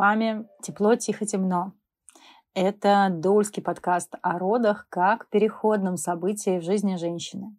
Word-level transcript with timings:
Вами 0.00 0.46
«Тепло, 0.62 0.96
тихо, 0.96 1.26
темно». 1.26 1.74
Это 2.54 3.10
доульский 3.12 3.62
подкаст 3.62 4.14
о 4.22 4.38
родах 4.38 4.86
как 4.88 5.28
переходном 5.28 5.98
событии 5.98 6.58
в 6.58 6.62
жизни 6.62 6.96
женщины. 6.96 7.54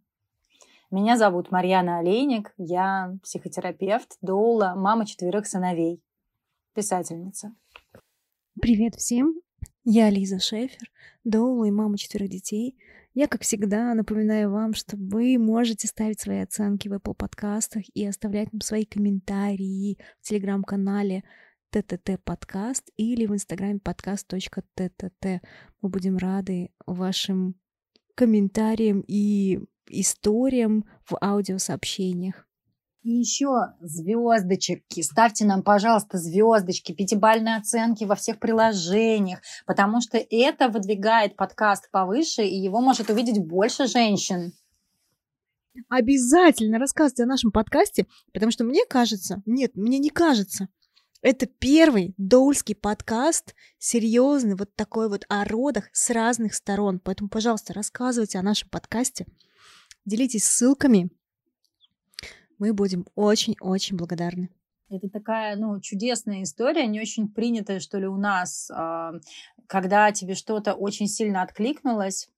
Меня 0.90 1.18
зовут 1.18 1.52
Марьяна 1.52 2.00
Олейник, 2.00 2.52
я 2.58 3.16
психотерапевт, 3.22 4.18
доула, 4.24 4.74
мама 4.76 5.06
четверых 5.06 5.46
сыновей, 5.46 6.02
писательница. 6.74 7.54
Привет 8.60 8.96
всем, 8.96 9.36
я 9.84 10.10
Лиза 10.10 10.40
Шефер, 10.40 10.90
доула 11.24 11.66
и 11.66 11.72
мама 11.72 11.96
четверых 11.96 12.32
детей– 12.32 12.76
я, 13.14 13.28
как 13.28 13.42
всегда, 13.42 13.94
напоминаю 13.94 14.52
вам, 14.52 14.74
что 14.74 14.96
вы 14.96 15.38
можете 15.38 15.86
ставить 15.88 16.22
свои 16.22 16.40
оценки 16.40 16.88
в 16.88 16.94
Apple 16.94 17.14
подкастах 17.14 17.84
и 17.94 18.08
оставлять 18.08 18.54
нам 18.54 18.62
свои 18.62 18.86
комментарии 18.86 19.98
в 20.22 20.28
телеграм-канале 20.30 21.26
ТТТ 21.72 22.22
подкаст 22.24 22.92
или 22.98 23.26
в 23.26 23.34
инстаграме 23.34 23.80
подкаст.тт. 23.80 25.26
Мы 25.82 25.90
будем 25.90 26.18
рады 26.18 26.70
вашим 26.86 27.56
комментариям 28.16 29.04
и 29.08 29.60
историям 29.88 30.84
в 31.10 31.18
аудиосообщениях. 31.22 32.46
И 33.04 33.10
еще 33.10 33.74
звездочки. 33.80 35.02
Ставьте 35.02 35.46
нам, 35.46 35.64
пожалуйста, 35.64 36.18
звездочки, 36.18 36.92
пятибальные 36.92 37.56
оценки 37.56 38.04
во 38.04 38.16
всех 38.16 38.38
приложениях, 38.38 39.40
потому 39.66 40.02
что 40.02 40.18
это 40.18 40.68
выдвигает 40.68 41.36
подкаст 41.36 41.90
повыше, 41.90 42.44
и 42.44 42.56
его 42.56 42.82
может 42.82 43.10
увидеть 43.10 43.40
больше 43.40 43.88
женщин. 43.88 44.52
Обязательно 45.88 46.80
рассказывайте 46.80 47.24
о 47.24 47.28
нашем 47.28 47.52
подкасте, 47.52 48.06
потому 48.34 48.52
что 48.52 48.66
мне 48.66 48.86
кажется, 48.86 49.42
нет, 49.46 49.72
мне 49.76 50.00
не 50.00 50.10
кажется, 50.10 50.68
это 51.22 51.46
первый 51.46 52.14
доульский 52.18 52.76
подкаст, 52.76 53.56
серьезный, 53.78 54.56
вот 54.56 54.76
такой 54.76 55.08
вот 55.08 55.26
о 55.30 55.46
родах 55.46 55.90
с 55.94 56.10
разных 56.10 56.54
сторон. 56.54 57.00
Поэтому, 57.00 57.30
пожалуйста, 57.30 57.74
рассказывайте 57.74 58.40
о 58.40 58.44
нашем 58.44 58.70
подкасте, 58.70 59.28
делитесь 60.06 60.46
ссылками, 60.46 61.12
мы 62.58 62.74
будем 62.74 63.06
очень-очень 63.16 63.98
благодарны. 63.98 64.50
Это 64.90 65.10
такая, 65.10 65.56
ну, 65.56 65.80
чудесная 65.80 66.44
история, 66.44 66.86
не 66.86 67.00
очень 67.00 67.30
принятая, 67.30 67.80
что 67.80 67.98
ли, 67.98 68.08
у 68.08 68.18
нас, 68.18 68.70
а, 68.70 69.14
когда 69.68 70.12
тебе 70.12 70.36
что-то 70.36 70.74
очень 70.74 71.08
сильно 71.08 71.44
откликнулось, 71.44 72.30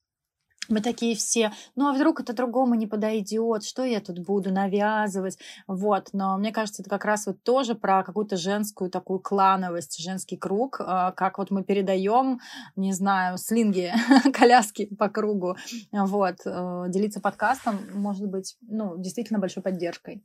мы 0.70 0.82
такие 0.82 1.16
все, 1.16 1.52
ну 1.76 1.88
а 1.88 1.94
вдруг 1.94 2.22
это 2.22 2.34
другому 2.34 2.76
не 2.76 2.88
подойдет, 2.88 3.64
что 3.64 3.84
я 3.84 4.00
тут 4.00 4.20
буду 4.20 4.52
навязывать, 4.52 5.38
вот. 5.68 6.10
Но 6.14 6.38
мне 6.38 6.52
кажется, 6.52 6.82
это 6.82 6.90
как 6.90 7.06
раз 7.06 7.28
вот 7.28 7.42
тоже 7.44 7.76
про 7.76 8.04
какую-то 8.04 8.38
женскую 8.38 8.90
такую 8.90 9.20
клановость, 9.20 10.02
женский 10.02 10.38
круг, 10.38 10.78
а, 10.80 11.12
как 11.12 11.38
вот 11.38 11.52
мы 11.52 11.64
передаем, 11.64 12.40
не 12.76 12.94
знаю, 12.94 13.38
слинги, 13.38 13.92
коляски 14.34 14.86
по 14.96 15.10
кругу, 15.10 15.58
вот. 15.92 16.36
Э, 16.46 16.86
делиться 16.88 17.20
подкастом 17.20 17.80
может 17.94 18.28
быть, 18.28 18.58
ну, 18.62 18.98
действительно 18.98 19.40
большой 19.40 19.64
поддержкой. 19.64 20.24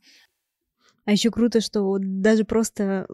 А 1.05 1.13
еще 1.13 1.31
круто, 1.31 1.61
что 1.61 1.97
даже 1.99 2.45
просто 2.45 3.07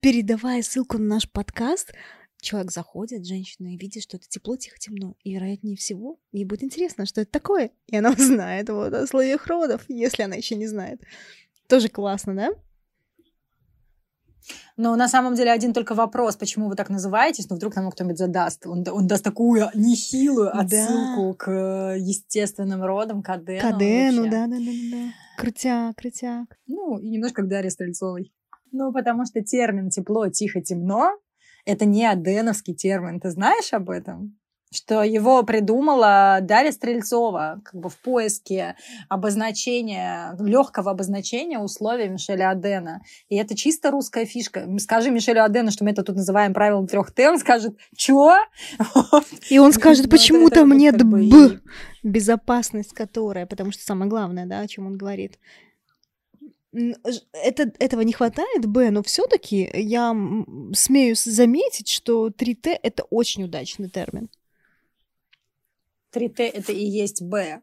передавая 0.00 0.62
ссылку 0.62 0.96
на 0.98 1.16
наш 1.16 1.30
подкаст, 1.30 1.92
человек 2.40 2.70
заходит, 2.70 3.26
женщина, 3.26 3.74
и 3.74 3.76
видит, 3.76 4.02
что 4.02 4.16
это 4.16 4.28
тепло, 4.28 4.56
тихо, 4.56 4.78
темно. 4.78 5.16
И, 5.22 5.34
вероятнее 5.34 5.76
всего, 5.76 6.18
ей 6.32 6.44
будет 6.44 6.62
интересно, 6.62 7.06
что 7.06 7.20
это 7.20 7.30
такое. 7.30 7.70
И 7.86 7.96
она 7.96 8.10
узнает 8.18 8.68
вот 8.68 8.92
о 8.94 9.02
условиях 9.04 9.46
родов, 9.46 9.84
если 9.88 10.22
она 10.22 10.36
еще 10.36 10.54
не 10.54 10.66
знает. 10.66 11.02
Тоже 11.68 11.88
классно, 11.88 12.34
да? 12.34 12.50
Но 14.76 14.96
на 14.96 15.08
самом 15.08 15.34
деле 15.34 15.50
один 15.50 15.74
только 15.74 15.94
вопрос, 15.94 16.36
почему 16.36 16.68
вы 16.68 16.76
так 16.76 16.88
называетесь, 16.88 17.50
но 17.50 17.56
вдруг 17.56 17.74
нам 17.76 17.90
кто-нибудь 17.90 18.16
задаст. 18.16 18.66
Он, 18.66 18.84
он 18.90 19.06
даст 19.06 19.24
такую 19.24 19.68
нехилую 19.74 20.56
отсылку 20.56 21.30
да. 21.30 21.34
к 21.36 21.96
естественным 21.98 22.82
родам, 22.82 23.22
к 23.22 23.28
Адену. 23.28 23.60
К 23.60 23.74
Адену, 23.74 24.30
да-да-да. 24.30 25.12
Крутяк, 25.36 25.96
крутяк. 25.96 26.56
Ну, 26.66 26.98
и 26.98 27.08
немножко 27.10 27.42
к 27.42 27.48
Дарье 27.48 27.70
Стрельцовой. 27.70 28.32
Ну, 28.70 28.92
потому 28.92 29.24
что 29.24 29.42
термин 29.42 29.90
«тепло, 29.90 30.28
тихо, 30.28 30.60
темно» 30.60 31.18
это 31.68 31.84
не 31.84 32.06
аденовский 32.06 32.74
термин. 32.74 33.20
Ты 33.20 33.30
знаешь 33.30 33.72
об 33.72 33.90
этом? 33.90 34.34
что 34.70 35.02
его 35.02 35.42
придумала 35.44 36.40
Дарья 36.42 36.72
Стрельцова 36.72 37.62
как 37.64 37.80
бы 37.80 37.88
в 37.88 37.96
поиске 38.02 38.76
обозначения, 39.08 40.36
легкого 40.38 40.90
обозначения 40.90 41.58
условий 41.58 42.08
Мишеля 42.08 42.50
Адена. 42.50 43.00
И 43.30 43.36
это 43.36 43.56
чисто 43.56 43.90
русская 43.90 44.26
фишка. 44.26 44.68
Скажи 44.78 45.10
Мишелю 45.10 45.42
Адену, 45.42 45.70
что 45.70 45.84
мы 45.84 45.92
это 45.92 46.02
тут 46.02 46.16
называем 46.16 46.52
правилом 46.52 46.86
трех 46.86 47.12
Т, 47.12 47.30
он 47.30 47.38
скажет, 47.38 47.78
чё? 47.96 48.36
И 49.48 49.58
он 49.58 49.72
скажет, 49.72 50.04
ну, 50.04 50.10
почему 50.10 50.50
там 50.50 50.70
нет 50.72 51.02
Б, 51.02 51.60
безопасность 52.02 52.92
которая, 52.92 53.46
потому 53.46 53.72
что 53.72 53.82
самое 53.82 54.10
главное, 54.10 54.44
да, 54.44 54.60
о 54.60 54.68
чем 54.68 54.86
он 54.86 54.98
говорит 54.98 55.38
это, 57.32 57.72
этого 57.78 58.02
не 58.02 58.12
хватает, 58.12 58.66
Б, 58.66 58.90
но 58.90 59.02
все-таки 59.02 59.68
я 59.74 60.14
смею 60.72 61.16
заметить, 61.16 61.88
что 61.88 62.28
3Т 62.28 62.78
это 62.82 63.04
очень 63.04 63.44
удачный 63.44 63.88
термин. 63.88 64.28
3Т 66.12 66.42
это 66.42 66.72
и 66.72 66.84
есть 66.84 67.22
Б. 67.22 67.60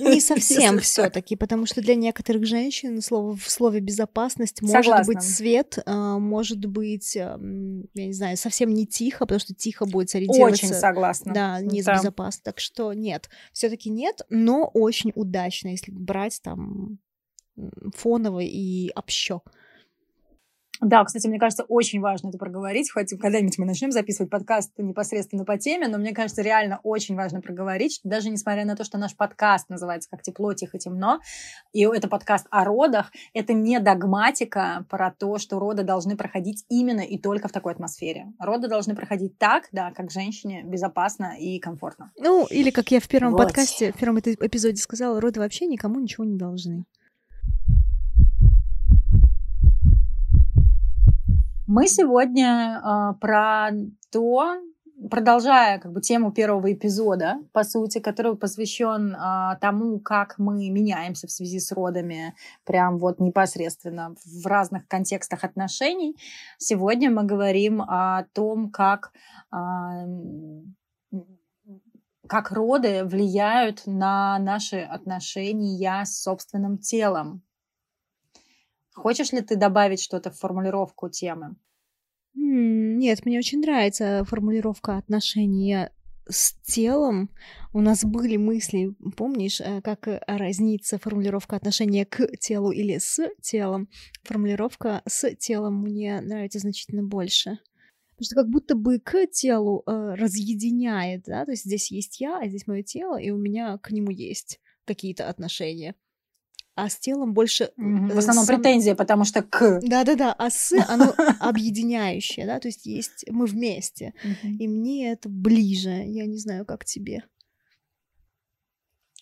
Не 0.00 0.20
совсем 0.20 0.78
все-таки, 0.80 1.36
потому 1.36 1.66
что 1.66 1.80
для 1.80 1.94
некоторых 1.94 2.44
женщин 2.44 3.00
слово, 3.00 3.36
в 3.36 3.48
слове 3.50 3.80
безопасность 3.80 4.60
может 4.62 4.84
Согласна. 4.84 5.12
быть 5.12 5.22
свет, 5.22 5.78
а, 5.86 6.18
может 6.18 6.64
быть, 6.66 7.14
я 7.14 7.38
не 7.38 8.12
знаю, 8.12 8.36
совсем 8.36 8.72
не 8.74 8.86
тихо, 8.86 9.20
потому 9.20 9.40
что 9.40 9.54
тихо 9.54 9.86
будет 9.86 10.10
сориентироваться. 10.10 10.66
Очень 10.66 10.74
согласна. 10.74 11.32
Да, 11.32 11.60
не 11.60 11.82
да. 11.82 11.94
безопасно. 11.94 12.42
Так 12.44 12.60
что 12.60 12.92
нет, 12.92 13.30
все-таки 13.52 13.90
нет, 13.90 14.22
но 14.28 14.70
очень 14.72 15.12
удачно, 15.14 15.68
если 15.68 15.92
брать 15.92 16.40
там 16.42 16.98
фоново 17.94 18.40
и 18.40 18.90
общо. 18.94 19.42
Да, 20.82 21.04
кстати, 21.04 21.28
мне 21.28 21.38
кажется, 21.38 21.64
очень 21.68 22.00
важно 22.00 22.28
это 22.28 22.38
проговорить. 22.38 22.90
Хоть 22.90 23.10
когда-нибудь 23.10 23.56
мы 23.56 23.66
начнем 23.66 23.92
записывать 23.92 24.30
подкаст 24.30 24.72
непосредственно 24.78 25.44
по 25.44 25.56
теме, 25.56 25.86
но 25.86 25.96
мне 25.96 26.12
кажется, 26.12 26.42
реально 26.42 26.80
очень 26.82 27.14
важно 27.14 27.40
проговорить, 27.40 27.94
что 27.94 28.08
даже 28.08 28.30
несмотря 28.30 28.64
на 28.64 28.74
то, 28.74 28.82
что 28.82 28.98
наш 28.98 29.14
подкаст 29.14 29.68
называется 29.70 30.10
как 30.10 30.22
«Тепло, 30.22 30.54
тихо, 30.54 30.78
темно», 30.78 31.20
и 31.72 31.84
это 31.84 32.08
подкаст 32.08 32.48
о 32.50 32.64
родах, 32.64 33.12
это 33.32 33.52
не 33.52 33.78
догматика 33.78 34.84
про 34.90 35.12
то, 35.12 35.38
что 35.38 35.60
роды 35.60 35.84
должны 35.84 36.16
проходить 36.16 36.64
именно 36.68 37.02
и 37.02 37.16
только 37.16 37.46
в 37.46 37.52
такой 37.52 37.74
атмосфере. 37.74 38.32
Роды 38.40 38.66
должны 38.66 38.96
проходить 38.96 39.38
так, 39.38 39.68
да, 39.70 39.92
как 39.92 40.10
женщине 40.10 40.64
безопасно 40.64 41.36
и 41.38 41.60
комфортно. 41.60 42.10
Ну, 42.18 42.44
или 42.46 42.70
как 42.70 42.90
я 42.90 42.98
в 42.98 43.06
первом 43.06 43.32
вот. 43.32 43.44
подкасте, 43.44 43.92
в 43.92 43.98
первом 43.98 44.18
эпизоде 44.18 44.82
сказала, 44.82 45.20
роды 45.20 45.38
вообще 45.38 45.66
никому 45.66 46.00
ничего 46.00 46.24
не 46.24 46.36
должны. 46.36 46.86
Мы 51.68 51.86
сегодня 51.86 52.80
э, 52.82 53.14
про 53.20 53.70
то, 54.10 54.56
продолжая 55.08 55.78
как 55.78 55.92
бы 55.92 56.00
тему 56.00 56.32
первого 56.32 56.72
эпизода, 56.72 57.36
по 57.52 57.62
сути, 57.62 57.98
который 58.00 58.36
посвящен 58.36 59.14
э, 59.14 59.58
тому, 59.60 60.00
как 60.00 60.38
мы 60.38 60.68
меняемся 60.70 61.28
в 61.28 61.30
связи 61.30 61.60
с 61.60 61.70
родами, 61.70 62.34
прям 62.64 62.98
вот 62.98 63.20
непосредственно 63.20 64.16
в 64.24 64.46
разных 64.46 64.88
контекстах 64.88 65.44
отношений. 65.44 66.16
Сегодня 66.58 67.12
мы 67.12 67.22
говорим 67.22 67.80
о 67.82 68.24
том, 68.32 68.70
как 68.70 69.12
э, 69.52 69.56
как 72.26 72.50
роды 72.50 73.04
влияют 73.04 73.82
на 73.86 74.38
наши 74.40 74.80
отношения 74.80 76.04
с 76.04 76.22
собственным 76.22 76.78
телом. 76.78 77.42
Хочешь 78.94 79.32
ли 79.32 79.40
ты 79.40 79.56
добавить 79.56 80.02
что-то 80.02 80.30
в 80.30 80.38
формулировку 80.38 81.08
темы? 81.08 81.56
Нет, 82.34 83.24
мне 83.24 83.38
очень 83.38 83.60
нравится 83.60 84.24
формулировка 84.24 84.96
отношения 84.96 85.92
с 86.28 86.54
телом. 86.62 87.30
У 87.72 87.80
нас 87.80 88.04
были 88.04 88.36
мысли, 88.36 88.94
помнишь, 89.16 89.60
э, 89.60 89.80
как 89.82 90.08
э, 90.08 90.20
разнится 90.26 90.98
формулировка 90.98 91.56
отношения 91.56 92.06
к 92.06 92.36
телу 92.38 92.70
или 92.70 92.98
с 92.98 93.28
телом. 93.40 93.88
Формулировка 94.22 95.02
с 95.06 95.34
телом 95.36 95.82
мне 95.82 96.20
нравится 96.20 96.58
значительно 96.58 97.02
больше. 97.02 97.58
Потому 98.10 98.24
что 98.24 98.34
как 98.36 98.48
будто 98.50 98.74
бы 98.76 98.98
к 99.00 99.26
телу 99.26 99.82
э, 99.86 100.14
разъединяет, 100.14 101.24
да, 101.26 101.44
то 101.44 101.50
есть 101.50 101.64
здесь 101.64 101.90
есть 101.90 102.20
я, 102.20 102.38
а 102.38 102.48
здесь 102.48 102.66
мое 102.66 102.82
тело, 102.82 103.20
и 103.20 103.30
у 103.30 103.36
меня 103.36 103.78
к 103.78 103.90
нему 103.90 104.10
есть 104.10 104.60
какие-то 104.84 105.28
отношения 105.28 105.94
а 106.74 106.88
с 106.88 106.98
телом 106.98 107.34
больше... 107.34 107.70
В 107.76 108.18
основном 108.18 108.44
сам... 108.44 108.56
претензия, 108.56 108.94
потому 108.94 109.24
что 109.24 109.42
к... 109.42 109.80
Да-да-да, 109.82 110.32
а 110.32 110.50
с, 110.50 110.72
оно 110.88 111.12
объединяющее, 111.40 112.46
да, 112.46 112.58
то 112.60 112.68
есть 112.68 112.86
есть 112.86 113.26
мы 113.30 113.46
вместе, 113.46 114.14
и 114.42 114.66
мне 114.68 115.12
это 115.12 115.28
ближе, 115.28 115.90
я 115.90 116.26
не 116.26 116.38
знаю, 116.38 116.64
как 116.64 116.84
тебе. 116.84 117.24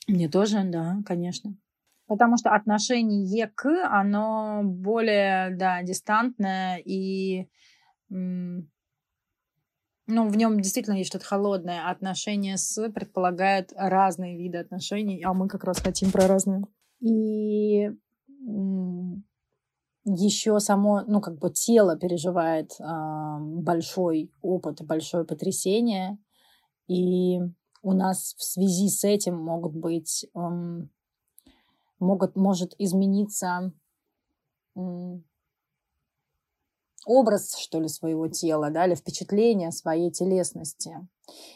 Мне 0.07 0.29
тоже, 0.29 0.63
да, 0.65 0.99
конечно. 1.05 1.57
Потому 2.07 2.37
что 2.37 2.51
отношение 2.51 3.47
к, 3.55 3.69
оно 3.89 4.63
более, 4.65 5.55
да, 5.57 5.83
дистантное 5.83 6.79
и 6.79 7.49
ну, 10.11 10.29
в 10.29 10.37
нем 10.37 10.61
действительно 10.61 10.97
есть 10.97 11.11
что-то 11.11 11.25
холодное. 11.25 11.89
Отношения 11.89 12.57
с 12.57 12.91
предполагают 12.91 13.73
разные 13.77 14.37
виды 14.37 14.59
отношений, 14.59 15.23
а 15.23 15.33
мы 15.33 15.49
как 15.49 15.63
раз 15.63 15.81
хотим 15.81 16.11
про 16.11 16.27
разные. 16.27 16.65
И 17.01 17.91
еще 20.05 20.61
само, 20.61 21.03
ну, 21.07 21.21
как 21.21 21.39
бы 21.39 21.51
тело 21.51 21.97
переживает 21.97 22.73
э, 22.81 23.39
большой 23.41 24.31
опыт, 24.43 24.83
большое 24.83 25.25
потрясение. 25.25 26.19
И 26.89 27.39
у 27.83 27.93
нас 27.93 28.35
в 28.37 28.43
связи 28.43 28.89
с 28.89 29.05
этим 29.05 29.37
могут 29.37 29.75
быть, 29.75 30.27
э, 30.35 30.39
могут, 31.99 32.37
может 32.37 32.75
измениться 32.79 33.73
образ, 37.07 37.57
что 37.57 37.81
ли, 37.81 37.89
своего 37.89 38.29
тела, 38.29 38.71
да, 38.71 38.87
или 38.87 38.95
впечатление 38.95 39.73
своей 39.73 40.11
телесности. 40.11 40.97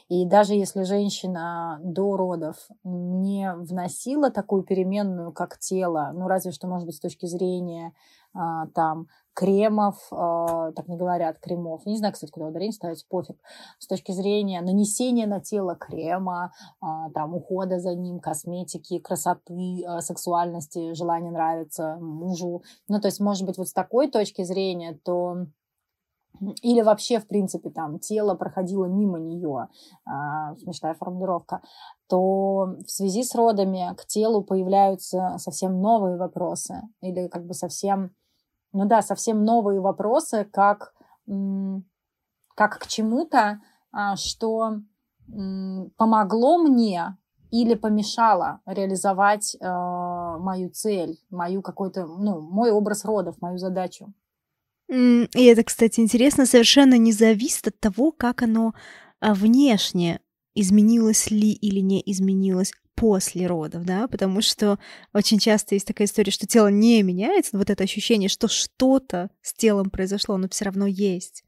И 0.08 0.24
даже 0.26 0.54
если 0.54 0.84
женщина 0.84 1.80
до 1.82 2.16
родов 2.16 2.56
не 2.84 3.52
вносила 3.54 4.30
такую 4.30 4.62
переменную, 4.62 5.32
как 5.32 5.58
тело, 5.58 6.12
ну, 6.14 6.28
разве 6.28 6.52
что, 6.52 6.66
может 6.66 6.86
быть, 6.86 6.96
с 6.96 7.00
точки 7.00 7.26
зрения 7.26 7.92
а, 8.32 8.66
там 8.68 9.08
кремов, 9.34 9.96
а, 10.10 10.72
так 10.72 10.88
не 10.88 10.96
говорят, 10.96 11.38
кремов. 11.40 11.84
Не 11.86 11.96
знаю, 11.96 12.14
кстати, 12.14 12.30
куда 12.30 12.46
ударение 12.46 12.72
ставить, 12.72 13.06
пофиг. 13.08 13.36
С 13.78 13.86
точки 13.86 14.12
зрения 14.12 14.60
нанесения 14.60 15.26
на 15.26 15.40
тело 15.40 15.74
крема, 15.74 16.52
а, 16.80 17.10
там, 17.10 17.34
ухода 17.34 17.80
за 17.80 17.94
ним, 17.94 18.20
косметики, 18.20 18.98
красоты, 18.98 19.84
сексуальности, 20.00 20.94
желания 20.94 21.30
нравиться 21.30 21.96
мужу. 22.00 22.62
Ну, 22.88 23.00
то 23.00 23.08
есть, 23.08 23.20
может 23.20 23.46
быть, 23.46 23.58
вот 23.58 23.68
с 23.68 23.72
такой 23.72 24.10
точки 24.10 24.44
зрения, 24.44 24.98
то 25.04 25.46
или 26.62 26.80
вообще, 26.82 27.20
в 27.20 27.26
принципе, 27.26 27.70
там 27.70 27.98
тело 27.98 28.34
проходило 28.34 28.86
мимо 28.86 29.18
нее, 29.18 29.68
э, 30.06 30.56
смешная 30.58 30.94
формулировка, 30.94 31.62
то 32.08 32.76
в 32.84 32.90
связи 32.90 33.22
с 33.22 33.34
родами 33.34 33.94
к 33.96 34.06
телу 34.06 34.42
появляются 34.42 35.36
совсем 35.38 35.80
новые 35.80 36.16
вопросы 36.16 36.82
или 37.00 37.28
как 37.28 37.46
бы 37.46 37.54
совсем 37.54 38.10
ну 38.74 38.86
да, 38.86 39.00
совсем 39.02 39.44
новые 39.44 39.80
вопросы, 39.80 40.46
как, 40.52 40.92
как 41.26 42.78
к 42.78 42.86
чему-то, 42.88 43.60
а, 43.92 44.16
что 44.16 44.80
помогло 45.96 46.58
мне 46.58 47.16
или 47.50 47.74
помешало 47.74 48.60
реализовать 48.66 49.56
э, 49.58 49.66
мою 49.66 50.70
цель, 50.70 51.20
мою 51.30 51.62
какой-то, 51.62 52.04
ну, 52.04 52.40
мой 52.40 52.72
образ 52.72 53.04
родов, 53.04 53.36
мою 53.40 53.58
задачу. 53.58 54.12
И 54.88 55.44
это, 55.44 55.62
кстати, 55.62 56.00
интересно, 56.00 56.46
совершенно 56.46 56.98
не 56.98 57.12
зависит 57.12 57.68
от 57.68 57.78
того, 57.78 58.10
как 58.10 58.42
оно 58.42 58.74
а, 59.20 59.34
внешне 59.34 60.20
изменилось 60.54 61.30
ли 61.30 61.52
или 61.52 61.80
не 61.80 62.02
изменилось 62.04 62.72
после 62.94 63.46
родов, 63.46 63.84
да, 63.84 64.08
потому 64.08 64.40
что 64.40 64.78
очень 65.12 65.38
часто 65.38 65.74
есть 65.74 65.86
такая 65.86 66.06
история, 66.06 66.30
что 66.30 66.46
тело 66.46 66.68
не 66.68 67.02
меняется, 67.02 67.50
но 67.52 67.58
вот 67.58 67.70
это 67.70 67.84
ощущение, 67.84 68.28
что 68.28 68.48
что-то 68.48 69.30
с 69.42 69.52
телом 69.52 69.90
произошло, 69.90 70.36
оно 70.36 70.48
все 70.48 70.64
равно 70.64 70.86
есть, 70.86 71.44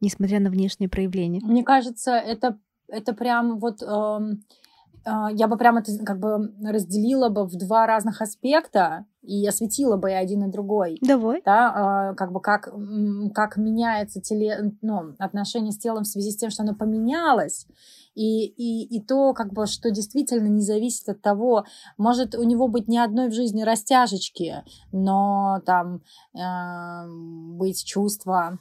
несмотря 0.00 0.40
на 0.40 0.50
внешние 0.50 0.88
проявления. 0.88 1.40
Мне 1.42 1.64
кажется, 1.64 2.12
это, 2.12 2.58
это 2.88 3.12
прям 3.12 3.58
вот... 3.58 3.82
Эм 3.82 4.44
я 5.06 5.46
бы 5.46 5.56
прямо 5.56 5.80
это 5.80 5.96
как 6.04 6.18
бы 6.18 6.52
разделила 6.62 7.28
бы 7.28 7.44
в 7.44 7.56
два 7.56 7.86
разных 7.86 8.20
аспекта 8.20 9.06
и 9.22 9.46
осветила 9.46 9.96
бы 9.96 10.10
и 10.10 10.14
один 10.14 10.44
и 10.44 10.50
другой. 10.50 10.98
Давай. 11.00 11.42
Да, 11.44 11.72
а, 11.74 12.14
как 12.14 12.32
бы 12.32 12.40
как, 12.40 12.72
как 13.34 13.56
меняется 13.56 14.20
теле, 14.20 14.72
ну, 14.82 15.14
отношение 15.18 15.72
с 15.72 15.78
телом 15.78 16.04
в 16.04 16.08
связи 16.08 16.30
с 16.30 16.36
тем, 16.36 16.50
что 16.50 16.62
оно 16.62 16.74
поменялось. 16.74 17.66
И, 18.14 18.46
и, 18.46 18.96
и 18.96 19.02
то, 19.02 19.34
как 19.34 19.52
бы, 19.52 19.66
что 19.66 19.90
действительно 19.90 20.46
не 20.46 20.62
зависит 20.62 21.08
от 21.08 21.20
того, 21.20 21.64
может 21.98 22.34
у 22.34 22.44
него 22.44 22.66
быть 22.66 22.88
ни 22.88 22.96
одной 22.96 23.28
в 23.28 23.34
жизни 23.34 23.62
растяжечки, 23.62 24.64
но 24.90 25.60
там 25.66 26.00
э, 26.34 27.08
быть 27.58 27.84
чувство 27.84 28.58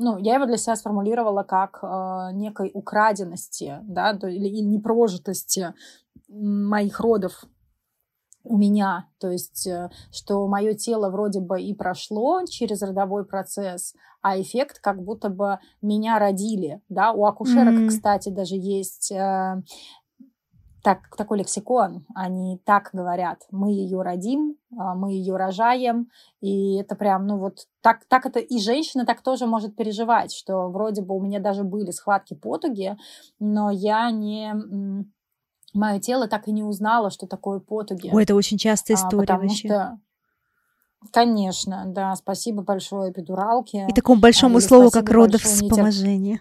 ну, 0.00 0.16
я 0.18 0.36
его 0.36 0.46
для 0.46 0.56
себя 0.56 0.76
сформулировала 0.76 1.42
как 1.42 1.80
э, 1.82 2.30
некой 2.32 2.70
украденности, 2.72 3.78
да, 3.82 4.12
или, 4.22 4.48
или 4.48 4.64
непрожитости 4.64 5.74
моих 6.28 7.00
родов 7.00 7.44
у 8.42 8.56
меня, 8.56 9.06
то 9.18 9.30
есть, 9.30 9.66
э, 9.66 9.90
что 10.10 10.46
мое 10.48 10.74
тело 10.74 11.10
вроде 11.10 11.40
бы 11.40 11.60
и 11.60 11.74
прошло 11.74 12.46
через 12.46 12.80
родовой 12.82 13.26
процесс, 13.26 13.94
а 14.22 14.40
эффект 14.40 14.80
как 14.80 15.02
будто 15.02 15.28
бы 15.28 15.58
меня 15.82 16.18
родили, 16.18 16.80
да, 16.88 17.12
у 17.12 17.26
акушерок, 17.26 17.74
mm-hmm. 17.74 17.88
кстати, 17.88 18.30
даже 18.30 18.54
есть 18.54 19.12
э, 19.12 19.62
так, 20.82 21.14
такой 21.16 21.38
лексикон, 21.38 22.06
они 22.14 22.58
так 22.64 22.90
говорят, 22.92 23.42
мы 23.50 23.70
ее 23.72 24.02
родим, 24.02 24.56
а, 24.76 24.94
мы 24.94 25.12
ее 25.12 25.36
рожаем, 25.36 26.08
и 26.40 26.76
это 26.76 26.94
прям, 26.94 27.26
ну 27.26 27.38
вот 27.38 27.66
так, 27.82 28.04
так 28.06 28.26
это 28.26 28.38
и 28.40 28.58
женщина 28.58 29.04
так 29.04 29.20
тоже 29.22 29.46
может 29.46 29.76
переживать, 29.76 30.32
что 30.32 30.68
вроде 30.68 31.02
бы 31.02 31.16
у 31.16 31.20
меня 31.20 31.38
даже 31.40 31.64
были 31.64 31.90
схватки 31.90 32.34
потуги, 32.34 32.96
но 33.38 33.70
я 33.70 34.10
не 34.10 34.54
мое 35.74 36.00
тело 36.00 36.28
так 36.28 36.48
и 36.48 36.52
не 36.52 36.62
узнало, 36.62 37.10
что 37.10 37.26
такое 37.26 37.60
потуги. 37.60 38.10
Ой, 38.12 38.22
это 38.22 38.34
очень 38.34 38.58
частая 38.58 38.96
а, 38.96 39.00
история 39.00 39.26
потому 39.26 39.48
вообще. 39.48 39.68
Что, 39.68 39.98
конечно, 41.12 41.84
да, 41.86 42.14
спасибо 42.16 42.62
большое 42.62 43.12
эпидуралке. 43.12 43.86
И 43.88 43.92
такому 43.92 44.20
большому 44.20 44.60
слову, 44.60 44.90
как 44.90 45.08
родовспоможение. 45.10 46.40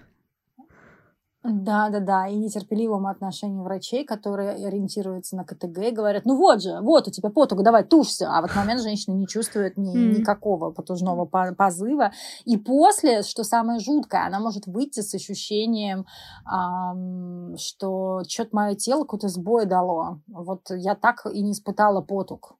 Да, 1.41 1.87
да, 1.89 2.01
да, 2.01 2.27
и 2.27 2.35
нетерпеливому 2.35 3.07
отношению 3.07 3.63
врачей, 3.63 4.03
которые 4.03 4.67
ориентируются 4.67 5.37
на 5.37 5.45
КТГ 5.45 5.77
и 5.77 5.91
говорят, 5.91 6.25
ну 6.25 6.35
вот 6.35 6.61
же, 6.61 6.81
вот 6.81 7.07
у 7.07 7.11
тебя 7.11 7.29
потуга, 7.29 7.63
давай 7.63 7.85
тушься. 7.85 8.27
А 8.29 8.41
в 8.41 8.45
этот 8.45 8.57
момент 8.57 8.81
женщина 8.81 9.15
не 9.15 9.25
чувствует 9.25 9.77
ни, 9.77 9.95
mm. 9.95 10.19
никакого 10.19 10.71
потужного 10.71 11.25
позыва. 11.25 12.11
И 12.43 12.57
после, 12.57 13.23
что 13.23 13.45
самое 13.45 13.79
жуткое, 13.79 14.25
она 14.25 14.41
может 14.41 14.67
выйти 14.67 14.99
с 14.99 15.13
ощущением, 15.13 16.05
эм, 16.45 17.55
что 17.57 18.21
что-то 18.27 18.49
мое 18.51 18.75
тело 18.75 19.03
какой-то 19.03 19.29
сбой 19.29 19.65
дало. 19.65 20.19
Вот 20.27 20.69
я 20.71 20.93
так 20.93 21.25
и 21.25 21.41
не 21.41 21.53
испытала 21.53 22.01
потуг. 22.01 22.57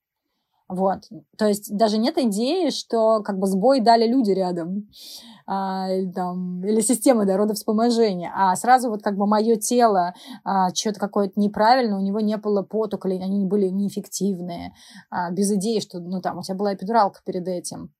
Вот. 0.70 1.00
То 1.36 1.48
есть 1.48 1.76
даже 1.76 1.98
нет 1.98 2.20
идеи, 2.20 2.70
что 2.70 3.24
как 3.24 3.40
бы 3.40 3.48
сбой 3.48 3.82
дали 3.82 4.06
люди 4.08 4.30
рядом 4.30 4.88
а, 5.48 5.88
или, 5.92 6.12
там, 6.12 6.64
или 6.64 6.80
система 6.82 7.26
да, 7.26 7.38
родовспоможения, 7.38 8.32
а 8.36 8.56
сразу 8.56 8.92
вот 8.92 9.02
как 9.02 9.18
бы 9.18 9.26
мое 9.26 9.56
тело 9.56 10.14
а, 10.44 10.70
что-то 10.76 11.00
какое-то 11.00 11.40
неправильно, 11.40 11.98
у 11.98 12.02
него 12.02 12.20
не 12.20 12.38
было 12.38 12.62
поток, 12.62 13.08
или 13.08 13.16
они 13.16 13.46
были 13.46 13.70
неэффективные, 13.70 14.74
а, 15.10 15.32
без 15.32 15.52
идеи, 15.54 15.80
что 15.80 16.00
ну 16.00 16.22
там 16.22 16.38
у 16.38 16.44
тебя 16.44 16.56
была 16.56 16.76
эпидуралка 16.76 17.22
перед 17.26 17.48
этим. 17.48 17.92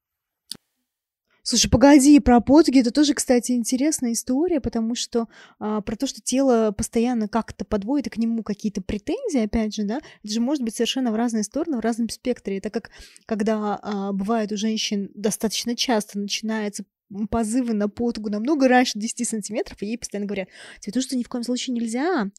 Слушай, 1.50 1.68
погоди, 1.68 2.20
про 2.20 2.42
потуги 2.42 2.80
это 2.80 2.92
тоже, 2.92 3.16
кстати, 3.16 3.54
интересная 3.54 4.12
история, 4.12 4.62
потому 4.62 4.94
что 4.94 5.28
а, 5.58 5.82
про 5.82 5.96
то, 5.96 6.06
что 6.06 6.22
тело 6.22 6.72
постоянно 6.78 7.28
как-то 7.28 7.66
подводит 7.66 8.14
к 8.14 8.18
нему 8.18 8.44
какие-то 8.44 8.84
претензии, 8.84 9.46
опять 9.46 9.74
же, 9.74 9.82
да, 9.82 10.00
это 10.24 10.32
же 10.32 10.42
может 10.42 10.64
быть 10.64 10.76
совершенно 10.76 11.12
в 11.12 11.16
разные 11.16 11.42
стороны, 11.42 11.78
в 11.78 11.80
разном 11.80 12.08
спектре. 12.10 12.60
Это 12.60 12.70
как 12.70 12.92
когда 13.26 13.80
а, 13.82 14.12
бывает 14.14 14.52
у 14.52 14.58
женщин 14.58 15.10
достаточно 15.16 15.76
часто 15.76 16.20
начинается 16.20 16.84
позывы 17.32 17.74
на 17.74 17.90
потугу 17.90 18.30
намного 18.30 18.68
раньше 18.68 19.00
10 19.00 19.28
сантиметров, 19.28 19.82
и 19.82 19.88
ей 19.88 19.98
постоянно 19.98 20.28
говорят, 20.28 20.50
тебе 20.82 20.94
то, 20.94 21.02
что 21.02 21.18
ни 21.18 21.24
в 21.24 21.30
коем 21.30 21.44
случае 21.44 21.74
нельзя, 21.74 22.30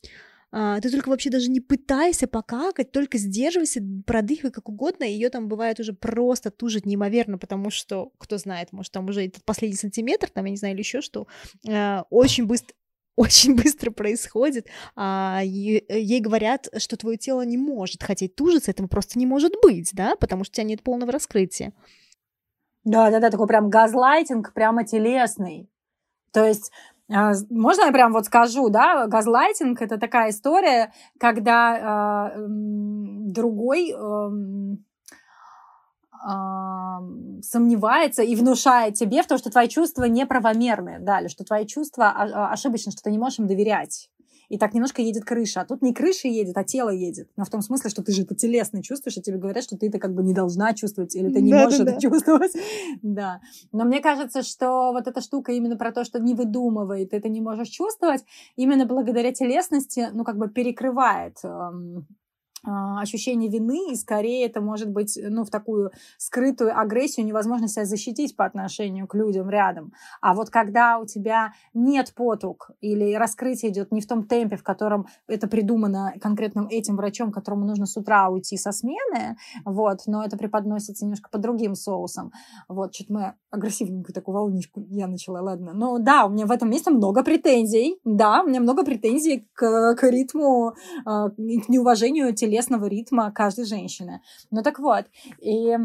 ты 0.52 0.90
только 0.90 1.08
вообще 1.08 1.30
даже 1.30 1.48
не 1.48 1.60
пытайся 1.60 2.26
покакать, 2.26 2.90
только 2.90 3.18
сдерживайся, 3.18 3.80
продыхивай 4.06 4.50
как 4.50 4.68
угодно, 4.68 5.04
ее 5.04 5.30
там 5.30 5.48
бывает 5.48 5.78
уже 5.78 5.92
просто 5.92 6.50
тужит 6.50 6.86
неимоверно, 6.86 7.38
потому 7.38 7.70
что, 7.70 8.12
кто 8.18 8.36
знает, 8.36 8.72
может, 8.72 8.92
там 8.92 9.08
уже 9.08 9.26
этот 9.26 9.44
последний 9.44 9.76
сантиметр, 9.76 10.28
там, 10.28 10.44
я 10.46 10.50
не 10.50 10.56
знаю, 10.56 10.74
или 10.74 10.80
еще 10.80 11.00
что, 11.00 11.28
а, 11.68 12.04
очень 12.10 12.46
быстро 12.46 12.74
очень 13.16 13.54
быстро 13.54 13.90
происходит, 13.90 14.66
а 14.96 15.42
ей 15.44 16.20
говорят, 16.20 16.68
что 16.78 16.96
твое 16.96 17.18
тело 17.18 17.42
не 17.42 17.58
может 17.58 18.02
хотеть 18.02 18.34
тужиться, 18.34 18.70
этого 18.70 18.86
просто 18.86 19.18
не 19.18 19.26
может 19.26 19.52
быть, 19.62 19.90
да, 19.92 20.16
потому 20.16 20.44
что 20.44 20.52
у 20.52 20.54
тебя 20.54 20.64
нет 20.64 20.82
полного 20.82 21.12
раскрытия. 21.12 21.72
Да, 22.84 23.10
да, 23.10 23.20
да, 23.20 23.30
такой 23.30 23.46
прям 23.46 23.68
газлайтинг, 23.68 24.54
прямо 24.54 24.84
телесный. 24.84 25.68
То 26.32 26.46
есть 26.46 26.72
а, 26.72 26.99
можно 27.50 27.86
я 27.86 27.92
прям 27.92 28.12
вот 28.12 28.26
скажу, 28.26 28.68
да, 28.68 29.06
газлайтинг 29.08 29.82
это 29.82 29.98
такая 29.98 30.30
история, 30.30 30.92
когда 31.18 32.32
э, 32.36 32.44
другой 32.46 33.90
э, 33.90 34.30
э, 36.12 37.42
сомневается 37.42 38.22
и 38.22 38.36
внушает 38.36 38.94
тебе 38.94 39.22
в 39.22 39.26
том, 39.26 39.38
что 39.38 39.50
твои 39.50 39.68
чувства 39.68 40.04
неправомерны, 40.04 40.98
да, 41.00 41.20
или 41.20 41.26
что 41.26 41.44
твои 41.44 41.66
чувства 41.66 42.10
ошибочны, 42.10 42.92
что 42.92 43.02
ты 43.02 43.10
не 43.10 43.18
можешь 43.18 43.40
им 43.40 43.48
доверять 43.48 44.08
и 44.50 44.58
так 44.58 44.74
немножко 44.74 45.00
едет 45.00 45.24
крыша. 45.24 45.60
А 45.60 45.64
тут 45.64 45.80
не 45.80 45.94
крыша 45.94 46.26
едет, 46.26 46.56
а 46.58 46.64
тело 46.64 46.90
едет. 46.90 47.30
Но 47.36 47.44
в 47.44 47.50
том 47.50 47.62
смысле, 47.62 47.88
что 47.88 48.02
ты 48.02 48.12
же 48.12 48.22
это 48.22 48.34
телесно 48.34 48.82
чувствуешь, 48.82 49.16
и 49.16 49.22
тебе 49.22 49.38
говорят, 49.38 49.62
что 49.62 49.78
ты 49.78 49.86
это 49.86 49.98
как 49.98 50.12
бы 50.12 50.24
не 50.24 50.34
должна 50.34 50.74
чувствовать, 50.74 51.14
или 51.14 51.32
ты 51.32 51.40
не 51.40 51.52
да, 51.52 51.64
можешь 51.64 51.78
да, 51.78 51.84
это 51.84 51.94
да. 51.94 52.00
чувствовать. 52.00 52.52
Да. 53.02 53.40
Но 53.72 53.84
мне 53.84 54.00
кажется, 54.00 54.42
что 54.42 54.92
вот 54.92 55.06
эта 55.06 55.20
штука 55.20 55.52
именно 55.52 55.76
про 55.76 55.92
то, 55.92 56.04
что 56.04 56.18
не 56.18 56.34
выдумывай, 56.34 57.06
ты 57.06 57.16
это 57.16 57.28
не 57.28 57.40
можешь 57.40 57.68
чувствовать, 57.68 58.24
именно 58.56 58.86
благодаря 58.86 59.32
телесности, 59.32 60.08
ну, 60.12 60.24
как 60.24 60.36
бы 60.36 60.48
перекрывает 60.48 61.36
эм, 61.44 61.50
а, 61.98 62.02
ощущение 62.62 63.50
вины, 63.50 63.92
и 63.92 63.96
скорее 63.96 64.46
это 64.46 64.60
может 64.60 64.90
быть 64.90 65.18
ну, 65.22 65.44
в 65.44 65.50
такую 65.50 65.90
скрытую 66.18 66.78
агрессию, 66.78 67.26
невозможно 67.26 67.68
себя 67.68 67.84
защитить 67.84 68.36
по 68.36 68.44
отношению 68.44 69.06
к 69.06 69.14
людям 69.14 69.48
рядом. 69.48 69.92
А 70.20 70.34
вот 70.34 70.50
когда 70.50 70.98
у 70.98 71.06
тебя 71.06 71.52
нет 71.74 72.12
потуг 72.14 72.70
или 72.80 73.14
раскрытие 73.14 73.72
идет 73.72 73.92
не 73.92 74.00
в 74.00 74.06
том 74.06 74.26
темпе, 74.26 74.56
в 74.56 74.62
котором 74.62 75.06
это 75.26 75.48
придумано 75.48 76.14
конкретным 76.20 76.66
этим 76.68 76.96
врачом, 76.96 77.32
которому 77.32 77.64
нужно 77.64 77.86
с 77.86 77.96
утра 77.96 78.28
уйти 78.28 78.56
со 78.56 78.72
смены, 78.72 79.36
вот, 79.64 80.00
но 80.06 80.24
это 80.24 80.36
преподносится 80.36 81.04
немножко 81.04 81.30
по 81.30 81.38
другим 81.38 81.74
соусам. 81.74 82.32
Вот, 82.68 82.94
что-то 82.94 83.12
мы 83.12 83.34
агрессивненькую 83.50 84.14
такую 84.14 84.34
волничку 84.34 84.84
я 84.90 85.06
начала, 85.06 85.40
ладно. 85.40 85.72
Но 85.72 85.98
да, 85.98 86.26
у 86.26 86.30
меня 86.30 86.46
в 86.46 86.50
этом 86.50 86.70
месте 86.70 86.90
много 86.90 87.24
претензий, 87.24 87.98
да, 88.04 88.42
у 88.42 88.48
меня 88.48 88.60
много 88.60 88.84
претензий 88.84 89.48
к, 89.54 89.94
к 89.94 90.10
ритму, 90.10 90.74
а, 91.04 91.30
к 91.30 91.68
неуважению 91.68 92.34
телесного 92.34 92.49
телесного 92.50 92.86
ритма 92.86 93.30
каждой 93.30 93.64
женщины. 93.64 94.20
Ну 94.50 94.62
так 94.62 94.78
вот, 94.78 95.06
и 95.40 95.76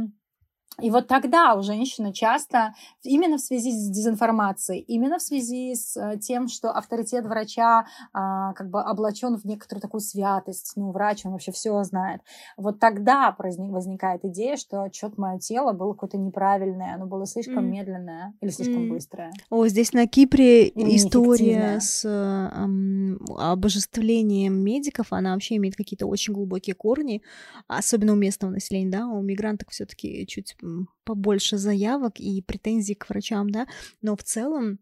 и 0.81 0.89
вот 0.91 1.07
тогда 1.07 1.55
у 1.55 1.63
женщины 1.63 2.13
часто, 2.13 2.73
именно 3.03 3.37
в 3.37 3.41
связи 3.41 3.71
с 3.71 3.89
дезинформацией, 3.89 4.81
именно 4.81 5.19
в 5.19 5.21
связи 5.21 5.75
с 5.75 5.95
э, 5.97 6.17
тем, 6.19 6.47
что 6.47 6.71
авторитет 6.71 7.25
врача 7.25 7.85
а, 8.13 8.53
как 8.53 8.69
бы 8.69 8.81
облачен 8.81 9.37
в 9.37 9.45
некоторую 9.45 9.81
такую 9.81 10.01
святость, 10.01 10.73
ну, 10.75 10.91
врач, 10.91 11.25
он 11.25 11.31
вообще 11.31 11.51
все 11.51 11.81
знает, 11.83 12.21
вот 12.57 12.79
тогда 12.79 13.35
возникает 13.37 14.25
идея, 14.25 14.57
что 14.57 14.89
что-то 14.91 15.19
мое 15.19 15.39
тело 15.39 15.73
было 15.73 15.93
какое-то 15.93 16.17
неправильное, 16.17 16.95
оно 16.95 17.05
было 17.05 17.25
слишком 17.25 17.65
mm. 17.65 17.69
медленное 17.69 18.33
или 18.41 18.49
слишком 18.49 18.85
mm. 18.85 18.89
быстрое. 18.89 19.31
О, 19.49 19.67
здесь 19.67 19.93
на 19.93 20.07
Кипре 20.07 20.67
история 20.69 21.79
с 21.79 22.05
эм, 22.05 23.19
обожествлением 23.37 24.59
медиков, 24.59 25.07
она 25.11 25.33
вообще 25.33 25.55
имеет 25.57 25.75
какие-то 25.75 26.07
очень 26.07 26.33
глубокие 26.33 26.75
корни, 26.75 27.21
особенно 27.67 28.13
у 28.13 28.15
местного 28.15 28.51
населения, 28.51 28.91
да, 28.91 29.07
у 29.07 29.21
мигрантов 29.21 29.69
все-таки 29.69 30.25
чуть 30.27 30.55
побольше 31.03 31.57
заявок 31.57 32.19
и 32.19 32.41
претензий 32.41 32.95
к 32.95 33.09
врачам, 33.09 33.49
да, 33.49 33.67
но 34.01 34.15
в 34.15 34.23
целом 34.23 34.79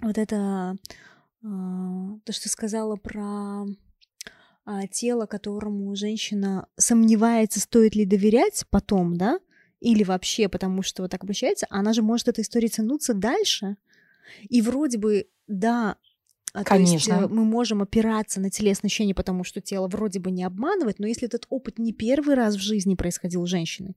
вот 0.00 0.18
это 0.18 0.76
а, 1.42 2.18
то, 2.24 2.32
что 2.32 2.48
сказала 2.48 2.96
про 2.96 3.66
а, 4.64 4.86
тело, 4.88 5.26
которому 5.26 5.94
женщина 5.94 6.66
сомневается, 6.76 7.60
стоит 7.60 7.94
ли 7.94 8.04
доверять 8.04 8.64
потом, 8.70 9.16
да, 9.16 9.38
или 9.80 10.02
вообще 10.02 10.48
потому 10.48 10.82
что 10.82 11.02
вот 11.02 11.10
так 11.10 11.22
обращается, 11.22 11.66
она 11.70 11.92
же 11.92 12.02
может 12.02 12.28
этой 12.28 12.42
истории 12.42 12.68
тянуться 12.68 13.14
дальше. 13.14 13.76
И 14.48 14.60
вроде 14.60 14.98
бы, 14.98 15.28
да, 15.46 15.96
Конечно. 16.64 17.14
То 17.14 17.20
есть 17.22 17.32
мы 17.32 17.44
можем 17.44 17.82
опираться 17.82 18.40
на 18.40 18.50
телесные 18.50 18.88
ощущения, 18.88 19.14
потому 19.14 19.44
что 19.44 19.60
тело 19.60 19.88
вроде 19.88 20.20
бы 20.20 20.30
не 20.30 20.44
обманывает, 20.44 20.98
но 20.98 21.06
если 21.06 21.26
этот 21.26 21.46
опыт 21.50 21.78
не 21.78 21.92
первый 21.92 22.34
раз 22.34 22.56
в 22.56 22.60
жизни 22.60 22.94
происходил 22.94 23.42
у 23.42 23.46
женщины, 23.46 23.94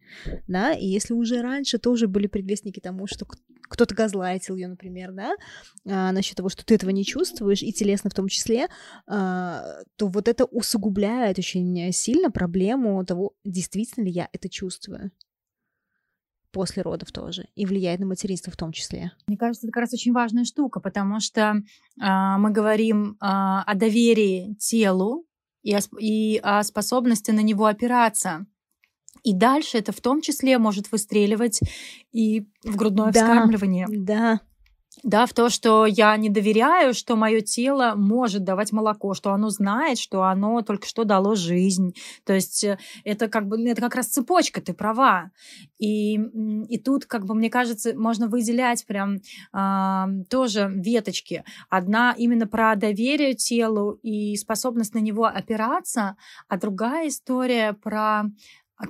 да, 0.47 0.73
и 0.73 0.85
если 0.85 1.13
уже 1.13 1.41
раньше 1.41 1.77
тоже 1.77 2.07
были 2.07 2.27
предвестники 2.27 2.79
тому, 2.79 3.07
что 3.07 3.25
кто-то 3.69 3.95
газлайтил 3.95 4.55
ее, 4.55 4.67
например, 4.67 5.11
да, 5.11 5.35
а, 5.85 6.11
насчет 6.11 6.35
того, 6.35 6.49
что 6.49 6.65
ты 6.65 6.75
этого 6.75 6.89
не 6.89 7.05
чувствуешь, 7.05 7.61
и 7.61 7.71
телесно 7.71 8.09
в 8.09 8.13
том 8.13 8.27
числе, 8.27 8.67
а, 9.07 9.63
то 9.95 10.07
вот 10.07 10.27
это 10.27 10.45
усугубляет 10.45 11.37
очень 11.37 11.91
сильно 11.93 12.31
проблему 12.31 13.05
того, 13.05 13.33
действительно 13.45 14.05
ли 14.05 14.11
я 14.11 14.29
это 14.33 14.49
чувствую 14.49 15.11
после 16.51 16.81
родов 16.81 17.11
тоже 17.11 17.47
и 17.55 17.65
влияет 17.65 17.99
на 17.99 18.05
материнство 18.05 18.51
в 18.51 18.57
том 18.57 18.71
числе. 18.71 19.11
Мне 19.27 19.37
кажется, 19.37 19.67
это 19.67 19.71
как 19.73 19.81
раз 19.81 19.93
очень 19.93 20.13
важная 20.13 20.45
штука, 20.45 20.79
потому 20.79 21.19
что 21.19 21.41
э, 22.01 22.37
мы 22.37 22.51
говорим 22.51 23.11
э, 23.11 23.15
о 23.21 23.73
доверии 23.75 24.55
телу 24.59 25.25
и 25.63 25.73
о, 25.73 25.79
и 25.99 26.39
о 26.41 26.63
способности 26.63 27.31
на 27.31 27.41
него 27.41 27.65
опираться. 27.65 28.45
И 29.23 29.33
дальше 29.33 29.77
это 29.77 29.91
в 29.91 30.01
том 30.01 30.21
числе 30.21 30.57
может 30.57 30.91
выстреливать 30.91 31.59
и 32.11 32.47
в 32.63 32.75
грудное 32.75 33.11
да, 33.11 33.21
вскармливание. 33.21 33.87
Да 33.89 34.39
да, 35.03 35.25
в 35.25 35.33
то, 35.33 35.49
что 35.49 35.85
я 35.85 36.15
не 36.17 36.29
доверяю, 36.29 36.93
что 36.93 37.15
мое 37.15 37.41
тело 37.41 37.93
может 37.95 38.43
давать 38.43 38.71
молоко, 38.71 39.13
что 39.13 39.31
оно 39.31 39.49
знает, 39.49 39.97
что 39.97 40.23
оно 40.23 40.61
только 40.61 40.87
что 40.87 41.03
дало 41.03 41.35
жизнь. 41.35 41.95
То 42.25 42.33
есть 42.33 42.63
э, 42.63 42.77
это 43.03 43.27
как 43.27 43.47
бы 43.47 43.61
это 43.69 43.81
как 43.81 43.95
раз 43.95 44.07
цепочка, 44.07 44.61
ты 44.61 44.73
права. 44.73 45.31
И, 45.77 46.15
и 46.15 46.77
тут, 46.77 47.05
как 47.05 47.25
бы, 47.25 47.33
мне 47.33 47.49
кажется, 47.49 47.93
можно 47.95 48.27
выделять 48.27 48.85
прям 48.85 49.17
а, 49.53 50.09
тоже 50.29 50.69
веточки. 50.73 51.43
Одна 51.69 52.13
именно 52.17 52.47
про 52.47 52.75
доверие 52.75 53.33
телу 53.33 53.99
и 54.03 54.35
способность 54.35 54.93
на 54.93 54.99
него 54.99 55.25
опираться, 55.25 56.17
а 56.47 56.57
другая 56.57 57.07
история 57.07 57.73
про 57.73 58.23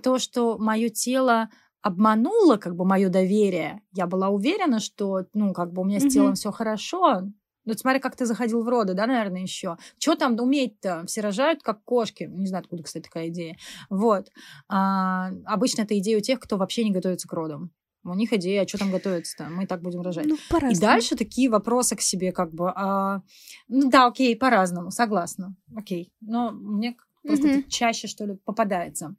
то, 0.04 0.20
что 0.20 0.58
мое 0.58 0.90
тело 0.90 1.50
обманула 1.82 2.58
как 2.58 2.76
бы 2.76 2.86
мое 2.86 3.10
доверие. 3.10 3.82
Я 3.94 4.08
была 4.08 4.30
уверена, 4.30 4.80
что, 4.80 5.26
ну, 5.34 5.54
как 5.54 5.72
бы 5.72 5.82
у 5.82 5.86
меня 5.86 6.00
с 6.00 6.08
телом 6.12 6.32
mm-hmm. 6.32 6.36
все 6.36 6.52
хорошо. 6.52 7.22
Ну, 7.66 7.74
смотри, 7.74 8.00
как 8.00 8.16
ты 8.16 8.26
заходил 8.26 8.64
в 8.64 8.68
роды, 8.68 8.94
да, 8.94 9.06
наверное, 9.06 9.42
еще. 9.42 9.78
Что 10.00 10.16
там 10.16 10.40
уметь-то? 10.40 11.04
Все 11.06 11.22
рожают, 11.22 11.62
как 11.62 11.84
кошки. 11.84 12.24
Не 12.24 12.48
знаю, 12.48 12.64
откуда, 12.64 12.84
кстати, 12.84 13.04
такая 13.04 13.28
идея. 13.28 13.58
Вот. 13.90 14.32
А, 14.68 15.32
обычно 15.46 15.84
это 15.84 15.98
идея 16.00 16.18
у 16.18 16.22
тех, 16.22 16.40
кто 16.40 16.58
вообще 16.58 16.84
не 16.84 16.92
готовится 16.92 17.28
к 17.28 17.34
родам. 17.34 17.72
У 18.04 18.14
них 18.14 18.32
идея, 18.34 18.64
а 18.64 18.68
что 18.68 18.78
там 18.78 18.92
готовится-то? 18.92 19.50
Мы 19.50 19.68
так 19.68 19.82
будем 19.82 20.02
рожать. 20.02 20.26
Ну, 20.26 20.38
и 20.70 20.76
дальше 20.80 21.16
такие 21.16 21.50
вопросы 21.50 21.96
к 21.96 22.02
себе, 22.02 22.32
как 22.32 22.54
бы. 22.54 22.72
А, 22.74 23.22
ну 23.68 23.90
да, 23.90 24.08
окей, 24.08 24.36
по-разному, 24.36 24.90
согласна. 24.90 25.56
Окей. 25.76 26.12
Но 26.22 26.52
мне 26.52 26.96
просто 27.24 27.48
mm-hmm. 27.48 27.68
чаще, 27.68 28.08
что 28.08 28.26
ли, 28.26 28.36
попадается. 28.46 29.16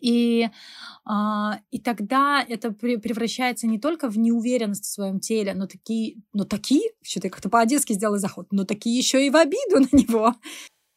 И, 0.00 0.48
а, 1.04 1.60
и 1.70 1.78
тогда 1.78 2.44
это 2.46 2.72
превращается 2.72 3.66
не 3.66 3.78
только 3.78 4.08
в 4.08 4.18
неуверенность 4.18 4.84
в 4.84 4.92
своем 4.92 5.20
теле, 5.20 5.54
но 5.54 5.66
такие, 5.66 6.22
но 6.32 6.44
такие, 6.44 6.90
что-то 7.02 7.28
я 7.28 7.30
как-то 7.30 7.48
по-одесски 7.48 7.92
сделала 7.92 8.18
заход, 8.18 8.48
но 8.50 8.64
такие 8.64 8.96
еще 8.96 9.26
и 9.26 9.30
в 9.30 9.36
обиду 9.36 9.80
на 9.92 9.96
него. 9.96 10.34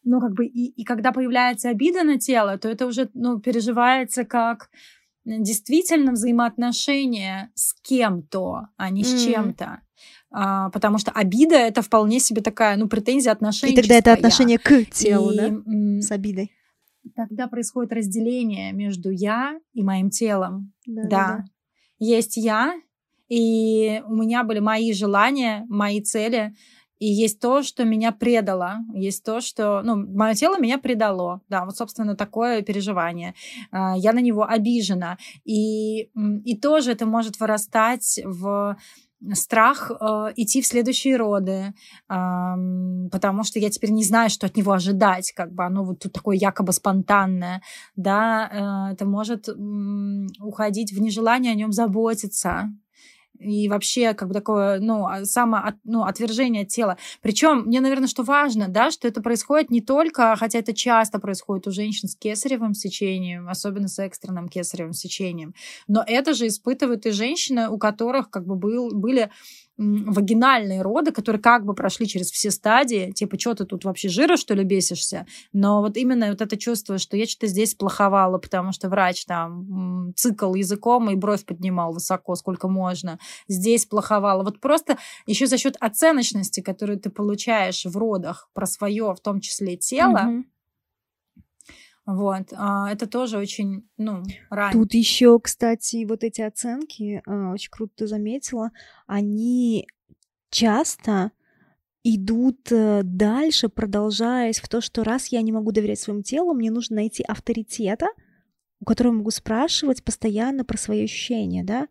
Ну, 0.03 0.19
как 0.19 0.33
бы, 0.33 0.45
и, 0.45 0.67
и 0.67 0.83
когда 0.83 1.11
появляется 1.11 1.69
обида 1.69 2.03
на 2.03 2.19
тело, 2.19 2.57
то 2.57 2.67
это 2.67 2.85
уже, 2.85 3.09
ну, 3.13 3.39
переживается 3.39 4.25
как 4.25 4.69
действительно 5.25 6.11
взаимоотношения 6.11 7.51
с 7.55 7.73
кем-то, 7.81 8.67
а 8.75 8.89
не 8.89 9.05
с 9.05 9.13
mm. 9.13 9.31
чем-то. 9.31 9.79
А, 10.31 10.69
потому 10.71 10.97
что 10.97 11.11
обида 11.11 11.55
это 11.55 11.81
вполне 11.81 12.19
себе 12.19 12.41
такая, 12.41 12.75
ну, 12.75 12.89
претензия 12.89 13.31
отношения. 13.31 13.73
И 13.73 13.75
тогда 13.77 13.95
это 13.95 14.11
отношение 14.11 14.57
к 14.57 14.85
телу, 14.91 15.31
и, 15.31 15.37
да? 15.37 16.01
С 16.01 16.11
обидой 16.11 16.51
тогда 17.15 17.47
происходит 17.47 17.93
разделение 17.93 18.71
между 18.73 19.09
я 19.09 19.59
и 19.73 19.83
моим 19.83 20.09
телом. 20.09 20.73
Да, 20.85 21.01
да. 21.03 21.09
да. 21.09 21.45
Есть 21.99 22.37
я, 22.37 22.73
и 23.29 24.01
у 24.07 24.15
меня 24.15 24.43
были 24.43 24.59
мои 24.59 24.93
желания, 24.93 25.65
мои 25.69 26.01
цели, 26.01 26.53
и 26.99 27.07
есть 27.07 27.41
то, 27.41 27.63
что 27.63 27.83
меня 27.83 28.13
предало, 28.13 28.77
есть 28.93 29.25
то, 29.25 29.41
что, 29.41 29.81
ну, 29.83 29.95
мое 29.95 30.35
тело 30.35 30.57
меня 30.57 30.77
предало, 30.77 31.41
да, 31.49 31.65
вот, 31.65 31.75
собственно, 31.75 32.15
такое 32.15 32.61
переживание. 32.61 33.33
А, 33.71 33.97
я 33.97 34.13
на 34.13 34.19
него 34.19 34.47
обижена, 34.47 35.17
и, 35.43 36.03
и 36.45 36.57
тоже 36.57 36.91
это 36.91 37.05
может 37.05 37.39
вырастать 37.39 38.21
в 38.23 38.77
страх 39.33 39.91
э, 39.91 40.33
идти 40.35 40.61
в 40.61 40.67
следующие 40.67 41.15
роды, 41.15 41.73
э, 42.09 42.13
потому 43.11 43.43
что 43.43 43.59
я 43.59 43.69
теперь 43.69 43.91
не 43.91 44.03
знаю, 44.03 44.29
что 44.29 44.47
от 44.47 44.57
него 44.57 44.73
ожидать, 44.73 45.31
как 45.31 45.53
бы 45.53 45.63
оно 45.65 45.83
вот 45.83 45.99
тут 45.99 46.13
такое 46.13 46.35
якобы 46.35 46.73
спонтанное, 46.73 47.61
да, 47.95 48.89
э, 48.89 48.93
это 48.93 49.05
может 49.05 49.47
э, 49.47 49.53
уходить 50.39 50.91
в 50.91 51.01
нежелание 51.01 51.53
о 51.53 51.55
нем 51.55 51.71
заботиться, 51.71 52.69
и 53.43 53.67
вообще 53.69 54.13
как 54.13 54.27
бы 54.27 54.33
такое, 54.33 54.79
ну, 54.79 55.07
а, 55.07 55.25
само, 55.25 55.73
ну, 55.83 56.03
отвержение 56.03 56.65
тела. 56.65 56.97
Причем 57.21 57.63
мне, 57.65 57.81
наверное, 57.81 58.07
что 58.07 58.23
важно, 58.23 58.67
да, 58.67 58.91
что 58.91 59.07
это 59.07 59.21
происходит 59.21 59.69
не 59.69 59.81
только, 59.81 60.35
хотя 60.35 60.59
это 60.59 60.73
часто 60.73 61.19
происходит 61.19 61.67
у 61.67 61.71
женщин 61.71 62.07
с 62.07 62.15
кесаревым 62.15 62.73
сечением, 62.73 63.49
особенно 63.49 63.87
с 63.87 63.99
экстренным 63.99 64.49
кесаревым 64.49 64.93
сечением, 64.93 65.53
но 65.87 66.03
это 66.05 66.33
же 66.33 66.47
испытывают 66.47 67.05
и 67.05 67.11
женщины, 67.11 67.69
у 67.69 67.77
которых 67.77 68.29
как 68.29 68.45
бы 68.45 68.55
был, 68.55 68.89
были 68.93 69.29
вагинальные 69.77 70.81
роды, 70.81 71.11
которые 71.11 71.41
как 71.41 71.65
бы 71.65 71.73
прошли 71.73 72.07
через 72.07 72.31
все 72.31 72.51
стадии, 72.51 73.11
типа, 73.11 73.39
что 73.39 73.55
ты 73.55 73.65
тут 73.65 73.85
вообще 73.85 74.09
жира, 74.09 74.37
что 74.37 74.53
ли, 74.53 74.63
бесишься? 74.63 75.25
Но 75.51 75.81
вот 75.81 75.97
именно 75.97 76.29
вот 76.29 76.41
это 76.41 76.57
чувство, 76.57 76.97
что 76.97 77.17
я 77.17 77.25
что-то 77.25 77.47
здесь 77.47 77.73
плоховала, 77.73 78.37
потому 78.37 78.71
что 78.71 78.89
врач 78.89 79.25
там 79.25 80.13
цикл 80.15 80.53
языком 80.53 81.09
и 81.09 81.15
бровь 81.15 81.45
поднимал 81.45 81.93
высоко, 81.93 82.35
сколько 82.35 82.67
можно. 82.67 83.19
Здесь 83.47 83.85
плоховала. 83.85 84.43
Вот 84.43 84.59
просто 84.59 84.97
еще 85.25 85.47
за 85.47 85.57
счет 85.57 85.75
оценочности, 85.79 86.61
которую 86.61 86.99
ты 86.99 87.09
получаешь 87.09 87.85
в 87.85 87.97
родах 87.97 88.49
про 88.53 88.65
свое, 88.65 89.13
в 89.13 89.19
том 89.19 89.39
числе 89.39 89.75
тело, 89.75 90.17
mm-hmm 90.17 90.43
вот, 92.05 92.53
а, 92.53 92.91
это 92.91 93.07
тоже 93.07 93.37
очень, 93.37 93.87
ну, 93.97 94.23
рано. 94.49 94.73
Тут 94.73 94.93
еще, 94.93 95.39
кстати, 95.39 96.05
вот 96.05 96.23
эти 96.23 96.41
оценки, 96.41 97.21
а, 97.25 97.51
очень 97.53 97.71
круто 97.71 97.93
ты 97.95 98.07
заметила, 98.07 98.71
они 99.07 99.87
часто 100.49 101.31
идут 102.03 102.69
э, 102.71 103.01
дальше, 103.03 103.69
продолжаясь 103.69 104.59
в 104.59 104.67
то, 104.67 104.81
что 104.81 105.05
раз 105.05 105.27
я 105.27 105.41
не 105.41 105.53
могу 105.53 105.71
доверять 105.71 105.99
своему 105.99 106.21
телу, 106.21 106.53
мне 106.53 106.69
нужно 106.69 106.97
найти 106.97 107.23
авторитета, 107.23 108.07
у 108.81 108.85
которого 108.85 109.13
могу 109.13 109.31
спрашивать 109.31 110.03
постоянно 110.03 110.65
про 110.65 110.77
свои 110.77 111.05
ощущения, 111.05 111.63
да, 111.63 111.87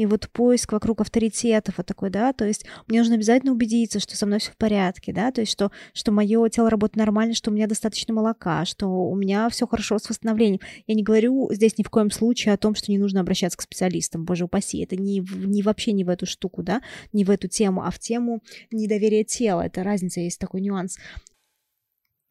и 0.00 0.06
вот 0.06 0.30
поиск 0.30 0.72
вокруг 0.72 1.02
авторитетов 1.02 1.76
вот 1.76 1.86
такой, 1.86 2.08
да, 2.08 2.32
то 2.32 2.46
есть 2.46 2.64
мне 2.86 3.00
нужно 3.00 3.16
обязательно 3.16 3.52
убедиться, 3.52 4.00
что 4.00 4.16
со 4.16 4.24
мной 4.24 4.38
все 4.38 4.50
в 4.50 4.56
порядке, 4.56 5.12
да, 5.12 5.30
то 5.30 5.42
есть 5.42 5.52
что, 5.52 5.70
что 5.92 6.10
мое 6.10 6.48
тело 6.48 6.70
работает 6.70 6.96
нормально, 6.96 7.34
что 7.34 7.50
у 7.50 7.52
меня 7.52 7.66
достаточно 7.66 8.14
молока, 8.14 8.64
что 8.64 8.86
у 8.86 9.14
меня 9.14 9.50
все 9.50 9.66
хорошо 9.66 9.98
с 9.98 10.08
восстановлением. 10.08 10.60
Я 10.86 10.94
не 10.94 11.02
говорю 11.02 11.50
здесь 11.52 11.76
ни 11.76 11.82
в 11.82 11.90
коем 11.90 12.10
случае 12.10 12.54
о 12.54 12.56
том, 12.56 12.74
что 12.74 12.90
не 12.90 12.96
нужно 12.96 13.20
обращаться 13.20 13.58
к 13.58 13.60
специалистам, 13.60 14.24
боже 14.24 14.46
упаси, 14.46 14.78
это 14.82 14.96
не, 14.96 15.22
не 15.34 15.62
вообще 15.62 15.92
не 15.92 16.04
в 16.04 16.08
эту 16.08 16.24
штуку, 16.24 16.62
да, 16.62 16.80
не 17.12 17.26
в 17.26 17.30
эту 17.30 17.48
тему, 17.48 17.82
а 17.84 17.90
в 17.90 17.98
тему 17.98 18.42
недоверия 18.70 19.22
тела, 19.24 19.66
это 19.66 19.84
разница, 19.84 20.20
есть 20.20 20.40
такой 20.40 20.62
нюанс. 20.62 20.96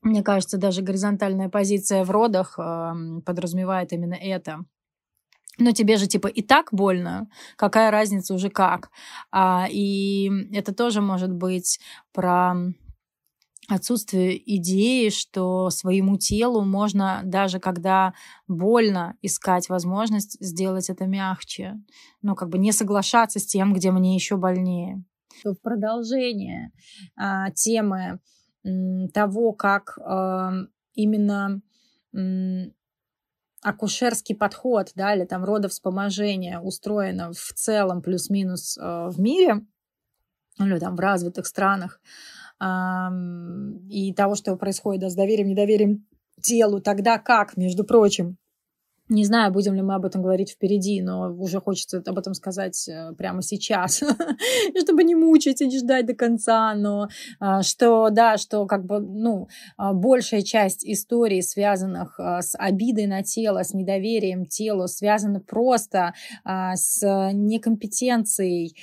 Мне 0.01 0.23
кажется, 0.23 0.57
даже 0.57 0.81
горизонтальная 0.81 1.49
позиция 1.49 2.03
в 2.03 2.09
родах 2.09 2.57
э, 2.57 3.21
подразумевает 3.23 3.93
именно 3.93 4.15
это 4.15 4.65
но 5.59 5.71
тебе 5.71 5.97
же 5.97 6.07
типа 6.07 6.27
и 6.27 6.41
так 6.41 6.69
больно, 6.71 7.29
какая 7.55 7.91
разница 7.91 8.33
уже 8.33 8.49
как. 8.49 8.89
А, 9.31 9.67
и 9.69 10.31
это 10.53 10.73
тоже 10.73 11.01
может 11.01 11.31
быть 11.31 11.79
про 12.13 12.55
отсутствие 13.67 14.41
идеи, 14.57 15.09
что 15.09 15.69
своему 15.69 16.17
телу 16.17 16.63
можно, 16.63 17.21
даже 17.23 17.59
когда 17.59 18.13
больно, 18.47 19.15
искать 19.21 19.69
возможность 19.69 20.37
сделать 20.39 20.89
это 20.89 21.05
мягче. 21.05 21.79
Ну, 22.21 22.35
как 22.35 22.49
бы 22.49 22.57
не 22.57 22.71
соглашаться 22.71 23.39
с 23.39 23.45
тем, 23.45 23.73
где 23.73 23.91
мне 23.91 24.15
еще 24.15 24.37
больнее. 24.37 25.03
В 25.43 25.55
продолжение 25.61 26.71
а, 27.15 27.51
темы 27.51 28.19
м, 28.65 29.07
того, 29.09 29.53
как 29.53 29.97
а, 29.99 30.51
именно 30.95 31.61
акушерский 33.61 34.35
подход, 34.35 34.91
да, 34.95 35.15
или 35.15 35.25
там 35.25 35.43
родовспоможение 35.43 36.59
устроено 36.59 37.31
в 37.33 37.53
целом 37.53 38.01
плюс-минус 38.01 38.77
э, 38.77 39.09
в 39.09 39.19
мире, 39.19 39.65
или 40.59 40.79
там 40.79 40.95
в 40.95 40.99
развитых 40.99 41.45
странах, 41.47 42.01
и 42.61 44.13
того, 44.13 44.35
что 44.35 44.57
происходит 44.57 45.01
да, 45.01 45.09
с 45.09 45.15
доверием, 45.15 45.47
недоверием 45.47 46.05
телу, 46.41 46.81
тогда 46.81 47.17
как, 47.17 47.55
между 47.55 47.85
прочим, 47.85 48.37
не 49.09 49.25
знаю, 49.25 49.51
будем 49.51 49.73
ли 49.73 49.81
мы 49.81 49.95
об 49.95 50.05
этом 50.05 50.21
говорить 50.21 50.51
впереди, 50.51 51.01
но 51.01 51.33
уже 51.33 51.59
хочется 51.59 52.01
об 52.05 52.17
этом 52.17 52.35
сказать 52.35 52.87
э, 52.87 53.11
прямо 53.17 53.41
сейчас, 53.41 54.03
чтобы 54.81 55.03
не 55.03 55.15
мучить 55.15 55.61
и 55.61 55.67
не 55.67 55.79
ждать 55.79 56.05
до 56.05 56.13
конца, 56.13 56.73
но 56.75 57.09
а, 57.39 57.63
что, 57.63 58.09
да, 58.11 58.37
что 58.37 58.65
как 58.67 58.85
бы, 58.85 58.99
ну, 58.99 59.47
а, 59.77 59.93
большая 59.93 60.43
часть 60.43 60.85
историй, 60.85 61.41
связанных 61.41 62.19
с 62.19 62.55
обидой 62.57 63.07
на 63.07 63.23
тело, 63.23 63.63
с 63.63 63.73
недоверием 63.73 64.45
телу, 64.45 64.87
связана 64.87 65.39
просто 65.39 66.13
с 66.45 67.01
некомпетенцией, 67.33 68.75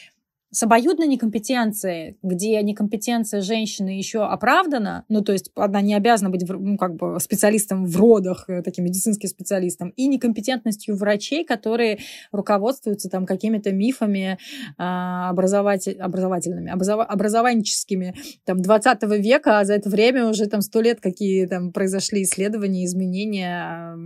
с 0.51 0.63
обоюдной 0.63 1.07
некомпетенцией, 1.09 2.17
где 2.23 2.63
некомпетенция 2.63 3.43
женщины 3.43 3.91
еще 3.91 4.25
оправдана, 4.25 5.05
ну, 5.09 5.23
то 5.23 5.33
есть 5.33 5.51
она 5.57 5.81
не 5.81 5.95
обязана 5.95 6.31
быть, 6.31 6.49
ну, 6.49 6.77
как 6.77 6.95
бы 6.95 7.19
специалистом 7.21 7.85
в 7.85 7.97
родах, 7.97 8.45
э, 8.49 8.63
таким 8.63 8.85
медицинским 8.85 9.29
специалистом, 9.29 9.91
и 9.91 10.07
некомпетентностью 10.07 10.97
врачей, 10.97 11.45
которые 11.45 11.99
руководствуются 12.31 13.09
там 13.11 13.27
какими-то 13.27 13.73
мифами 13.73 14.39
а, 14.79 15.31
образователь, 15.31 15.99
образовательными, 15.99 16.71
образов, 16.71 17.01
образованческими, 17.09 18.15
там, 18.45 18.63
20 18.63 19.03
века, 19.19 19.61
а 19.61 19.65
за 19.65 19.75
это 19.75 19.91
время 19.91 20.29
уже 20.29 20.47
там 20.47 20.61
сто 20.61 20.81
лет 20.81 21.01
какие 21.01 21.47
там 21.47 21.73
произошли 21.73 22.23
исследования, 22.23 22.85
изменения 22.85 23.97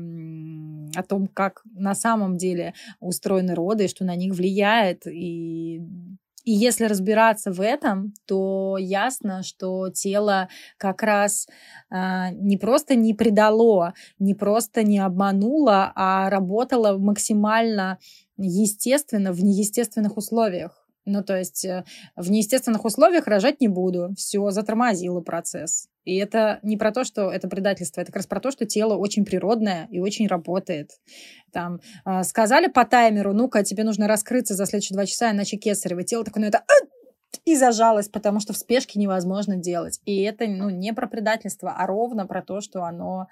о 0.94 1.02
том, 1.02 1.28
как 1.28 1.62
на 1.74 1.94
самом 1.94 2.36
деле 2.36 2.74
устроены 2.98 3.54
роды, 3.54 3.88
что 3.88 4.04
на 4.04 4.16
них 4.16 4.34
влияет, 4.34 5.06
и 5.06 5.82
и 6.50 6.52
если 6.52 6.86
разбираться 6.86 7.52
в 7.52 7.60
этом, 7.60 8.12
то 8.26 8.76
ясно, 8.76 9.44
что 9.44 9.88
тело 9.90 10.48
как 10.78 11.04
раз 11.04 11.46
э, 11.92 12.30
не 12.32 12.56
просто 12.56 12.96
не 12.96 13.14
предало, 13.14 13.94
не 14.18 14.34
просто 14.34 14.82
не 14.82 14.98
обмануло, 14.98 15.92
а 15.94 16.28
работало 16.28 16.98
максимально 16.98 17.98
естественно 18.36 19.32
в 19.32 19.44
неестественных 19.44 20.16
условиях. 20.16 20.88
Ну, 21.04 21.22
то 21.22 21.38
есть 21.38 21.64
э, 21.64 21.84
в 22.16 22.32
неестественных 22.32 22.84
условиях 22.84 23.28
рожать 23.28 23.60
не 23.60 23.68
буду. 23.68 24.12
Все, 24.16 24.50
затормозило 24.50 25.20
процесс. 25.20 25.89
И 26.04 26.16
это 26.16 26.58
не 26.62 26.76
про 26.76 26.92
то, 26.92 27.04
что 27.04 27.30
это 27.30 27.48
предательство, 27.48 28.00
это 28.00 28.10
как 28.10 28.16
раз 28.16 28.26
про 28.26 28.40
то, 28.40 28.50
что 28.50 28.64
тело 28.66 28.96
очень 28.96 29.24
природное 29.24 29.86
и 29.90 30.00
очень 30.00 30.26
работает. 30.26 30.92
Там 31.52 31.80
э, 32.04 32.22
сказали 32.22 32.68
по 32.68 32.84
таймеру, 32.84 33.32
ну-ка, 33.32 33.62
тебе 33.62 33.84
нужно 33.84 34.08
раскрыться 34.08 34.54
за 34.54 34.66
следующие 34.66 34.94
два 34.96 35.06
часа, 35.06 35.30
иначе 35.30 35.56
кесарево. 35.56 36.02
Тело 36.02 36.24
такое, 36.24 36.42
ну 36.42 36.48
это 36.48 36.64
и 37.44 37.56
зажалось, 37.56 38.08
потому 38.08 38.40
что 38.40 38.52
в 38.52 38.56
спешке 38.56 38.98
невозможно 38.98 39.56
делать. 39.56 40.00
И 40.04 40.22
это 40.22 40.46
ну, 40.46 40.70
не 40.70 40.92
про 40.92 41.06
предательство, 41.06 41.74
а 41.76 41.86
ровно 41.86 42.26
про 42.26 42.42
то, 42.42 42.60
что 42.60 42.84
оно 42.84 43.28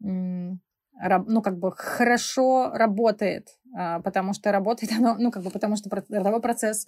ну, 0.00 1.42
как 1.42 1.58
бы 1.58 1.72
хорошо 1.72 2.70
работает, 2.72 3.48
а, 3.74 4.00
потому 4.00 4.32
что 4.32 4.52
работает 4.52 4.92
оно, 4.98 5.16
ну, 5.18 5.30
как 5.30 5.42
бы 5.42 5.50
потому 5.50 5.76
что 5.76 5.90
родовой 5.90 6.40
процесс 6.40 6.86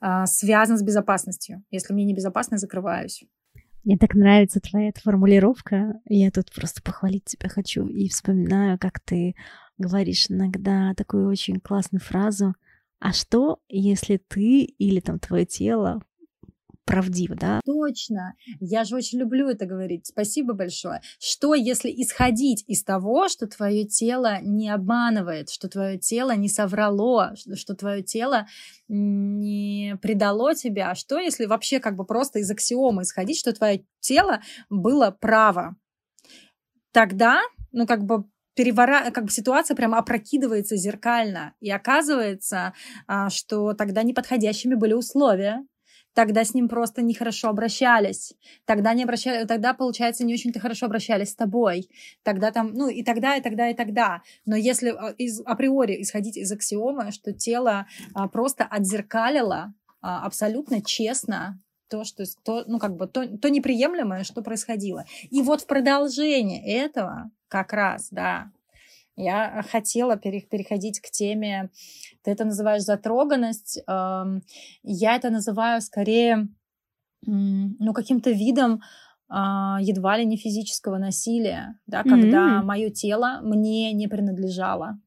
а, 0.00 0.26
связан 0.26 0.78
с 0.78 0.82
безопасностью. 0.82 1.62
Если 1.70 1.92
мне 1.92 2.04
небезопасно, 2.04 2.58
закрываюсь. 2.58 3.24
Мне 3.84 3.96
так 3.96 4.14
нравится 4.14 4.60
твоя 4.60 4.92
формулировка. 5.02 5.94
Я 6.06 6.30
тут 6.30 6.52
просто 6.52 6.82
похвалить 6.82 7.24
тебя 7.24 7.48
хочу 7.48 7.86
и 7.86 8.08
вспоминаю, 8.08 8.78
как 8.78 9.00
ты 9.00 9.34
говоришь 9.78 10.26
иногда 10.28 10.92
такую 10.94 11.28
очень 11.28 11.60
классную 11.60 12.00
фразу. 12.00 12.54
А 12.98 13.12
что, 13.12 13.60
если 13.68 14.18
ты 14.18 14.64
или 14.64 15.00
там 15.00 15.18
твое 15.18 15.46
тело 15.46 16.02
правдиво, 16.84 17.36
да? 17.36 17.60
Точно. 17.64 18.34
Я 18.58 18.84
же 18.84 18.96
очень 18.96 19.18
люблю 19.18 19.48
это 19.48 19.66
говорить. 19.66 20.06
Спасибо 20.06 20.54
большое. 20.54 21.02
Что, 21.18 21.54
если 21.54 21.90
исходить 21.90 22.64
из 22.66 22.82
того, 22.82 23.28
что 23.28 23.46
твое 23.46 23.84
тело 23.84 24.38
не 24.42 24.68
обманывает, 24.68 25.50
что 25.50 25.68
твое 25.68 25.98
тело 25.98 26.34
не 26.34 26.48
соврало, 26.48 27.34
что 27.54 27.74
твое 27.74 28.02
тело 28.02 28.46
не 28.88 29.96
предало 30.02 30.54
тебя? 30.54 30.94
Что, 30.94 31.18
если 31.18 31.46
вообще 31.46 31.78
как 31.80 31.96
бы 31.96 32.04
просто 32.04 32.40
из 32.40 32.50
аксиомы 32.50 33.02
исходить, 33.02 33.38
что 33.38 33.52
твое 33.52 33.84
тело 34.00 34.40
было 34.68 35.10
право? 35.10 35.76
Тогда, 36.92 37.40
ну, 37.70 37.86
как 37.86 38.04
бы 38.04 38.24
перевора... 38.54 39.10
как 39.10 39.24
бы 39.24 39.30
ситуация 39.30 39.74
прямо 39.74 39.98
опрокидывается 39.98 40.76
зеркально. 40.76 41.54
И 41.60 41.70
оказывается, 41.70 42.74
а, 43.06 43.30
что 43.30 43.74
тогда 43.74 44.02
неподходящими 44.02 44.74
были 44.74 44.92
условия, 44.92 45.64
тогда 46.14 46.44
с 46.44 46.54
ним 46.54 46.68
просто 46.68 47.02
нехорошо 47.02 47.48
обращались, 47.48 48.34
тогда 48.64 48.94
не 48.94 49.04
обращали, 49.04 49.46
тогда, 49.46 49.74
получается, 49.74 50.24
не 50.24 50.34
очень-то 50.34 50.60
хорошо 50.60 50.86
обращались 50.86 51.30
с 51.30 51.34
тобой, 51.34 51.88
тогда 52.22 52.50
там, 52.50 52.72
ну, 52.74 52.88
и 52.88 53.02
тогда, 53.02 53.36
и 53.36 53.42
тогда, 53.42 53.68
и 53.68 53.74
тогда. 53.74 54.22
Но 54.44 54.56
если 54.56 54.90
а, 54.90 55.14
из, 55.18 55.40
априори 55.44 56.02
исходить 56.02 56.36
из 56.36 56.50
аксиомы, 56.52 57.12
что 57.12 57.32
тело 57.32 57.86
а, 58.14 58.28
просто 58.28 58.64
отзеркалило 58.64 59.74
а, 60.00 60.26
абсолютно 60.26 60.82
честно 60.82 61.60
то, 61.88 62.04
что, 62.04 62.24
то, 62.44 62.64
ну, 62.66 62.78
как 62.78 62.96
бы, 62.96 63.06
то, 63.06 63.26
то 63.26 63.50
неприемлемое, 63.50 64.24
что 64.24 64.42
происходило. 64.42 65.04
И 65.30 65.42
вот 65.42 65.62
в 65.62 65.66
продолжение 65.66 66.64
этого 66.64 67.30
как 67.48 67.72
раз, 67.72 68.08
да, 68.10 68.52
я 69.22 69.64
хотела 69.70 70.16
переходить 70.16 71.00
к 71.00 71.10
теме, 71.10 71.70
ты 72.22 72.30
это 72.30 72.44
называешь 72.44 72.82
затроганность, 72.82 73.82
я 73.86 75.16
это 75.16 75.30
называю 75.30 75.80
скорее 75.80 76.48
ну, 77.26 77.92
каким-то 77.92 78.30
видом 78.30 78.80
а, 79.32 79.78
едва 79.80 80.16
ли 80.16 80.24
не 80.24 80.36
физического 80.36 80.98
насилия, 80.98 81.78
да, 81.86 82.02
когда 82.02 82.58
mm-hmm. 82.58 82.64
мое 82.64 82.90
тело 82.90 83.40
мне 83.42 83.92
не 83.92 84.08
принадлежало, 84.08 84.98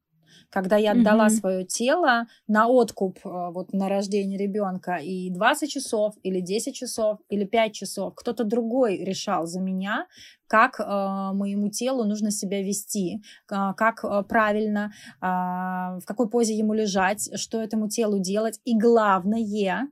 когда 0.53 0.77
я 0.77 0.91
отдала 0.91 1.27
mm-hmm. 1.27 1.39
свое 1.39 1.65
тело 1.65 2.27
на 2.47 2.67
откуп 2.67 3.17
э, 3.25 3.29
вот 3.51 3.73
на 3.73 3.89
рождение 3.89 4.37
ребенка 4.37 4.97
и 4.97 5.31
20 5.31 5.69
часов 5.69 6.13
или 6.21 6.41
10 6.41 6.75
часов 6.75 7.17
или 7.27 7.43
5 7.43 7.73
часов 7.73 8.13
кто-то 8.15 8.43
другой 8.43 9.03
решал 9.03 9.47
за 9.47 9.59
меня, 9.59 10.05
как 10.45 10.79
э, 10.79 10.83
моему 10.83 11.69
телу 11.69 12.03
нужно 12.03 12.29
себя 12.29 12.61
вести, 12.61 13.23
э, 13.51 13.73
как 13.75 14.03
э, 14.03 14.23
правильно, 14.29 14.93
э, 15.21 15.25
в 15.25 16.03
какой 16.05 16.29
позе 16.29 16.55
ему 16.55 16.73
лежать, 16.73 17.31
что 17.39 17.59
этому 17.59 17.89
телу 17.89 18.19
делать. 18.19 18.59
И 18.63 18.77
главное, 18.77 19.89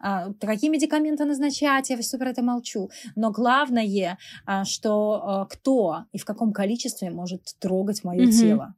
а, 0.00 0.32
какие 0.40 0.70
медикаменты 0.70 1.24
назначать, 1.24 1.90
я 1.90 1.96
все 1.98 2.18
про 2.18 2.30
это 2.30 2.42
молчу. 2.42 2.90
Но 3.16 3.30
главное, 3.30 4.16
а, 4.46 4.64
что 4.64 5.20
а, 5.22 5.46
кто 5.46 6.04
и 6.12 6.18
в 6.18 6.24
каком 6.24 6.52
количестве 6.52 7.10
может 7.10 7.42
трогать 7.58 8.04
мое 8.04 8.22
угу. 8.24 8.32
тело. 8.32 8.74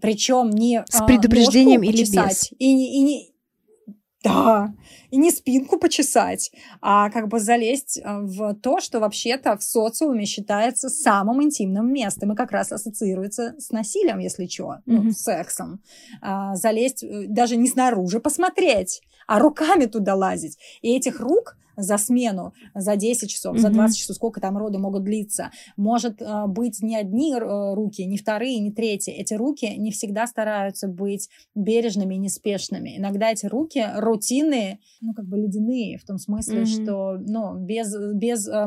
Причем 0.00 0.50
не 0.50 0.84
с 0.88 1.04
предупреждением 1.04 1.82
или 1.82 2.02
без. 2.02 2.52
И, 2.52 2.56
и, 2.58 3.22
и, 3.22 3.34
да, 4.22 4.74
и 5.10 5.16
не 5.16 5.30
спинку 5.30 5.78
почесать, 5.78 6.50
а 6.80 7.08
как 7.10 7.28
бы 7.28 7.38
залезть 7.38 8.00
в 8.04 8.54
то, 8.54 8.80
что 8.80 9.00
вообще-то 9.00 9.56
в 9.56 9.62
социуме 9.62 10.24
считается 10.24 10.88
самым 10.88 11.42
интимным 11.42 11.92
местом 11.92 12.32
и 12.32 12.36
как 12.36 12.50
раз 12.50 12.72
ассоциируется 12.72 13.54
с 13.58 13.70
насилием, 13.70 14.18
если 14.18 14.46
что, 14.46 14.64
mm-hmm. 14.64 14.80
ну, 14.86 15.10
с 15.12 15.18
сексом. 15.18 15.82
А, 16.20 16.56
залезть 16.56 17.04
э, 17.04 17.26
даже 17.28 17.56
не 17.56 17.68
снаружи, 17.68 18.20
посмотреть, 18.20 19.02
а 19.26 19.38
руками 19.38 19.86
туда 19.86 20.14
лазить. 20.14 20.58
И 20.82 20.94
этих 20.96 21.20
рук 21.20 21.56
за 21.78 21.96
смену, 21.96 22.52
за 22.74 22.96
10 22.96 23.30
часов, 23.30 23.56
mm-hmm. 23.56 23.60
за 23.60 23.70
20 23.70 23.98
часов, 23.98 24.16
сколько 24.16 24.40
там 24.40 24.58
роды 24.58 24.78
могут 24.78 25.04
длиться. 25.04 25.50
Может 25.76 26.20
э, 26.20 26.46
быть 26.46 26.82
не 26.82 26.96
одни 26.96 27.34
э, 27.34 27.74
руки, 27.74 28.04
не 28.04 28.18
вторые, 28.18 28.58
не 28.58 28.72
третьи. 28.72 29.12
Эти 29.12 29.34
руки 29.34 29.76
не 29.76 29.90
всегда 29.90 30.26
стараются 30.26 30.88
быть 30.88 31.28
бережными 31.54 32.16
и 32.16 32.18
неспешными. 32.18 32.98
Иногда 32.98 33.30
эти 33.30 33.46
руки 33.46 33.86
рутинные, 33.94 34.80
ну, 35.00 35.14
как 35.14 35.26
бы 35.26 35.38
ледяные, 35.38 35.98
в 35.98 36.04
том 36.04 36.18
смысле, 36.18 36.62
mm-hmm. 36.62 36.82
что, 36.82 37.16
ну, 37.18 37.54
без, 37.54 37.94
без, 38.14 38.48
э, 38.48 38.66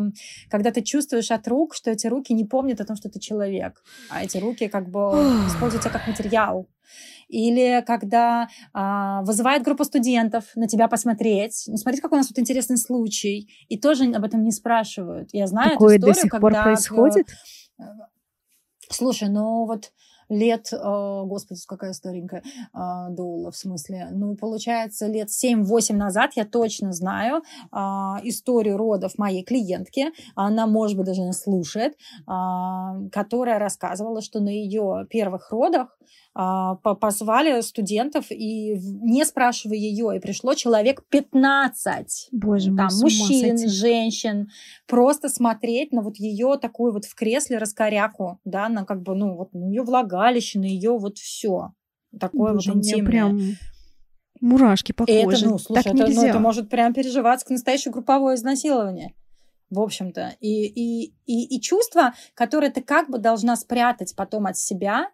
когда 0.49 0.71
ты 0.71 0.81
чувствуешь 0.81 1.31
от 1.31 1.47
рук, 1.47 1.75
что 1.75 1.91
эти 1.91 2.07
руки 2.07 2.33
не 2.33 2.45
помнят 2.45 2.79
о 2.79 2.85
том, 2.85 2.95
что 2.95 3.09
ты 3.09 3.19
человек, 3.19 3.83
а 4.09 4.23
эти 4.23 4.37
руки 4.37 4.67
как 4.69 4.89
бы 4.89 4.99
используются 5.47 5.89
как 5.89 6.07
материал 6.07 6.67
или 7.31 7.83
когда 7.85 8.49
а, 8.73 9.21
вызывает 9.23 9.63
группа 9.63 9.83
студентов 9.83 10.45
на 10.55 10.67
тебя 10.67 10.87
посмотреть, 10.87 11.63
ну, 11.67 11.77
смотрите, 11.77 12.01
какой 12.01 12.17
у 12.17 12.19
нас 12.19 12.27
тут 12.27 12.39
интересный 12.39 12.77
случай, 12.77 13.49
и 13.69 13.79
тоже 13.79 14.05
об 14.13 14.23
этом 14.23 14.43
не 14.43 14.51
спрашивают. 14.51 15.29
Я 15.31 15.47
знаю 15.47 15.71
Такое 15.71 15.95
эту 15.95 16.11
историю, 16.11 16.15
до 16.15 16.21
сих 16.21 16.31
когда... 16.31 16.39
пор 16.39 16.63
происходит? 16.63 17.27
Слушай, 18.89 19.29
ну 19.29 19.65
вот 19.65 19.91
лет, 20.31 20.69
господи, 20.71 21.59
какая 21.67 21.93
старенькая 21.93 22.41
э, 22.41 22.79
Доула, 23.09 23.51
в 23.51 23.57
смысле, 23.57 24.07
ну, 24.11 24.35
получается, 24.35 25.07
лет 25.07 25.27
7-8 25.27 25.93
назад 25.93 26.31
я 26.35 26.45
точно 26.45 26.93
знаю 26.93 27.41
э, 27.41 27.77
историю 28.23 28.77
родов 28.77 29.17
моей 29.17 29.43
клиентки, 29.43 30.07
она, 30.35 30.67
может 30.67 30.97
быть, 30.97 31.05
даже 31.05 31.21
не 31.21 31.33
слушает, 31.33 31.93
э, 31.93 33.09
которая 33.11 33.59
рассказывала, 33.59 34.21
что 34.21 34.39
на 34.39 34.49
ее 34.49 35.05
первых 35.09 35.51
родах 35.51 35.97
а, 36.30 36.30
позвали 36.33 37.59
студентов 37.61 38.27
и 38.29 38.77
не 38.79 39.25
спрашивая 39.25 39.77
ее, 39.77 40.15
и 40.15 40.19
пришло 40.19 40.53
человек 40.53 41.03
15. 41.09 42.29
Боже 42.31 42.71
мой, 42.71 42.77
Там 42.77 42.99
мужчин, 43.01 43.69
женщин. 43.69 44.49
Просто 44.87 45.27
смотреть 45.27 45.91
на 45.91 46.01
вот 46.01 46.17
ее 46.17 46.57
такую 46.61 46.93
вот 46.93 47.05
в 47.05 47.15
кресле 47.15 47.57
раскоряку, 47.57 48.39
да, 48.45 48.69
на 48.69 48.85
как 48.85 49.01
бы, 49.01 49.13
ну, 49.15 49.35
вот 49.35 49.53
на 49.53 49.65
ее 49.65 49.83
влагалище, 49.83 50.59
на 50.59 50.65
ее 50.65 50.97
вот 50.97 51.17
все. 51.17 51.73
Такое 52.17 52.53
Боже, 52.53 52.71
вот 52.71 52.77
интимное. 52.77 53.05
прям 53.11 53.39
мурашки 54.39 54.93
по 54.93 55.05
коже. 55.05 55.19
Это, 55.19 55.49
ну, 55.49 55.57
слушай, 55.57 55.83
так 55.83 55.93
это, 55.93 56.03
нельзя. 56.05 56.21
Ну, 56.21 56.27
это 56.27 56.39
может 56.39 56.69
прям 56.69 56.93
переживаться 56.93 57.45
к 57.45 57.49
настоящему 57.49 57.93
групповое 57.93 58.35
изнасилование 58.35 59.13
в 59.69 59.79
общем-то. 59.79 60.35
И, 60.41 60.65
и, 60.65 61.13
и, 61.25 61.55
и 61.55 61.61
чувство, 61.61 62.13
которое 62.33 62.69
ты 62.69 62.81
как 62.81 63.09
бы 63.09 63.17
должна 63.17 63.55
спрятать 63.55 64.13
потом 64.15 64.45
от 64.45 64.57
себя, 64.57 65.07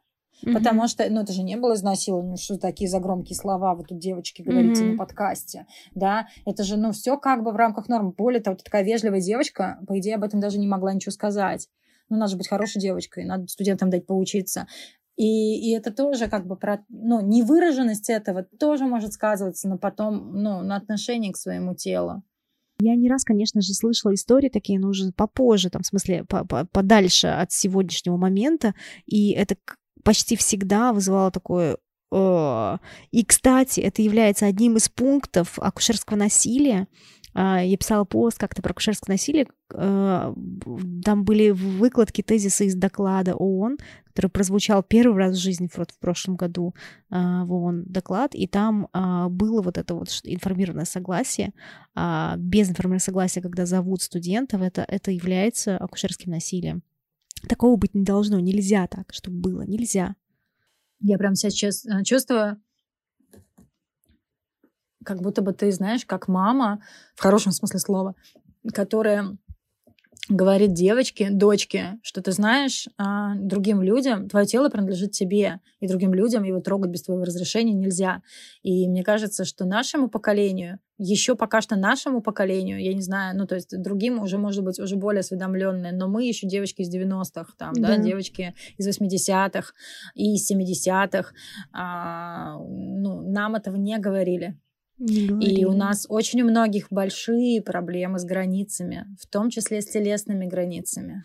Mm-hmm. 0.44 0.54
Потому 0.54 0.88
что, 0.88 1.10
ну, 1.10 1.22
это 1.22 1.34
же 1.34 1.44
не 1.44 1.56
было 1.58 1.74
изнасилование, 1.74 2.38
что 2.38 2.58
такие 2.58 2.90
за 2.90 3.00
громкие 3.00 3.36
слова 3.36 3.74
вы 3.74 3.84
тут, 3.84 4.00
девочки, 4.00 4.42
говорите 4.42 4.84
mm-hmm. 4.84 4.92
на 4.92 4.98
подкасте, 4.98 5.66
да, 5.96 6.28
это 6.46 6.64
же, 6.64 6.78
ну, 6.78 6.92
все 6.92 7.18
как 7.18 7.44
бы 7.44 7.52
в 7.52 7.56
рамках 7.56 7.90
норм. 7.90 8.12
Более 8.12 8.42
того, 8.42 8.56
такая 8.56 8.84
вежливая 8.84 9.22
девочка, 9.22 9.80
по 9.88 9.98
идее, 10.00 10.16
об 10.16 10.24
этом 10.24 10.40
даже 10.40 10.60
не 10.60 10.68
могла 10.68 10.94
ничего 10.94 11.12
сказать. 11.12 11.68
Ну, 12.10 12.18
надо 12.18 12.32
же 12.32 12.38
быть 12.38 12.48
хорошей 12.48 12.80
девочкой, 12.80 13.26
надо 13.26 13.48
студентам 13.48 13.90
дать 13.90 14.06
поучиться. 14.06 14.68
И, 15.18 15.70
и 15.70 15.76
это 15.76 15.92
тоже 15.92 16.28
как 16.28 16.46
бы 16.46 16.56
про, 16.56 16.86
ну, 16.90 17.22
невыраженность 17.22 18.10
этого 18.10 18.44
тоже 18.44 18.86
может 18.86 19.14
сказываться 19.14 19.68
на 19.68 19.78
потом, 19.78 20.42
ну, 20.42 20.62
на 20.62 20.76
отношении 20.76 21.32
к 21.32 21.38
своему 21.38 21.74
телу. 21.74 22.24
Я 22.80 22.96
не 22.96 23.10
раз, 23.10 23.24
конечно 23.24 23.62
же, 23.62 23.74
слышала 23.74 24.14
истории 24.14 24.50
такие, 24.50 24.80
но 24.80 24.90
уже 24.90 25.12
попозже, 25.12 25.72
там, 25.72 25.82
в 25.82 25.88
смысле, 25.88 26.24
по 26.26 26.42
-по 26.42 26.68
подальше 26.72 27.28
от 27.28 27.52
сегодняшнего 27.52 28.18
момента, 28.18 28.76
и 29.08 29.32
это 29.32 29.56
почти 30.08 30.38
всегда 30.38 30.94
вызывало 30.94 31.32
такое 31.32 31.78
и, 32.10 33.26
кстати, 33.28 33.82
это 33.82 34.02
является 34.02 34.46
одним 34.46 34.78
из 34.78 34.88
пунктов 34.88 35.60
акушерского 35.60 36.16
насилия. 36.16 36.88
А, 37.34 37.62
я 37.62 37.76
писала 37.76 38.06
пост 38.06 38.38
как-то 38.40 38.62
про 38.62 38.72
акушерское 38.72 39.14
насилие. 39.14 39.48
А, 39.74 40.34
там 41.04 41.26
были 41.26 41.50
выкладки, 41.50 42.22
тезисы 42.22 42.68
из 42.68 42.76
доклада 42.76 43.36
ООН, 43.36 43.78
который 44.06 44.32
прозвучал 44.32 44.84
первый 44.84 45.18
раз 45.18 45.36
в 45.36 45.42
жизни 45.42 45.68
в 45.68 46.00
прошлом 46.00 46.38
году 46.38 46.74
а, 47.10 47.44
в 47.44 47.52
ООН 47.52 47.84
доклад, 47.88 48.34
и 48.34 48.48
там 48.48 48.88
было 49.30 49.62
вот 49.62 49.78
это 49.78 49.94
вот 49.94 50.08
информированное 50.24 50.86
согласие. 50.86 51.52
Без 51.94 52.70
информированного 52.70 53.00
согласия, 53.00 53.42
когда 53.42 53.66
зовут 53.66 54.02
студентов, 54.02 54.62
это, 54.62 54.86
это 54.88 55.12
является 55.12 55.78
акушерским 55.78 56.32
насилием. 56.32 56.84
Такого 57.42 57.76
быть 57.76 57.94
не 57.94 58.04
должно, 58.04 58.40
нельзя 58.40 58.88
так, 58.88 59.14
чтобы 59.14 59.38
было, 59.38 59.62
нельзя. 59.62 60.16
Я 61.00 61.18
прям 61.18 61.36
сейчас 61.36 61.86
э, 61.86 62.04
чувствую, 62.04 62.62
как 65.04 65.22
будто 65.22 65.42
бы 65.42 65.54
ты, 65.54 65.72
знаешь, 65.72 66.06
как 66.06 66.28
мама, 66.28 66.82
в 67.16 67.22
хорошем 67.22 67.52
смысле 67.52 67.80
слова, 67.80 68.16
которая 68.74 69.38
говорит 70.30 70.74
девочке, 70.74 71.30
дочке, 71.30 72.00
что 72.02 72.22
ты 72.22 72.32
знаешь, 72.32 72.88
а, 72.98 73.36
другим 73.36 73.82
людям 73.82 74.30
твое 74.30 74.46
тело 74.46 74.70
принадлежит 74.70 75.12
тебе, 75.12 75.60
и 75.80 75.88
другим 75.88 76.14
людям 76.14 76.44
его 76.44 76.60
трогать 76.60 76.92
без 76.92 77.04
твоего 77.04 77.24
разрешения 77.24 77.74
нельзя. 77.74 78.22
И 78.62 78.88
мне 78.88 79.04
кажется, 79.04 79.46
что 79.46 79.66
нашему 79.66 80.10
поколению, 80.10 80.80
еще 80.98 81.36
пока 81.36 81.62
что 81.62 81.76
нашему 81.76 82.22
поколению, 82.22 82.82
я 82.82 82.94
не 82.94 83.02
знаю, 83.02 83.38
ну 83.38 83.46
то 83.46 83.56
есть 83.56 83.70
другим 83.82 84.20
уже 84.20 84.38
может 84.38 84.64
быть 84.64 84.80
уже 84.80 84.96
более 84.96 85.22
осведомленные, 85.22 85.94
но 85.94 86.08
мы 86.08 86.26
еще 86.26 86.48
девочки 86.48 86.82
из 86.82 86.94
90-х, 86.94 87.54
там, 87.58 87.74
да, 87.74 87.90
да 87.90 87.98
девочки 87.98 88.56
из 88.78 88.88
80-х 88.88 89.74
и 90.16 90.36
из 90.36 90.52
70-х, 90.52 91.34
а, 91.72 92.58
ну, 92.60 93.22
нам 93.22 93.56
этого 93.56 93.76
не 93.76 93.98
говорили. 94.00 94.58
И 95.00 95.64
у 95.66 95.74
нас 95.74 96.08
очень 96.10 96.42
у 96.42 96.46
многих 96.46 96.88
большие 96.90 97.62
проблемы 97.62 98.18
с 98.18 98.26
границами, 98.26 99.06
в 99.22 99.28
том 99.28 99.50
числе 99.52 99.82
с 99.82 99.88
телесными 99.88 100.46
границами. 100.46 101.24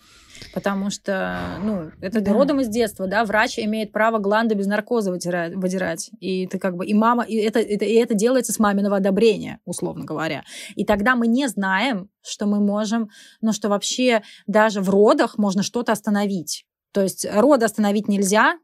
Потому 0.52 0.90
что, 0.90 1.38
ну, 1.62 1.90
это 2.00 2.20
да. 2.20 2.32
родом 2.32 2.61
из 2.61 2.68
детства, 2.68 3.06
да, 3.06 3.24
врач 3.24 3.58
имеет 3.58 3.92
право 3.92 4.18
гланды 4.18 4.54
без 4.54 4.66
наркоза 4.66 5.11
выдирать, 5.11 5.54
выдирать. 5.54 6.11
И 6.20 6.46
ты 6.46 6.58
как 6.58 6.76
бы, 6.76 6.85
и 6.85 6.92
мама, 6.92 7.22
и 7.24 7.37
это, 7.37 7.61
это, 7.61 7.85
и 7.85 7.94
это 7.94 8.14
делается 8.14 8.52
с 8.52 8.58
маминого 8.58 8.96
одобрения, 8.96 9.61
условно 9.64 10.04
говоря. 10.04 10.42
И 10.74 10.85
тогда 10.85 11.16
мы 11.16 11.26
не 11.26 11.48
знаем, 11.48 12.11
что 12.22 12.46
мы 12.46 12.61
можем, 12.61 13.08
ну, 13.40 13.52
что 13.52 13.68
вообще 13.68 14.22
даже 14.46 14.82
в 14.82 14.90
родах 14.90 15.38
можно 15.38 15.62
что-то 15.62 15.92
остановить. 15.92 16.66
То 16.92 17.00
есть 17.00 17.26
роды 17.32 17.64
остановить 17.64 18.06
нельзя, 18.06 18.58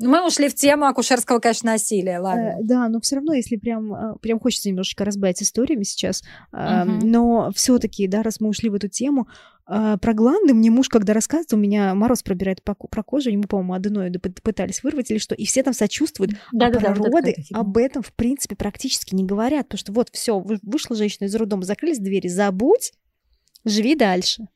мы 0.00 0.26
ушли 0.26 0.48
в 0.48 0.54
тему 0.54 0.86
акушерского, 0.86 1.38
конечно, 1.38 1.72
насилия, 1.72 2.18
ладно. 2.18 2.56
Э, 2.58 2.62
да, 2.62 2.88
но 2.88 3.00
все 3.00 3.16
равно, 3.16 3.34
если 3.34 3.56
прям, 3.56 3.92
э, 3.94 4.16
прям 4.20 4.40
хочется 4.40 4.68
немножечко 4.68 5.04
разбавить 5.04 5.42
историями 5.42 5.82
сейчас, 5.82 6.22
э, 6.52 6.84
но 6.84 7.50
все-таки, 7.54 8.06
да, 8.08 8.22
раз 8.22 8.40
мы 8.40 8.48
ушли 8.48 8.70
в 8.70 8.74
эту 8.74 8.88
тему, 8.88 9.28
э, 9.68 9.98
про 10.00 10.14
гланды 10.14 10.54
мне 10.54 10.70
муж, 10.70 10.88
когда 10.88 11.12
рассказывает, 11.12 11.52
у 11.52 11.58
меня 11.58 11.94
мороз 11.94 12.22
пробирает 12.22 12.62
по, 12.62 12.74
про 12.74 13.02
кожу, 13.02 13.30
ему, 13.30 13.44
по-моему, 13.44 13.74
аденоиды 13.74 14.18
пытались 14.18 14.82
вырвать 14.82 15.10
или 15.10 15.18
что, 15.18 15.34
и 15.34 15.44
все 15.44 15.62
там 15.62 15.74
сочувствуют, 15.74 16.32
да, 16.52 16.66
а 16.66 16.70
да, 16.70 16.80
про 16.80 16.88
да, 16.88 16.94
роды 16.94 17.10
вот 17.10 17.58
об 17.58 17.76
этом, 17.76 18.02
в 18.02 18.12
принципе, 18.14 18.56
практически 18.56 19.14
не 19.14 19.24
говорят, 19.24 19.68
потому 19.68 19.78
что 19.78 19.92
вот 19.92 20.08
все, 20.12 20.40
вышла 20.40 20.96
женщина 20.96 21.26
из 21.26 21.34
роддома, 21.34 21.64
закрылись 21.64 21.98
двери, 21.98 22.28
забудь, 22.28 22.92
живи 23.64 23.94
дальше. 23.96 24.48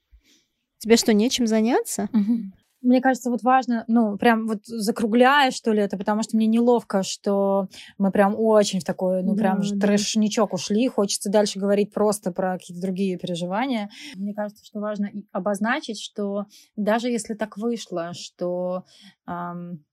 Тебе 0.78 0.96
что, 0.96 1.12
нечем 1.12 1.46
заняться? 1.46 2.08
Угу 2.12 2.63
мне 2.84 3.00
кажется, 3.00 3.30
вот 3.30 3.42
важно, 3.42 3.84
ну, 3.88 4.16
прям 4.16 4.46
вот 4.46 4.64
закругляя, 4.66 5.50
что 5.50 5.72
ли, 5.72 5.82
это, 5.82 5.96
потому 5.96 6.22
что 6.22 6.36
мне 6.36 6.46
неловко, 6.46 7.02
что 7.02 7.68
мы 7.98 8.10
прям 8.10 8.34
очень 8.38 8.80
в 8.80 8.84
такой, 8.84 9.22
ну, 9.22 9.34
прям 9.34 9.60
да, 9.60 9.68
да. 9.72 9.86
трэшничок 9.86 10.52
ушли, 10.52 10.86
хочется 10.88 11.30
дальше 11.30 11.58
говорить 11.58 11.92
просто 11.92 12.30
про 12.30 12.58
какие-то 12.58 12.82
другие 12.82 13.18
переживания. 13.18 13.90
Мне 14.14 14.34
кажется, 14.34 14.64
что 14.64 14.80
важно 14.80 15.10
обозначить, 15.32 16.00
что 16.00 16.46
даже 16.76 17.08
если 17.08 17.34
так 17.34 17.56
вышло, 17.56 18.12
что 18.12 18.84
эм, 19.26 19.84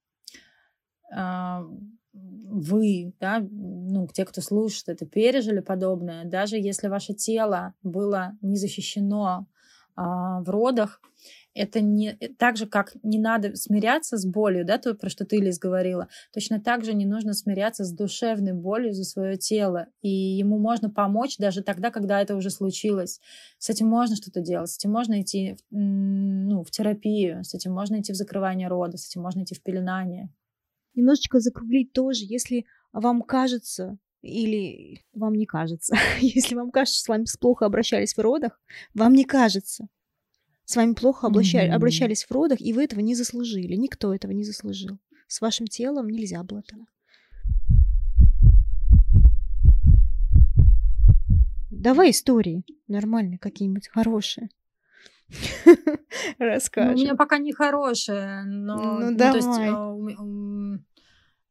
а, 1.12 1.64
вы, 2.14 3.14
да, 3.20 3.40
ну, 3.50 4.08
те, 4.08 4.26
кто 4.26 4.42
слушает 4.42 4.90
это, 4.90 5.06
пережили 5.06 5.60
подобное, 5.60 6.26
даже 6.26 6.58
если 6.58 6.88
ваше 6.88 7.14
тело 7.14 7.74
было 7.84 8.38
не 8.42 8.58
защищено 8.58 9.48
а, 9.96 10.42
в 10.42 10.50
родах, 10.50 11.02
это 11.54 11.82
не 11.82 12.18
э, 12.20 12.30
так 12.38 12.58
же, 12.58 12.66
как 12.66 12.96
не 13.04 13.20
надо 13.20 13.56
смиряться 13.56 14.18
с 14.18 14.26
болью, 14.26 14.66
да, 14.66 14.78
то, 14.78 14.94
про 14.94 15.10
что 15.10 15.26
ты, 15.26 15.38
Лиз, 15.38 15.60
говорила, 15.60 16.08
точно 16.34 16.62
так 16.62 16.84
же 16.84 16.94
не 16.94 17.06
нужно 17.06 17.34
смиряться 17.34 17.84
с 17.84 17.92
душевной 17.92 18.54
болью 18.54 18.94
за 18.94 19.04
свое 19.04 19.38
тело, 19.38 19.88
и 20.02 20.10
ему 20.10 20.58
можно 20.58 20.90
помочь 20.90 21.38
даже 21.38 21.62
тогда, 21.62 21.92
когда 21.92 22.22
это 22.22 22.36
уже 22.36 22.50
случилось. 22.50 23.20
С 23.58 23.70
этим 23.70 23.88
можно 23.88 24.16
что-то 24.16 24.42
делать, 24.42 24.70
с 24.70 24.78
этим 24.78 24.92
можно 24.92 25.22
идти 25.22 25.58
ну, 25.70 26.64
в 26.64 26.72
терапию, 26.72 27.44
с 27.44 27.54
этим 27.54 27.74
можно 27.74 28.00
идти 28.00 28.14
в 28.14 28.16
закрывание 28.16 28.68
рода, 28.68 28.98
с 28.98 29.08
этим 29.08 29.22
можно 29.22 29.44
идти 29.44 29.56
в 29.56 29.64
пеленание. 29.64 30.30
Немножечко 30.96 31.40
закруглить 31.40 31.94
тоже, 31.94 32.26
если 32.26 32.66
вам 32.92 33.22
кажется, 33.22 33.98
или 34.22 35.04
вам 35.14 35.34
не 35.34 35.46
кажется. 35.48 35.96
Если 36.20 36.54
вам 36.54 36.70
кажется, 36.70 37.00
что 37.00 37.06
с 37.06 37.08
вами 37.08 37.26
плохо 37.40 37.66
обращались 37.66 38.14
в 38.14 38.20
родах, 38.20 38.62
вам 38.94 39.14
не 39.14 39.24
кажется 39.24 39.88
с 40.72 40.76
вами 40.78 40.94
плохо 40.94 41.28
обращали, 41.28 41.70
mm-hmm. 41.70 41.76
обращались 41.76 42.24
в 42.24 42.32
родах, 42.32 42.62
и 42.62 42.72
вы 42.72 42.86
этого 42.86 43.02
не 43.02 43.14
заслужили. 43.14 43.76
Никто 43.76 44.16
этого 44.16 44.32
не 44.32 44.46
заслужил. 44.46 45.00
С 45.28 45.42
вашим 45.42 45.68
телом 45.68 46.08
нельзя 46.08 46.44
было 46.44 46.62
так. 46.62 46.80
Давай 51.70 52.12
истории 52.12 52.64
нормальные 52.88 53.38
какие-нибудь, 53.38 53.90
хорошие. 53.90 54.50
Расскажи. 56.40 56.88
Ну, 56.92 57.02
у 57.02 57.04
меня 57.04 57.16
пока 57.16 57.38
не 57.38 57.52
хорошие, 57.52 58.44
но... 58.44 58.76
Ну, 58.78 59.12
ну 59.12 59.18
давай. 59.18 59.42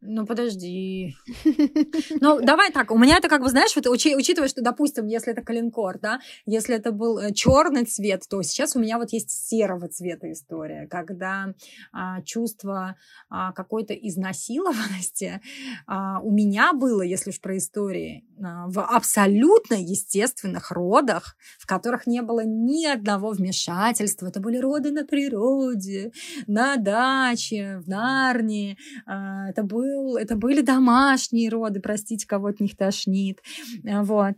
Ну, 0.02 0.26
подожди. 0.26 1.14
Ну, 2.20 2.40
давай 2.40 2.70
так. 2.72 2.90
У 2.90 2.98
меня 2.98 3.16
это 3.18 3.28
как 3.28 3.42
бы, 3.42 3.48
знаешь, 3.48 3.74
вот 3.76 3.86
учи, 3.86 4.16
учитывая, 4.16 4.48
что, 4.48 4.62
допустим, 4.62 5.06
если 5.06 5.32
это 5.32 5.42
калинкор, 5.42 5.98
да, 5.98 6.20
если 6.44 6.74
это 6.74 6.92
был 6.92 7.18
э, 7.18 7.32
черный 7.32 7.84
цвет, 7.84 8.24
то 8.28 8.42
сейчас 8.42 8.76
у 8.76 8.80
меня 8.80 8.98
вот 8.98 9.12
есть 9.12 9.30
серого 9.30 9.88
цвета 9.88 10.30
история, 10.32 10.86
когда 10.88 11.54
а, 11.92 12.20
чувство 12.22 12.96
а, 13.28 13.52
какой-то 13.52 13.94
изнасилованности 13.94 15.40
а, 15.86 16.20
у 16.20 16.30
меня 16.30 16.72
было, 16.72 17.02
если 17.02 17.30
уж 17.30 17.40
про 17.40 17.56
истории, 17.56 18.24
а, 18.42 18.66
в 18.68 18.82
абсолютно 18.82 19.74
естественных 19.74 20.70
родах, 20.70 21.36
в 21.58 21.66
которых 21.66 22.06
не 22.06 22.22
было 22.22 22.42
ни 22.44 22.86
одного 22.86 23.30
вмешательства. 23.30 24.26
Это 24.28 24.40
были 24.40 24.58
роды 24.58 24.90
на 24.90 25.04
природе, 25.04 26.12
на 26.46 26.76
даче, 26.76 27.80
в 27.84 27.88
Нарнии. 27.88 28.76
А, 29.06 29.48
это 29.48 29.62
был 29.62 29.89
был, 29.90 30.16
это 30.16 30.36
были 30.36 30.60
домашние 30.60 31.50
роды, 31.50 31.80
простите, 31.80 32.26
кого 32.26 32.48
от 32.48 32.60
них 32.60 32.76
тошнит. 32.76 33.40
Э, 33.84 34.02
вот. 34.02 34.34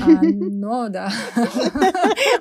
А, 0.00 0.06
но 0.22 0.88
да. 0.88 1.10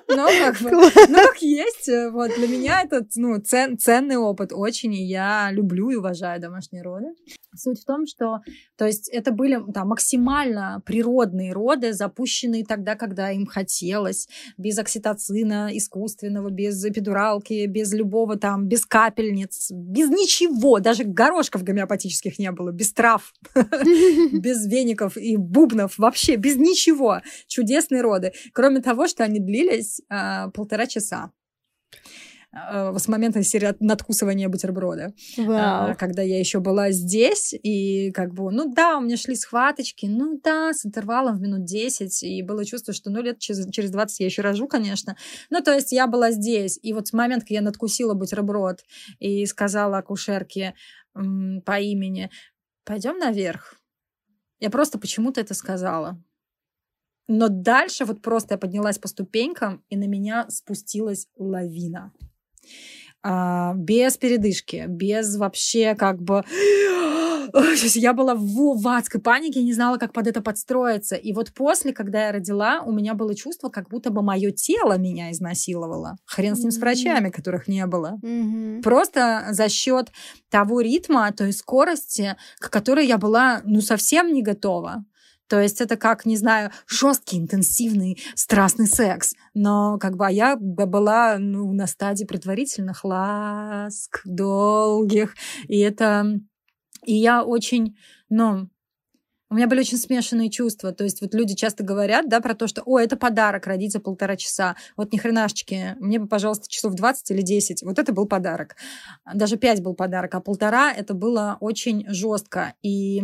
Но 0.08 0.28
как 0.28 0.62
бы, 0.62 0.72
ну 0.72 1.18
как 1.18 1.42
есть. 1.42 1.90
Э, 1.90 2.10
вот 2.10 2.32
для 2.36 2.48
меня 2.48 2.82
это 2.84 3.06
ну, 3.16 3.40
цен, 3.40 3.78
ценный 3.78 4.18
опыт 4.18 4.52
очень, 4.54 4.94
и 4.94 5.04
я 5.04 5.50
люблю 5.52 5.90
и 5.90 5.96
уважаю 5.96 6.40
домашние 6.42 6.84
роды. 6.84 7.08
Суть 7.58 7.82
в 7.82 7.86
том, 7.86 8.06
что 8.06 8.42
то 8.78 8.86
есть 8.86 9.10
это 9.10 9.32
были 9.32 9.62
да, 9.68 9.86
максимально 9.86 10.82
природные 10.86 11.54
роды, 11.54 11.94
запущенные 11.94 12.66
тогда, 12.66 12.96
когда 12.96 13.32
им 13.32 13.46
хотелось, 13.46 14.28
без 14.58 14.78
окситоцина 14.78 15.70
искусственного, 15.72 16.50
без 16.50 16.84
эпидуралки, 16.84 17.66
без 17.66 17.94
любого 17.94 18.38
там, 18.38 18.68
без 18.68 18.86
капельниц, 18.86 19.72
без 19.72 20.10
ничего, 20.10 20.80
даже 20.80 21.04
горошков 21.04 21.64
гомеопатических 21.64 22.40
не 22.40 22.52
было, 22.52 22.72
без 22.72 22.94
трав, 22.94 23.34
без 24.32 24.66
веников 24.66 25.18
и 25.18 25.38
бубнов, 25.38 25.98
вообще 25.98 26.36
без 26.36 26.56
ничего. 26.56 27.22
Чудесные 27.48 28.02
роды. 28.02 28.34
Кроме 28.54 28.82
того, 28.82 29.08
что 29.08 29.24
они 29.24 29.40
длились 29.40 30.02
а, 30.10 30.50
полтора 30.50 30.88
часа. 30.88 31.32
Э, 32.56 32.94
с 32.98 33.08
момента 33.08 33.44
серии 33.44 33.76
надкусывания 33.80 34.48
бутерброда. 34.48 35.14
Вау. 35.38 35.92
Э, 35.92 35.96
когда 35.96 36.22
я 36.22 36.40
еще 36.40 36.60
была 36.60 36.92
здесь, 36.92 37.54
и 37.54 38.12
как 38.12 38.34
бы, 38.34 38.50
ну 38.52 38.74
да, 38.74 38.98
у 38.98 39.02
меня 39.02 39.18
шли 39.18 39.36
схваточки, 39.36 40.06
ну 40.06 40.40
да, 40.42 40.74
с 40.74 40.86
интервалом 40.86 41.38
в 41.38 41.42
минут 41.42 41.66
10, 41.66 42.24
и 42.24 42.42
было 42.42 42.64
чувство, 42.64 42.94
что 42.94 43.10
ну 43.10 43.22
лет 43.22 43.40
через, 43.40 43.70
через 43.72 43.92
20 43.92 44.22
я 44.22 44.26
еще 44.26 44.42
рожу, 44.42 44.68
конечно. 44.68 45.18
Ну, 45.50 45.62
то 45.62 45.74
есть 45.74 45.92
я 45.92 46.08
была 46.08 46.32
здесь, 46.32 46.80
и 46.82 46.94
вот 46.94 47.08
с 47.08 47.14
момента, 47.14 47.46
когда 47.46 47.56
я 47.56 47.62
надкусила 47.62 48.14
бутерброд 48.14 48.86
и 49.20 49.46
сказала 49.46 49.98
акушерке 49.98 50.76
м, 51.14 51.62
по 51.66 51.80
имени, 51.80 52.30
пойдем 52.86 53.18
наверх. 53.18 53.76
Я 54.60 54.70
просто 54.70 54.98
почему-то 54.98 55.42
это 55.42 55.54
сказала. 55.54 56.24
Но 57.28 57.50
дальше 57.50 58.06
вот 58.06 58.22
просто 58.22 58.54
я 58.54 58.58
поднялась 58.58 59.00
по 59.00 59.08
ступенькам, 59.08 59.84
и 59.90 59.98
на 59.98 60.06
меня 60.06 60.50
спустилась 60.50 61.28
лавина. 61.38 62.14
А, 63.28 63.74
без 63.76 64.18
передышки, 64.18 64.86
без 64.88 65.36
вообще 65.36 65.96
как 65.96 66.22
бы... 66.22 66.44
Я 67.96 68.14
была 68.14 68.36
в, 68.36 68.82
в 68.82 68.88
адской 68.88 69.22
панике, 69.22 69.64
не 69.64 69.74
знала, 69.74 69.98
как 69.98 70.14
под 70.14 70.28
это 70.28 70.42
подстроиться. 70.42 71.16
И 71.16 71.32
вот 71.32 71.54
после, 71.54 71.94
когда 71.94 72.26
я 72.26 72.32
родила, 72.32 72.82
у 72.82 72.92
меня 72.92 73.14
было 73.14 73.34
чувство, 73.34 73.70
как 73.70 73.90
будто 73.90 74.10
бы 74.10 74.22
мое 74.22 74.52
тело 74.52 74.98
меня 74.98 75.32
изнасиловало. 75.32 76.18
Хрен 76.26 76.56
с 76.56 76.60
ним 76.60 76.72
с 76.72 76.78
врачами, 76.78 77.30
которых 77.30 77.68
не 77.68 77.86
было. 77.86 78.20
Mm-hmm. 78.22 78.82
Просто 78.82 79.48
за 79.52 79.70
счет 79.70 80.12
того 80.50 80.82
ритма, 80.82 81.32
той 81.32 81.54
скорости, 81.54 82.36
к 82.60 82.70
которой 82.70 83.08
я 83.08 83.18
была, 83.18 83.62
ну, 83.64 83.82
совсем 83.82 84.34
не 84.34 84.44
готова. 84.44 85.06
То 85.48 85.60
есть 85.60 85.82
это 85.82 85.98
как, 85.98 86.26
не 86.26 86.38
знаю, 86.38 86.72
жесткий, 86.88 87.38
интенсивный, 87.38 88.18
страстный 88.36 88.88
секс. 88.88 89.34
Но 89.54 89.98
как 90.00 90.18
бы 90.18 90.28
а 90.28 90.32
я 90.32 90.56
была 90.56 91.38
ну, 91.38 91.72
на 91.74 91.88
стадии 91.88 92.26
предварительных 92.26 93.04
ласк, 93.04 94.22
долгих. 94.26 95.36
И 95.68 95.80
это... 95.80 96.40
И 97.06 97.14
я 97.14 97.44
очень, 97.44 97.96
ну, 98.30 98.68
у 99.52 99.56
меня 99.56 99.68
были 99.68 99.82
очень 99.82 99.98
смешанные 99.98 100.50
чувства. 100.50 100.92
То 100.92 101.04
есть 101.04 101.22
вот 101.22 101.36
люди 101.36 101.54
часто 101.54 101.84
говорят, 101.84 102.28
да, 102.28 102.42
про 102.42 102.56
то, 102.56 102.68
что, 102.68 102.82
о, 102.84 103.00
это 103.00 103.16
подарок 103.16 103.68
родить 103.68 103.92
за 103.92 104.00
полтора 104.00 104.36
часа. 104.36 104.76
Вот 104.98 105.14
ни 105.14 105.18
хренашечки, 105.18 105.96
мне 106.00 106.18
бы, 106.18 106.28
пожалуйста, 106.28 106.68
часов 106.68 106.96
20 106.96 107.30
или 107.32 107.42
10. 107.42 107.84
Вот 107.84 108.00
это 108.00 108.12
был 108.12 108.26
подарок. 108.26 108.76
Даже 109.32 109.58
5 109.58 109.84
был 109.84 109.94
подарок, 109.94 110.34
а 110.34 110.42
полтора 110.42 110.92
это 110.92 111.14
было 111.14 111.58
очень 111.60 112.06
жестко. 112.08 112.74
И 112.82 113.22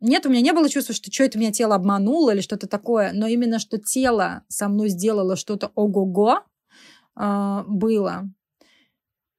нет, 0.00 0.26
у 0.26 0.28
меня 0.28 0.42
не 0.42 0.52
было 0.52 0.68
чувства, 0.68 0.94
что 0.94 1.10
что 1.10 1.24
это 1.24 1.38
меня 1.38 1.52
тело 1.52 1.74
обмануло 1.74 2.30
или 2.30 2.40
что-то 2.40 2.66
такое, 2.66 3.12
но 3.12 3.26
именно 3.26 3.58
что 3.58 3.78
тело 3.78 4.42
со 4.48 4.68
мной 4.68 4.90
сделало 4.90 5.36
что-то 5.36 5.72
ого-го 5.74 6.40
э, 7.18 7.62
было. 7.66 8.30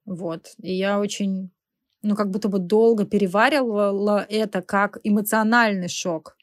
Вот. 0.05 0.53
И 0.61 0.73
я 0.73 0.99
очень, 0.99 1.51
ну, 2.01 2.15
как 2.15 2.31
будто 2.31 2.49
бы 2.49 2.59
долго 2.59 3.05
переваривала 3.05 4.25
это 4.29 4.61
как 4.61 4.99
эмоциональный 5.03 5.89
шок. 5.89 6.37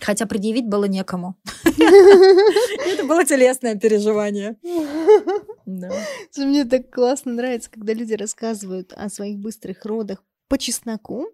Хотя 0.00 0.26
предъявить 0.26 0.68
было 0.68 0.84
некому. 0.84 1.36
Это 1.64 3.04
было 3.04 3.24
телесное 3.24 3.76
переживание. 3.76 4.58
Мне 6.36 6.66
так 6.66 6.90
классно 6.90 7.32
нравится, 7.32 7.70
когда 7.70 7.94
люди 7.94 8.12
рассказывают 8.12 8.92
о 8.92 9.08
своих 9.08 9.38
быстрых 9.38 9.86
родах 9.86 10.22
по 10.48 10.58
чесноку, 10.58 11.28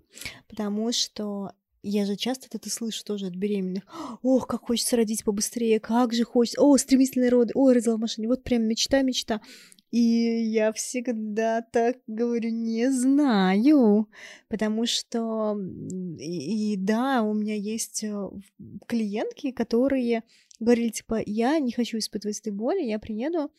потому 0.49 0.93
что 0.93 1.51
я 1.83 2.07
же 2.07 2.17
часто 2.17 2.49
это 2.51 2.71
слышу 2.71 3.05
тоже 3.05 3.27
от 3.27 3.35
беременных. 3.35 3.85
Ох, 4.23 4.47
как 4.47 4.63
хочется 4.63 4.97
родить 4.97 5.25
побыстрее, 5.25 5.81
как 5.81 6.13
же 6.13 6.25
хочется. 6.25 6.61
О, 6.61 6.77
стремительные 6.77 7.31
роды. 7.31 7.53
Ой, 7.55 7.75
родила 7.75 7.97
в 7.97 8.01
машине. 8.01 8.29
Вот 8.29 8.45
прям 8.45 8.63
мечта, 8.63 9.03
мечта. 9.03 9.41
И 9.91 9.99
я 9.99 10.73
всегда 10.73 11.61
так 11.61 11.99
говорю, 12.07 12.49
не 12.51 12.91
знаю, 12.91 14.09
потому 14.49 14.87
что 14.87 15.55
и, 16.19 16.73
и 16.73 16.77
да, 16.77 17.23
у 17.23 17.35
меня 17.35 17.57
есть 17.57 18.03
э, 18.03 18.31
клиентки, 18.89 19.51
которые 19.51 20.23
говорили 20.61 20.89
типа, 20.89 21.21
я 21.27 21.59
не 21.59 21.73
хочу 21.73 21.99
испытывать 21.99 22.41
этой 22.41 22.53
боли, 22.53 22.81
я 22.81 22.99
приеду, 22.99 23.51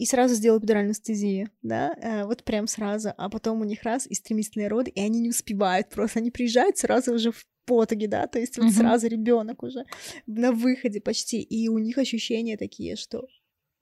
и 0.00 0.06
сразу 0.06 0.34
сделал 0.34 0.58
эпидуральную 0.58 0.92
анестезию, 0.92 1.50
да, 1.60 1.94
э, 2.00 2.24
вот 2.24 2.42
прям 2.42 2.66
сразу, 2.66 3.12
а 3.18 3.28
потом 3.28 3.60
у 3.60 3.64
них 3.64 3.82
раз 3.82 4.06
и 4.06 4.14
стремительные 4.14 4.68
роды, 4.68 4.90
и 4.90 4.98
они 4.98 5.20
не 5.20 5.28
успевают, 5.28 5.90
просто 5.90 6.20
они 6.20 6.30
приезжают 6.30 6.78
сразу 6.78 7.12
уже 7.12 7.32
в 7.32 7.44
потоге, 7.66 8.08
да, 8.08 8.26
то 8.26 8.38
есть 8.38 8.56
вот 8.56 8.68
uh-huh. 8.68 8.78
сразу 8.78 9.08
ребенок 9.08 9.62
уже 9.62 9.84
на 10.26 10.52
выходе 10.52 11.02
почти, 11.02 11.42
и 11.42 11.68
у 11.68 11.76
них 11.76 11.98
ощущения 11.98 12.56
такие, 12.56 12.96
что 12.96 13.26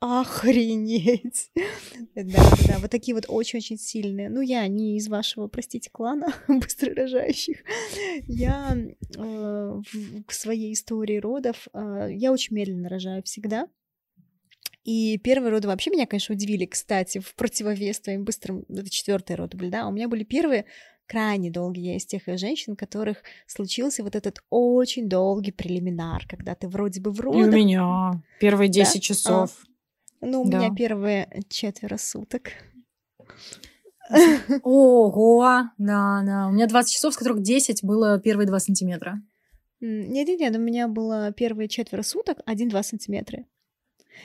охренеть. 0.00 1.52
да, 2.16 2.50
да, 2.66 2.78
вот 2.80 2.90
такие 2.90 3.14
вот 3.14 3.26
очень-очень 3.28 3.78
сильные. 3.78 4.28
Ну, 4.28 4.40
я 4.40 4.66
не 4.68 4.96
из 4.96 5.08
вашего, 5.08 5.46
простите, 5.46 5.90
клана 5.90 6.34
быстророжающих. 6.48 7.58
Я 8.26 8.76
э, 8.76 9.20
в, 9.20 10.24
к 10.24 10.32
своей 10.32 10.72
истории 10.72 11.18
родов, 11.18 11.68
э, 11.72 12.08
я 12.12 12.32
очень 12.32 12.56
медленно 12.56 12.88
рожаю 12.88 13.22
всегда. 13.22 13.68
И 14.88 15.18
первые 15.18 15.50
роды 15.50 15.68
вообще 15.68 15.90
меня, 15.90 16.06
конечно, 16.06 16.34
удивили, 16.34 16.64
кстати, 16.64 17.18
в 17.18 17.34
противовес 17.34 18.00
твоим 18.00 18.24
быстрым... 18.24 18.64
Это 18.70 18.88
четвертые 18.88 19.36
роды 19.36 19.58
были, 19.58 19.68
да? 19.68 19.86
У 19.86 19.92
меня 19.92 20.08
были 20.08 20.24
первые 20.24 20.64
крайне 21.06 21.50
долгий. 21.50 21.82
Я 21.82 21.96
из 21.96 22.06
тех 22.06 22.22
женщин, 22.24 22.72
у 22.72 22.76
которых 22.76 23.18
случился 23.46 24.02
вот 24.02 24.16
этот 24.16 24.42
очень 24.48 25.06
долгий 25.10 25.52
прелиминар, 25.52 26.26
когда 26.26 26.54
ты 26.54 26.68
вроде 26.68 27.02
бы 27.02 27.12
в 27.12 27.20
родах... 27.20 27.38
И 27.38 27.44
у 27.44 27.52
меня 27.52 28.22
первые 28.40 28.70
10 28.70 28.94
да? 28.94 29.00
часов. 29.00 29.58
А, 30.22 30.26
ну, 30.26 30.40
у 30.40 30.48
да. 30.48 30.56
меня 30.58 30.74
первые 30.74 31.42
четверо 31.50 31.98
суток. 31.98 32.52
Ого, 34.62 35.64
да, 35.76 36.22
да. 36.24 36.46
У 36.48 36.52
меня 36.52 36.66
20 36.66 36.94
часов, 36.94 37.12
с 37.12 37.18
которых 37.18 37.42
10 37.42 37.84
было 37.84 38.18
первые 38.18 38.46
2 38.46 38.58
сантиметра. 38.58 39.20
Нет-нет-нет, 39.80 40.56
у 40.56 40.60
меня 40.60 40.88
было 40.88 41.30
первые 41.32 41.68
четверо 41.68 42.00
суток, 42.00 42.38
1-2 42.46 42.82
сантиметра. 42.82 43.44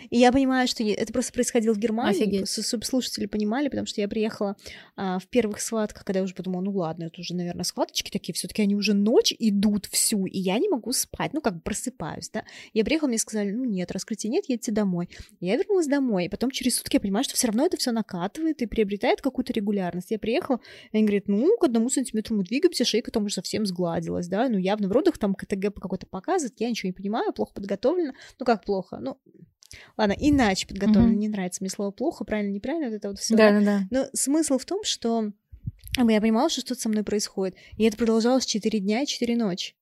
И 0.10 0.18
я 0.18 0.32
понимаю, 0.32 0.68
что 0.68 0.84
это 0.84 1.12
просто 1.14 1.34
происходило 1.34 1.74
в 1.74 1.78
Германии. 1.78 2.24
Офигеть. 2.24 2.50
Слушатели 2.86 3.26
понимали, 3.26 3.70
потому 3.70 3.86
что 3.86 4.02
я 4.02 4.08
приехала 4.08 4.56
а, 4.96 5.20
в 5.20 5.28
первых 5.28 5.62
схватках, 5.62 6.04
когда 6.04 6.20
я 6.20 6.24
уже 6.24 6.34
подумала, 6.34 6.62
ну 6.62 6.72
ладно, 6.72 7.06
это 7.06 7.22
уже, 7.22 7.36
наверное, 7.36 7.64
схваточки 7.64 8.12
такие, 8.12 8.34
все 8.34 8.48
таки 8.48 8.62
они 8.62 8.76
уже 8.76 8.94
ночь 8.94 9.34
идут 9.38 9.86
всю, 9.88 10.26
и 10.26 10.38
я 10.38 10.58
не 10.60 10.70
могу 10.70 10.92
спать, 10.92 11.34
ну, 11.34 11.42
как 11.42 11.56
бы 11.56 11.62
просыпаюсь, 11.62 12.30
да. 12.30 12.44
Я 12.74 12.84
приехала, 12.84 13.10
мне 13.10 13.18
сказали, 13.18 13.52
ну, 13.52 13.66
нет, 13.66 13.92
раскрытия 13.92 14.30
нет, 14.30 14.46
едьте 14.48 14.72
домой. 14.72 15.10
Я 15.40 15.56
вернулась 15.56 15.88
домой, 15.88 16.26
и 16.26 16.30
потом 16.30 16.52
через 16.52 16.78
сутки 16.78 16.96
я 16.96 17.00
понимаю, 17.00 17.24
что 17.24 17.36
все 17.36 17.48
равно 17.48 17.66
это 17.66 17.78
все 17.78 17.92
накатывает 17.92 18.62
и 18.62 18.66
приобретает 18.66 19.22
какую-то 19.22 19.54
регулярность. 19.54 20.12
Я 20.12 20.20
приехала, 20.20 20.60
и 20.92 20.98
они 20.98 21.06
говорят, 21.06 21.28
ну, 21.28 21.58
к 21.58 21.64
одному 21.64 21.90
сантиметру 21.90 22.36
мы 22.36 22.44
двигаемся, 22.44 22.86
шейка 22.86 23.12
там 23.12 23.26
уже 23.26 23.36
совсем 23.36 23.66
сгладилась, 23.66 24.28
да, 24.28 24.50
ну, 24.50 24.58
явно 24.58 24.88
в 24.88 24.92
родах 24.92 25.18
там 25.18 25.36
КТГ 25.36 25.74
какой-то 25.74 26.08
показывает, 26.08 26.60
я 26.60 26.70
ничего 26.70 26.88
не 26.88 26.94
понимаю, 26.94 27.34
плохо 27.34 27.54
подготовлена, 27.54 28.14
ну, 28.40 28.46
как 28.46 28.64
плохо, 28.64 28.98
ну, 29.00 29.18
Ладно, 29.98 30.16
иначе 30.18 30.68
подготовлен. 30.68 31.14
Mm-hmm. 31.14 31.18
Не 31.18 31.28
нравится 31.30 31.62
мне 31.62 31.70
слово 31.70 31.92
плохо, 31.92 32.24
правильно, 32.24 32.52
неправильно, 32.52 32.90
вот 32.90 32.96
это 32.96 33.10
вот 33.10 33.20
все. 33.20 33.36
Да, 33.36 33.52
да, 33.52 33.62
да. 33.62 33.82
Но 33.90 34.06
смысл 34.14 34.58
в 34.58 34.66
том, 34.66 34.84
что 34.84 35.32
я 35.98 36.22
понимала, 36.22 36.50
что 36.50 36.62
что-то 36.62 36.82
со 36.82 36.90
мной 36.90 37.04
происходит. 37.04 37.56
И 37.78 37.84
это 37.84 37.98
продолжалось 37.98 38.46
4 38.46 38.80
дня 38.80 39.02
и 39.02 39.06
4 39.06 39.36
ночи. 39.36 39.76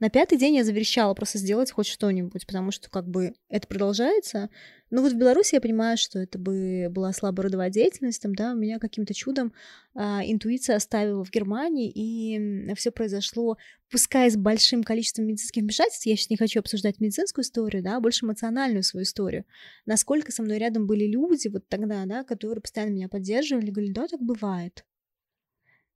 На 0.00 0.10
пятый 0.10 0.38
день 0.38 0.54
я 0.54 0.64
заверещала 0.64 1.12
просто 1.12 1.38
сделать 1.38 1.72
хоть 1.72 1.86
что-нибудь, 1.86 2.46
потому 2.46 2.70
что 2.70 2.88
как 2.88 3.08
бы 3.08 3.34
это 3.48 3.66
продолжается. 3.66 4.48
Но 4.90 5.02
вот 5.02 5.12
в 5.12 5.16
Беларуси 5.16 5.56
я 5.56 5.60
понимаю, 5.60 5.96
что 5.98 6.20
это 6.20 6.38
бы 6.38 6.86
была 6.88 7.12
слабая 7.12 7.46
родовая 7.46 7.68
деятельность, 7.68 8.22
там, 8.22 8.34
да, 8.34 8.52
у 8.52 8.56
меня 8.56 8.78
каким-то 8.78 9.12
чудом 9.12 9.52
а, 9.94 10.22
интуиция 10.24 10.76
оставила 10.76 11.24
в 11.24 11.30
Германии, 11.30 11.90
и 11.92 12.72
все 12.74 12.92
произошло, 12.92 13.58
пускай 13.90 14.30
с 14.30 14.36
большим 14.36 14.84
количеством 14.84 15.26
медицинских 15.26 15.62
вмешательств, 15.62 16.06
я 16.06 16.16
сейчас 16.16 16.30
не 16.30 16.36
хочу 16.36 16.60
обсуждать 16.60 17.00
медицинскую 17.00 17.42
историю, 17.42 17.82
да, 17.82 17.96
а 17.96 18.00
больше 18.00 18.24
эмоциональную 18.24 18.84
свою 18.84 19.02
историю. 19.02 19.44
Насколько 19.84 20.30
со 20.30 20.42
мной 20.42 20.58
рядом 20.58 20.86
были 20.86 21.06
люди 21.06 21.48
вот 21.48 21.68
тогда, 21.68 22.06
да, 22.06 22.22
которые 22.22 22.62
постоянно 22.62 22.92
меня 22.92 23.08
поддерживали, 23.08 23.70
говорили, 23.70 23.92
да, 23.92 24.06
так 24.06 24.20
бывает, 24.22 24.84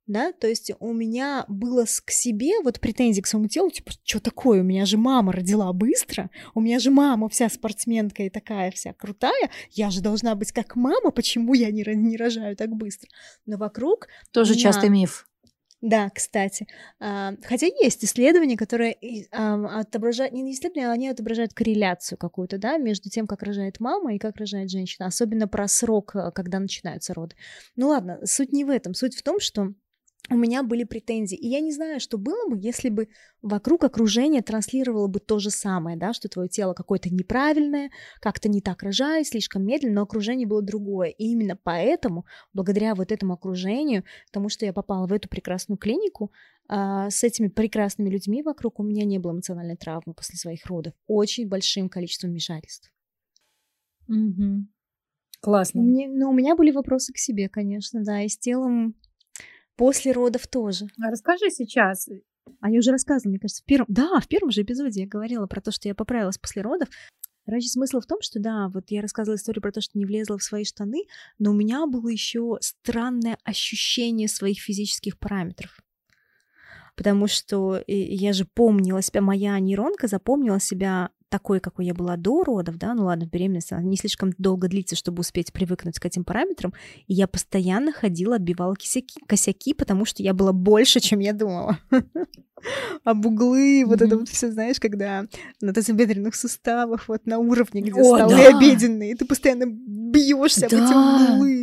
да, 0.05 0.33
то 0.33 0.47
есть 0.47 0.71
у 0.79 0.91
меня 0.91 1.45
было 1.47 1.85
к 1.85 2.11
себе 2.11 2.59
вот 2.61 2.79
претензии 2.79 3.21
к 3.21 3.27
своему 3.27 3.47
телу, 3.47 3.69
типа, 3.69 3.91
что 4.03 4.19
такое, 4.19 4.61
у 4.61 4.63
меня 4.63 4.85
же 4.85 4.97
мама 4.97 5.31
родила 5.31 5.71
быстро, 5.71 6.29
у 6.53 6.61
меня 6.61 6.79
же 6.79 6.91
мама 6.91 7.29
вся 7.29 7.49
спортсменка 7.49 8.23
и 8.23 8.29
такая 8.29 8.71
вся 8.71 8.93
крутая, 8.93 9.49
я 9.71 9.89
же 9.89 10.01
должна 10.01 10.35
быть 10.35 10.51
как 10.51 10.75
мама, 10.75 11.11
почему 11.11 11.53
я 11.53 11.71
не, 11.71 11.83
не 11.95 12.17
рожаю 12.17 12.55
так 12.57 12.69
быстро? 12.71 13.09
Но 13.45 13.57
вокруг... 13.57 14.07
Тоже 14.31 14.53
меня... 14.53 14.63
частый 14.63 14.89
миф. 14.89 15.27
Да, 15.83 16.09
кстати. 16.09 16.65
А, 17.01 17.33
хотя 17.43 17.65
есть 17.65 18.05
исследования, 18.05 18.55
которые 18.55 18.95
отображают, 19.31 20.33
не 20.33 20.49
исследования, 20.53 20.89
они 20.89 21.09
отображают 21.09 21.53
корреляцию 21.53 22.17
какую-то, 22.17 22.57
да, 22.57 22.77
между 22.77 23.09
тем, 23.09 23.27
как 23.27 23.43
рожает 23.43 23.81
мама 23.81 24.15
и 24.15 24.17
как 24.17 24.37
рожает 24.37 24.69
женщина, 24.69 25.07
особенно 25.07 25.45
про 25.45 25.67
срок, 25.67 26.15
э, 26.15 26.31
когда 26.31 26.59
начинаются 26.59 27.13
роды. 27.13 27.35
Ну 27.75 27.89
ладно, 27.89 28.19
суть 28.23 28.53
не 28.53 28.63
в 28.63 28.69
этом. 28.69 28.93
Суть 28.93 29.17
в 29.17 29.23
том, 29.23 29.41
что 29.41 29.73
у 30.29 30.35
меня 30.35 30.63
были 30.63 30.85
претензии. 30.85 31.37
И 31.37 31.47
я 31.47 31.59
не 31.59 31.73
знаю, 31.73 31.99
что 31.99 32.17
было 32.17 32.49
бы, 32.49 32.57
если 32.57 32.89
бы 32.89 33.09
вокруг 33.41 33.83
окружение 33.83 34.41
транслировало 34.41 35.07
бы 35.07 35.19
то 35.19 35.39
же 35.39 35.49
самое, 35.49 35.97
да, 35.97 36.13
что 36.13 36.29
твое 36.29 36.47
тело 36.47 36.73
какое-то 36.73 37.13
неправильное, 37.13 37.91
как-то 38.21 38.47
не 38.47 38.61
так 38.61 38.83
рожает, 38.83 39.27
слишком 39.27 39.65
медленно, 39.65 39.95
но 39.95 40.01
окружение 40.03 40.47
было 40.47 40.61
другое. 40.61 41.09
И 41.09 41.25
именно 41.25 41.57
поэтому, 41.61 42.25
благодаря 42.53 42.95
вот 42.95 43.11
этому 43.11 43.33
окружению, 43.33 44.05
тому, 44.31 44.47
что 44.47 44.65
я 44.65 44.71
попала 44.71 45.07
в 45.07 45.13
эту 45.13 45.27
прекрасную 45.27 45.77
клинику, 45.77 46.31
а, 46.69 47.09
с 47.09 47.23
этими 47.23 47.49
прекрасными 47.49 48.09
людьми 48.09 48.41
вокруг 48.41 48.79
у 48.79 48.83
меня 48.83 49.03
не 49.03 49.19
было 49.19 49.33
эмоциональной 49.33 49.75
травмы 49.75 50.13
после 50.13 50.37
своих 50.37 50.65
родов. 50.65 50.93
Очень 51.07 51.49
большим 51.49 51.89
количеством 51.89 52.31
вмешательств. 52.31 52.93
Угу. 54.07 54.67
Классно. 55.41 55.81
Мне, 55.81 56.07
но 56.07 56.29
у 56.29 56.33
меня 56.33 56.55
были 56.55 56.71
вопросы 56.71 57.11
к 57.11 57.17
себе, 57.17 57.49
конечно, 57.49 58.01
да, 58.01 58.21
и 58.21 58.29
с 58.29 58.37
телом 58.37 58.95
После 59.83 60.13
родов 60.13 60.47
тоже. 60.47 60.85
А 61.05 61.11
расскажи 61.11 61.49
сейчас. 61.49 62.07
А 62.61 62.69
я 62.69 62.79
уже 62.79 62.91
рассказывала, 62.91 63.31
мне 63.31 63.39
кажется, 63.39 63.63
в 63.63 63.65
первом... 63.65 63.85
Да, 63.89 64.17
в 64.21 64.29
первом 64.29 64.49
же 64.49 64.61
эпизоде 64.61 65.01
я 65.01 65.07
говорила 65.07 65.45
про 65.45 65.59
то, 65.59 65.73
что 65.73 65.89
я 65.89 65.93
поправилась 65.93 66.37
после 66.37 66.61
родов. 66.61 66.87
Короче, 67.45 67.67
смысл 67.67 67.99
в 67.99 68.05
том, 68.05 68.19
что 68.21 68.39
да, 68.39 68.69
вот 68.69 68.85
я 68.91 69.01
рассказывала 69.01 69.35
историю 69.35 69.61
про 69.61 69.73
то, 69.73 69.81
что 69.81 69.97
не 69.97 70.05
влезла 70.05 70.37
в 70.37 70.43
свои 70.43 70.63
штаны, 70.63 71.01
но 71.37 71.51
у 71.51 71.53
меня 71.53 71.85
было 71.85 72.07
еще 72.07 72.59
странное 72.61 73.37
ощущение 73.43 74.29
своих 74.29 74.61
физических 74.61 75.19
параметров. 75.19 75.77
Потому 76.95 77.27
что 77.27 77.83
я 77.85 78.31
же 78.31 78.45
помнила 78.45 79.01
себя, 79.01 79.19
моя 79.19 79.59
нейронка 79.59 80.07
запомнила 80.07 80.61
себя 80.61 81.09
такой, 81.33 81.59
какой 81.59 81.87
я 81.87 81.95
была 81.95 82.15
до 82.15 82.43
родов, 82.43 82.77
да, 82.77 82.93
ну 82.93 83.05
ладно, 83.05 83.25
беременность 83.25 83.71
она 83.71 83.81
не 83.81 83.97
слишком 83.97 84.33
долго 84.37 84.67
длится, 84.67 84.95
чтобы 84.95 85.21
успеть 85.21 85.51
привыкнуть 85.51 85.97
к 85.97 86.05
этим 86.05 86.23
параметрам, 86.23 86.71
и 87.07 87.15
я 87.15 87.27
постоянно 87.27 87.91
ходила, 87.91 88.35
отбивала 88.35 88.75
косяки, 88.75 89.19
косяки, 89.25 89.73
потому 89.73 90.05
что 90.05 90.21
я 90.21 90.35
была 90.35 90.53
больше, 90.53 90.99
чем 90.99 91.21
я 91.21 91.33
думала. 91.33 91.79
Об 93.03 93.25
углы, 93.25 93.83
вот 93.87 94.03
это 94.03 94.15
вот 94.15 94.29
все, 94.29 94.51
знаешь, 94.51 94.79
когда 94.79 95.25
на 95.59 95.73
тазобедренных 95.73 96.35
суставах, 96.35 97.07
вот 97.07 97.25
на 97.25 97.39
уровне, 97.39 97.81
где 97.81 98.03
столы 98.03 98.45
обеденные, 98.45 99.15
ты 99.15 99.25
постоянно 99.25 99.65
бьешься 99.65 100.67
об 100.67 100.73
эти 100.73 101.33
углы. 101.33 101.62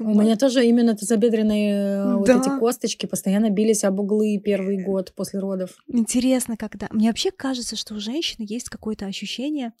У 0.00 0.18
меня 0.18 0.36
тоже 0.36 0.66
именно 0.66 0.94
тазобедренные 0.96 1.96
да. 1.96 2.16
вот 2.16 2.28
эти 2.28 2.58
косточки 2.58 3.06
постоянно 3.06 3.50
бились 3.50 3.84
об 3.84 4.00
углы 4.00 4.40
первый 4.42 4.82
год 4.82 5.12
после 5.14 5.40
родов. 5.40 5.76
Интересно, 5.86 6.56
когда... 6.56 6.88
Мне 6.90 7.08
вообще 7.08 7.30
кажется, 7.30 7.76
что 7.76 7.94
у 7.94 8.00
женщины 8.00 8.46
есть 8.48 8.68
какое-то 8.68 9.06
ощущение 9.06 9.72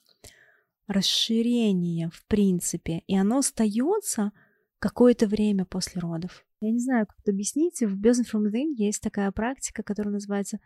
расширения, 0.86 2.10
в 2.12 2.26
принципе, 2.26 3.02
и 3.06 3.16
оно 3.16 3.38
остается 3.38 4.32
какое-то 4.78 5.26
время 5.26 5.64
после 5.64 6.00
родов. 6.00 6.44
Я 6.60 6.70
не 6.70 6.80
знаю, 6.80 7.06
как 7.06 7.18
это 7.20 7.30
объяснить. 7.30 7.80
В 7.80 8.00
Business 8.00 8.26
from 8.32 8.46
Within 8.46 8.74
есть 8.76 9.02
такая 9.02 9.30
практика, 9.32 9.82
которая 9.82 10.12
называется 10.12 10.58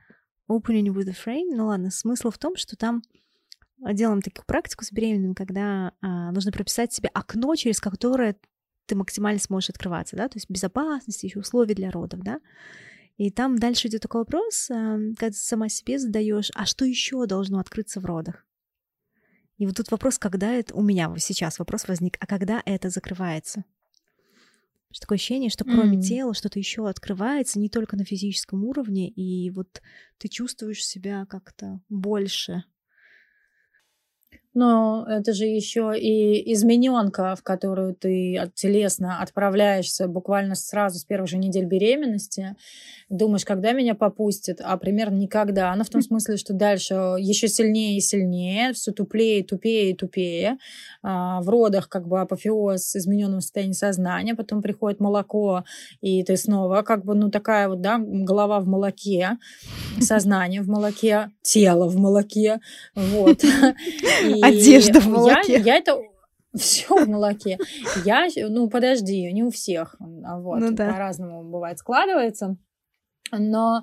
Opening 0.50 0.88
with 0.88 1.08
a 1.08 1.12
Frame. 1.12 1.54
Ну 1.54 1.66
ладно, 1.66 1.90
смысл 1.90 2.30
в 2.30 2.38
том, 2.38 2.56
что 2.56 2.76
там 2.76 3.02
делаем 3.92 4.22
такую 4.22 4.44
практику 4.46 4.84
с 4.84 4.92
беременными, 4.92 5.34
когда 5.34 5.92
а, 6.00 6.32
нужно 6.32 6.50
прописать 6.50 6.92
себе 6.92 7.10
окно, 7.14 7.54
через 7.54 7.80
которое 7.80 8.36
ты 8.88 8.96
максимально 8.96 9.38
сможешь 9.38 9.70
открываться, 9.70 10.16
да, 10.16 10.28
то 10.28 10.36
есть 10.36 10.50
безопасность, 10.50 11.22
еще 11.22 11.38
условия 11.38 11.74
для 11.74 11.90
родов, 11.90 12.20
да. 12.20 12.40
И 13.18 13.30
там 13.30 13.58
дальше 13.58 13.88
идет 13.88 14.02
такой 14.02 14.22
вопрос, 14.22 14.70
эм, 14.70 15.14
когда 15.14 15.30
ты 15.30 15.36
сама 15.36 15.68
себе 15.68 15.98
задаешь, 15.98 16.50
а 16.54 16.66
что 16.66 16.84
еще 16.84 17.26
должно 17.26 17.58
открыться 17.58 18.00
в 18.00 18.06
родах? 18.06 18.46
И 19.58 19.66
вот 19.66 19.76
тут 19.76 19.90
вопрос, 19.90 20.18
когда 20.18 20.52
это... 20.52 20.74
У 20.74 20.82
меня 20.82 21.12
сейчас 21.18 21.58
вопрос 21.58 21.88
возник, 21.88 22.16
а 22.20 22.26
когда 22.26 22.62
это 22.64 22.90
закрывается? 22.90 23.64
Такое 25.00 25.16
ощущение, 25.16 25.50
что 25.50 25.64
кроме 25.64 25.98
mm. 25.98 26.02
тела 26.02 26.34
что-то 26.34 26.58
еще 26.58 26.88
открывается 26.88 27.58
не 27.58 27.68
только 27.68 27.96
на 27.96 28.04
физическом 28.04 28.64
уровне, 28.64 29.08
и 29.08 29.50
вот 29.50 29.82
ты 30.16 30.28
чувствуешь 30.28 30.84
себя 30.84 31.26
как-то 31.26 31.80
больше 31.88 32.64
но 34.58 35.06
это 35.08 35.32
же 35.34 35.44
еще 35.44 35.92
и 35.96 36.52
измененка, 36.52 37.36
в 37.36 37.44
которую 37.44 37.94
ты 37.94 38.50
телесно 38.56 39.22
отправляешься 39.22 40.08
буквально 40.08 40.56
сразу 40.56 40.98
с 40.98 41.04
первых 41.04 41.30
же 41.30 41.38
недель 41.38 41.64
беременности. 41.64 42.56
Думаешь, 43.08 43.44
когда 43.44 43.70
меня 43.70 43.94
попустит, 43.94 44.60
а 44.60 44.76
примерно 44.76 45.14
никогда. 45.14 45.70
Она 45.70 45.84
в 45.84 45.90
том 45.90 46.02
смысле, 46.02 46.36
что 46.36 46.54
дальше 46.54 46.94
еще 47.20 47.46
сильнее 47.46 47.98
и 47.98 48.00
сильнее, 48.00 48.72
все 48.72 48.90
туплее, 48.90 49.44
тупее 49.44 49.92
и 49.92 49.94
тупее. 49.94 50.58
А, 51.04 51.40
в 51.40 51.48
родах 51.48 51.88
как 51.88 52.08
бы 52.08 52.20
апофеоз 52.20 52.96
измененного 52.96 53.40
состояния 53.40 53.74
сознания, 53.74 54.34
потом 54.34 54.60
приходит 54.60 54.98
молоко, 54.98 55.62
и 56.00 56.24
ты 56.24 56.36
снова 56.36 56.82
как 56.82 57.04
бы, 57.04 57.14
ну, 57.14 57.30
такая 57.30 57.68
вот, 57.68 57.80
да, 57.80 57.98
голова 58.00 58.58
в 58.58 58.66
молоке, 58.66 59.38
сознание 60.00 60.62
в 60.62 60.68
молоке, 60.68 61.30
тело 61.42 61.88
в 61.88 61.96
молоке, 61.96 62.58
вот. 62.96 63.44
Одежда 64.48 65.00
в 65.00 65.06
молоке. 65.06 65.52
Я, 65.54 65.58
я 65.58 65.76
это 65.76 66.00
все 66.54 67.04
в 67.04 67.08
молоке. 67.08 67.58
Я, 68.04 68.26
ну, 68.48 68.68
подожди, 68.68 69.32
не 69.32 69.42
у 69.42 69.50
всех. 69.50 69.96
А 70.24 70.38
вот, 70.38 70.60
ну, 70.60 70.72
да. 70.72 70.90
по-разному 70.92 71.42
бывает 71.44 71.78
складывается. 71.78 72.56
Но 73.30 73.82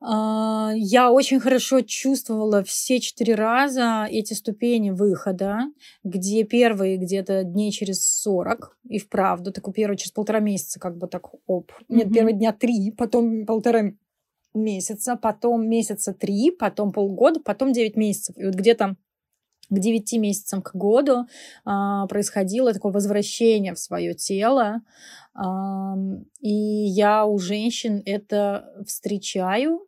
А, 0.00 0.72
я 0.74 1.10
очень 1.10 1.40
хорошо 1.40 1.80
чувствовала 1.80 2.62
все 2.62 3.00
четыре 3.00 3.34
раза 3.34 4.06
эти 4.10 4.34
ступени 4.34 4.90
выхода, 4.90 5.60
где 6.04 6.44
первые 6.44 6.98
где-то 6.98 7.44
дней 7.44 7.72
через 7.72 8.06
40, 8.20 8.76
и 8.88 8.98
вправду, 8.98 9.52
так 9.52 9.66
у 9.66 9.72
первого 9.72 9.96
через 9.96 10.12
полтора 10.12 10.40
месяца 10.40 10.78
как 10.78 10.98
бы 10.98 11.08
так 11.08 11.30
оп. 11.46 11.72
Нет, 11.88 12.08
mm-hmm. 12.08 12.12
первые 12.12 12.34
дня 12.34 12.52
три, 12.52 12.90
потом 12.90 13.46
полтора 13.46 13.92
месяца, 14.52 15.16
потом 15.16 15.68
месяца 15.68 16.12
три, 16.12 16.50
потом 16.50 16.92
полгода, 16.92 17.40
потом 17.40 17.72
девять 17.72 17.96
месяцев. 17.96 18.36
И 18.36 18.44
вот 18.44 18.54
где-то 18.54 18.96
к 19.68 19.78
девяти 19.78 20.18
месяцам 20.18 20.62
к 20.62 20.74
году 20.74 21.26
а, 21.64 22.06
происходило 22.06 22.72
такое 22.72 22.92
возвращение 22.92 23.74
в 23.74 23.78
свое 23.78 24.14
тело. 24.14 24.82
А, 25.34 25.94
и 26.40 26.52
я 26.52 27.26
у 27.26 27.38
женщин 27.38 28.02
это 28.04 28.72
встречаю, 28.86 29.86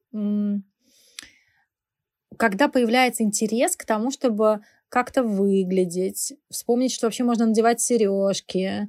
когда 2.36 2.68
появляется 2.68 3.24
интерес 3.24 3.76
к 3.76 3.84
тому, 3.84 4.10
чтобы 4.10 4.60
как-то 4.88 5.22
выглядеть, 5.22 6.34
вспомнить, 6.50 6.92
что 6.92 7.06
вообще 7.06 7.24
можно 7.24 7.46
надевать 7.46 7.80
сережки, 7.80 8.88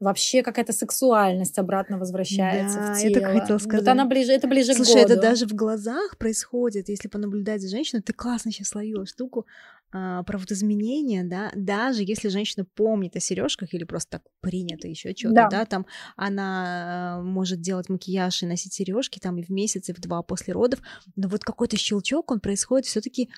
вообще 0.00 0.42
какая-то 0.42 0.72
сексуальность 0.72 1.58
обратно 1.58 1.98
возвращается 1.98 2.78
да, 2.78 2.94
в 2.94 3.00
тело. 3.00 3.10
я 3.10 3.20
так 3.20 3.40
хотела 3.40 3.58
сказать. 3.58 3.80
Вот 3.80 3.90
она 3.90 4.06
ближе, 4.06 4.32
это 4.32 4.48
ближе 4.48 4.74
Слушай, 4.74 5.04
к 5.04 5.08
году. 5.08 5.12
это 5.12 5.22
даже 5.22 5.46
в 5.46 5.52
глазах 5.52 6.16
происходит, 6.16 6.88
если 6.88 7.08
понаблюдать 7.08 7.60
за 7.60 7.68
женщиной, 7.68 8.02
ты 8.02 8.14
классно 8.14 8.50
сейчас 8.50 8.68
словила 8.68 9.04
штуку 9.04 9.46
а, 9.92 10.22
про 10.22 10.38
вот 10.38 10.50
изменения, 10.50 11.22
да, 11.22 11.52
даже 11.54 12.02
если 12.02 12.28
женщина 12.28 12.64
помнит 12.64 13.14
о 13.16 13.20
сережках 13.20 13.74
или 13.74 13.84
просто 13.84 14.18
так 14.18 14.22
принято 14.40 14.88
еще 14.88 15.14
что-то, 15.14 15.34
да. 15.34 15.48
да, 15.48 15.64
там 15.66 15.86
она 16.16 17.18
а, 17.18 17.22
может 17.22 17.60
делать 17.60 17.90
макияж 17.90 18.42
и 18.42 18.46
носить 18.46 18.72
сережки 18.72 19.18
там 19.18 19.36
и 19.36 19.42
в 19.42 19.50
месяц, 19.50 19.90
и 19.90 19.92
в 19.92 20.00
два 20.00 20.22
после 20.22 20.54
родов, 20.54 20.80
но 21.14 21.28
вот 21.28 21.44
какой-то 21.44 21.76
щелчок, 21.76 22.30
он 22.30 22.40
происходит 22.40 22.86
все-таки 22.86 23.30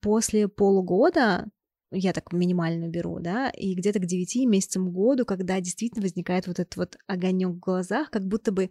после 0.00 0.48
полугода, 0.48 1.46
я 1.90 2.12
так 2.12 2.32
минимально 2.32 2.88
беру, 2.88 3.18
да, 3.20 3.50
и 3.50 3.74
где-то 3.74 3.98
к 3.98 4.06
9 4.06 4.46
месяцам 4.46 4.90
году, 4.90 5.24
когда 5.24 5.60
действительно 5.60 6.02
возникает 6.02 6.46
вот 6.46 6.58
этот 6.60 6.76
вот 6.76 6.96
огонек 7.06 7.48
в 7.50 7.58
глазах, 7.58 8.10
как 8.10 8.26
будто 8.26 8.52
бы 8.52 8.70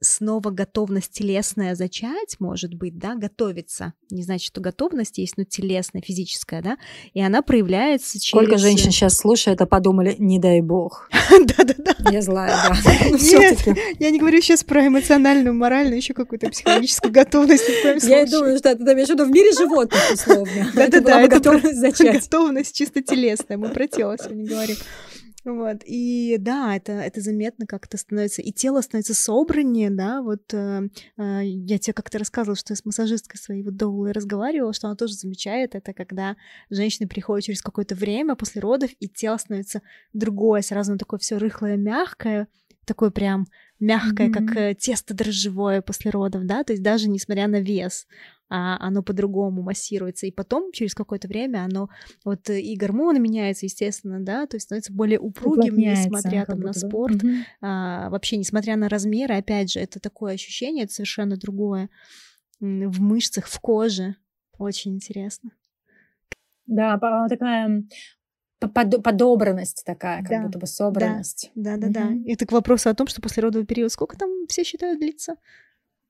снова 0.00 0.50
готовность 0.50 1.12
телесная 1.12 1.74
зачать, 1.74 2.36
может 2.38 2.74
быть, 2.74 2.98
да, 2.98 3.14
готовиться. 3.14 3.92
Не 4.10 4.22
значит, 4.22 4.46
что 4.46 4.60
готовность 4.60 5.18
есть, 5.18 5.36
но 5.36 5.44
телесная, 5.44 6.02
физическая, 6.02 6.62
да, 6.62 6.76
и 7.12 7.20
она 7.20 7.42
проявляется 7.42 8.18
через... 8.18 8.42
Сколько 8.42 8.58
женщин 8.58 8.90
сейчас 8.90 9.16
слушают, 9.16 9.60
а 9.60 9.66
подумали, 9.66 10.16
не 10.18 10.38
дай 10.38 10.62
бог. 10.62 11.08
Да-да-да. 11.30 12.10
Я 12.10 12.22
злая, 12.22 12.50
да. 12.50 13.08
Нет, 13.10 13.58
я 13.98 14.10
не 14.10 14.18
говорю 14.18 14.40
сейчас 14.40 14.64
про 14.64 14.86
эмоциональную, 14.86 15.54
моральную, 15.54 15.96
еще 15.96 16.14
какую-то 16.14 16.48
психологическую 16.48 17.12
готовность. 17.12 17.64
Я 18.02 18.26
думаю, 18.26 18.58
что 18.58 18.70
это 18.70 18.92
имеешь 18.92 19.08
в 19.08 19.12
виду 19.12 19.26
в 19.26 19.30
мире 19.30 19.52
животных, 19.52 20.00
условно. 20.12 20.70
Да-да-да, 20.74 21.20
это 21.20 21.36
готовность 21.36 21.78
зачать. 21.78 22.22
Готовность 22.22 22.74
чисто 22.74 23.02
телесная, 23.02 23.58
мы 23.58 23.68
про 23.68 23.86
тело 23.86 24.16
сегодня 24.18 24.48
говорим. 24.48 24.76
Вот, 25.42 25.78
и 25.86 26.36
да, 26.38 26.76
это, 26.76 26.92
это 26.92 27.22
заметно 27.22 27.66
как-то 27.66 27.96
становится, 27.96 28.42
и 28.42 28.52
тело 28.52 28.82
становится 28.82 29.14
собраннее, 29.14 29.88
да, 29.88 30.20
вот 30.20 30.52
э, 30.52 30.82
э, 31.16 31.40
я 31.44 31.78
тебе 31.78 31.94
как-то 31.94 32.18
рассказывала, 32.18 32.56
что 32.56 32.72
я 32.72 32.76
с 32.76 32.84
массажисткой 32.84 33.38
своей 33.38 33.62
вот 33.62 33.74
Доулой 33.74 34.12
разговаривала, 34.12 34.74
что 34.74 34.88
она 34.88 34.96
тоже 34.96 35.14
замечает 35.14 35.74
это, 35.74 35.94
когда 35.94 36.36
женщины 36.68 37.08
приходят 37.08 37.46
через 37.46 37.62
какое-то 37.62 37.94
время 37.94 38.34
после 38.34 38.60
родов, 38.60 38.90
и 39.00 39.08
тело 39.08 39.38
становится 39.38 39.80
другое, 40.12 40.60
сразу 40.60 40.98
такое 40.98 41.18
все 41.18 41.38
рыхлое, 41.38 41.78
мягкое, 41.78 42.46
такое 42.84 43.10
прям 43.10 43.46
мягкое, 43.80 44.28
mm-hmm. 44.28 44.46
как 44.46 44.56
э, 44.56 44.74
тесто 44.74 45.14
дрожжевое 45.14 45.82
после 45.82 46.10
родов, 46.10 46.44
да, 46.44 46.62
то 46.62 46.72
есть 46.72 46.82
даже 46.82 47.08
несмотря 47.08 47.48
на 47.48 47.60
вес, 47.60 48.06
а 48.48 48.76
оно 48.78 49.02
по-другому 49.02 49.62
массируется, 49.62 50.26
и 50.26 50.32
потом 50.32 50.72
через 50.72 50.94
какое-то 50.94 51.28
время 51.28 51.64
оно 51.64 51.88
вот 52.24 52.50
э, 52.50 52.60
и 52.60 52.76
гормоны 52.76 53.18
меняются, 53.18 53.66
естественно, 53.66 54.20
да, 54.20 54.46
то 54.46 54.56
есть 54.56 54.66
становится 54.66 54.92
более 54.92 55.18
упругим, 55.18 55.76
несмотря 55.76 56.44
там 56.44 56.60
на 56.60 56.72
спорт, 56.72 57.16
mm-hmm. 57.16 57.42
а, 57.62 58.10
вообще 58.10 58.36
несмотря 58.36 58.76
на 58.76 58.88
размеры, 58.88 59.36
опять 59.36 59.72
же, 59.72 59.80
это 59.80 59.98
такое 59.98 60.34
ощущение, 60.34 60.84
это 60.84 60.92
совершенно 60.92 61.36
другое 61.36 61.88
в 62.60 63.00
мышцах, 63.00 63.46
в 63.46 63.58
коже, 63.60 64.16
очень 64.58 64.94
интересно. 64.94 65.52
Да, 66.66 66.98
такая 67.28 67.84
подобранность 68.68 69.84
такая, 69.84 70.20
как 70.20 70.30
да, 70.30 70.42
будто 70.42 70.58
бы 70.58 70.66
собранность. 70.66 71.50
Да, 71.54 71.76
да, 71.76 71.88
да, 71.88 72.06
угу. 72.06 72.24
да. 72.24 72.32
Это 72.32 72.46
к 72.46 72.52
вопросу 72.52 72.90
о 72.90 72.94
том, 72.94 73.06
что 73.06 73.22
после 73.22 73.42
родового 73.42 73.66
периода 73.66 73.90
сколько 73.90 74.16
там 74.16 74.46
все 74.48 74.64
считают 74.64 75.00
длится? 75.00 75.36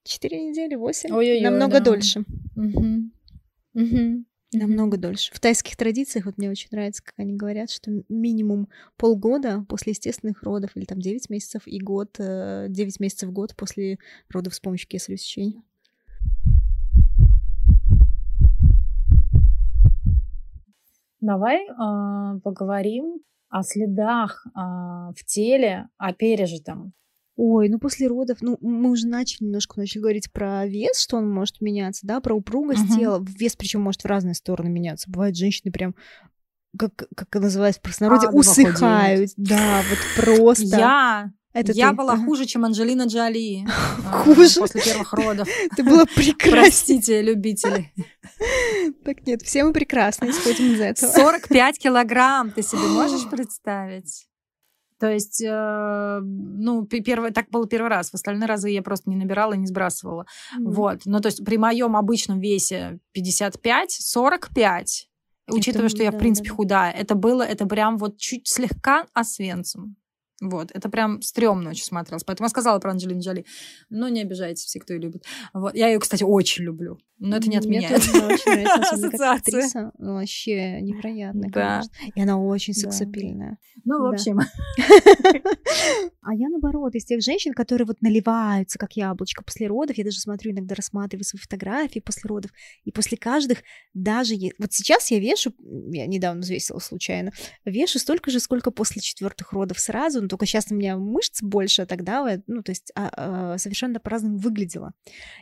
Четыре 0.05 0.49
недели, 0.49 0.75
восемь? 0.75 1.13
Ой-ой-ой, 1.13 1.43
Намного 1.43 1.79
да. 1.79 1.85
дольше. 1.85 2.25
Угу. 2.57 3.11
Угу. 3.75 4.25
Намного 4.53 4.97
дольше. 4.97 5.31
В 5.33 5.39
тайских 5.39 5.77
традициях, 5.77 6.27
вот 6.27 6.37
мне 6.37 6.51
очень 6.51 6.69
нравится, 6.73 7.05
как 7.05 7.15
они 7.19 7.35
говорят, 7.35 7.71
что 7.71 8.03
минимум 8.09 8.69
полгода 8.97 9.65
после 9.69 9.93
естественных 9.93 10.43
родов, 10.43 10.73
или 10.75 10.85
там 10.85 10.99
9 10.99 11.31
месяцев 11.31 11.63
и 11.67 11.79
год, 11.79 12.17
9 12.19 12.21
э, 12.21 12.85
месяцев 12.99 13.29
в 13.29 13.33
год 13.33 13.55
после 13.55 13.99
родов 14.29 14.55
с 14.55 14.61
помощью 14.61 14.89
кесарево 14.89 15.19
сечения. 15.19 15.63
Давай 21.21 21.67
э, 21.67 22.41
поговорим 22.41 23.21
о 23.49 23.63
следах 23.63 24.47
э, 24.47 24.59
в 24.59 25.25
теле, 25.27 25.89
о 25.99 26.13
пережитом. 26.13 26.93
Ой, 27.37 27.69
ну 27.69 27.79
после 27.79 28.07
родов, 28.07 28.39
ну 28.43 28.59
мы 28.61 28.91
уже 28.91 29.07
начали 29.07 29.45
немножко 29.45 29.79
начали 29.79 30.03
говорить 30.03 30.31
про 30.33 30.67
вес, 30.67 31.01
что 31.01 31.17
он 31.17 31.31
может 31.31 31.61
меняться, 31.61 32.07
да, 32.07 32.21
про 32.21 32.35
упругость 32.35 32.85
uh-huh. 32.85 32.99
тела. 32.99 33.25
Вес 33.39 33.57
причем 33.57 33.81
может 33.81 34.03
в 34.03 34.07
разные 34.07 34.35
стороны 34.35 34.69
меняться. 34.69 35.11
Бывают 35.11 35.37
женщины 35.37 35.73
прям 35.73 35.95
как, 36.79 36.93
как 37.17 37.35
называется 37.35 37.81
в 37.81 37.83
простонародье, 37.83 38.29
а, 38.29 38.33
усыхают. 38.33 39.31
Да, 39.37 39.83
вот 39.89 40.25
просто. 40.25 40.65
Я 40.65 41.33
это 41.53 41.73
я 41.73 41.91
ты. 41.91 41.97
была 41.97 42.17
хуже, 42.17 42.47
чем 42.47 42.65
Анджелина 42.65 43.07
Джоли. 43.07 43.67
А, 44.07 44.25
хуже? 44.25 44.61
После 44.61 44.81
первых 44.81 45.13
родов. 45.13 45.49
Ты 45.77 45.85
была 45.85 46.05
прекрасна. 46.07 46.63
Простите, 46.63 47.23
любители. 47.23 47.93
Так 49.05 49.27
нет, 49.27 49.43
все 49.43 49.65
мы 49.65 49.73
прекрасно 49.73 50.31
исходим 50.31 50.73
из 50.73 50.81
этого. 50.81 51.11
45 51.11 51.79
килограмм, 51.79 52.51
ты 52.51 52.63
себе 52.63 52.81
можешь 52.89 53.29
представить? 53.29 54.27
То 54.99 55.11
есть, 55.11 55.43
э, 55.43 56.21
ну, 56.23 56.85
первый, 56.87 57.33
так 57.33 57.51
было 57.51 57.67
первый 57.67 57.89
раз. 57.89 58.11
В 58.11 58.15
остальные 58.15 58.47
разы 58.47 58.71
я 58.71 58.83
просто 58.83 59.09
не 59.11 59.17
набирала, 59.17 59.55
не 59.55 59.67
сбрасывала. 59.67 60.27
Mm. 60.59 60.73
Вот. 60.73 61.01
Ну, 61.07 61.21
то 61.21 61.29
есть 61.29 61.45
при 61.45 61.57
моем 61.57 61.97
обычном 61.97 62.39
весе 62.41 62.99
55, 63.13 63.93
45, 63.93 65.09
учитывая, 65.49 65.87
это, 65.87 65.95
что 65.95 66.03
я, 66.03 66.11
да, 66.11 66.17
в 66.17 66.21
принципе, 66.21 66.51
да. 66.51 66.55
худая, 66.55 66.93
это 66.93 67.15
было, 67.15 67.43
это 67.43 67.67
прям 67.67 67.97
вот 67.97 68.19
чуть 68.19 68.47
слегка 68.47 69.07
освенцем. 69.15 69.97
Вот, 70.41 70.71
это 70.73 70.89
прям 70.89 71.21
стрёмно 71.23 71.71
очень 71.71 71.85
смотрелось. 71.85 72.25
Поэтому 72.25 72.47
я 72.47 72.51
сказала 72.51 72.79
про 72.79 72.93
Анджелину 72.93 73.21
Джоли. 73.21 73.45
Но 73.91 74.09
не 74.09 74.23
обижайтесь 74.23 74.65
все, 74.65 74.81
кто 74.81 74.95
ее 74.95 75.01
любит. 75.01 75.25
Вот. 75.53 75.75
Я 75.75 75.89
ее, 75.89 75.99
кстати, 75.99 76.25
очень 76.25 76.65
люблю. 76.65 76.99
Но 77.21 77.37
это 77.37 77.51
не 77.51 77.59
отменяет. 77.59 77.91
Мне 77.91 78.13
тоже 78.13 78.27
очень 78.27 78.63
нравится, 78.63 79.11
как 79.11 79.39
актриса. 79.39 79.93
Вообще 79.99 80.81
невероятная, 80.81 81.51
да. 81.51 81.83
конечно. 81.83 82.13
И 82.15 82.23
она 82.23 82.39
очень 82.39 82.73
сексапильная. 82.73 83.59
Ну, 83.85 84.01
в 84.01 84.07
общем. 84.07 84.41
А 86.23 86.35
я, 86.35 86.51
наоборот, 86.51 86.95
из 86.95 87.07
тех 87.07 87.23
женщин, 87.23 87.55
которые 87.55 87.87
вот 87.87 88.03
наливаются, 88.03 88.79
как 88.79 88.93
яблочко 88.93 89.43
после 89.43 89.67
родов. 89.67 89.97
Я 89.97 90.05
даже 90.05 90.21
смотрю, 90.21 90.53
иногда 90.53 90.75
рассматриваю 90.75 91.25
свои 91.25 91.41
фотографии 91.41 91.99
после 91.99 92.29
родов. 92.29 92.51
И 92.85 92.93
после 92.93 93.17
каждых 93.17 93.61
даже... 93.95 94.35
Вот 94.59 94.73
сейчас 94.73 95.11
я 95.11 95.19
вешу, 95.19 95.55
я 95.91 96.07
недавно 96.07 96.43
взвесила 96.43 96.79
случайно, 96.79 97.33
вешу 97.65 97.99
столько 97.99 98.31
же, 98.31 98.39
сколько 98.39 98.71
после 98.71 99.01
четвертых 99.01 99.53
родов 99.55 99.81
сразу, 99.81 100.29
только 100.29 100.45
сейчас 100.45 100.67
у 100.71 100.75
меня 100.75 100.99
мышц 100.99 101.43
больше, 101.43 101.83
а 101.83 101.87
тогда, 101.87 102.39
ну, 102.47 102.63
то 102.63 102.73
есть 102.73 102.93
а, 102.95 103.55
а, 103.55 103.59
совершенно 103.59 103.99
по-разному 103.99 104.37
выглядела. 104.37 104.93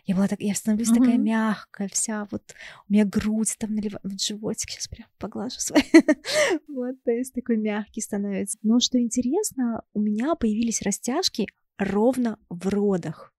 Я 0.07 0.15
была 0.15 0.29
так, 0.29 0.41
я 0.41 0.55
становлюсь 0.55 0.89
такая 0.91 1.19
мягкая 1.19 1.68
вся, 1.93 2.27
вот 2.31 2.43
у 2.89 2.93
меня 2.93 3.05
грудь 3.05 3.57
там 3.59 3.75
наливает, 3.75 4.03
вот 4.03 4.21
животик 4.21 4.71
сейчас 4.71 4.89
прям 4.89 5.09
поглажу 5.19 5.61
свой. 5.61 5.85
вот, 6.69 7.03
то 7.05 7.11
есть 7.11 7.35
такой 7.35 7.57
мягкий 7.57 8.01
становится. 8.01 8.59
Но 8.63 8.81
что 8.81 9.01
интересно, 9.01 9.83
у 9.95 10.01
меня 10.01 10.35
появились 10.35 10.83
растяжки 10.83 11.47
ровно 11.79 12.39
в 12.49 12.69
родах. 12.69 13.33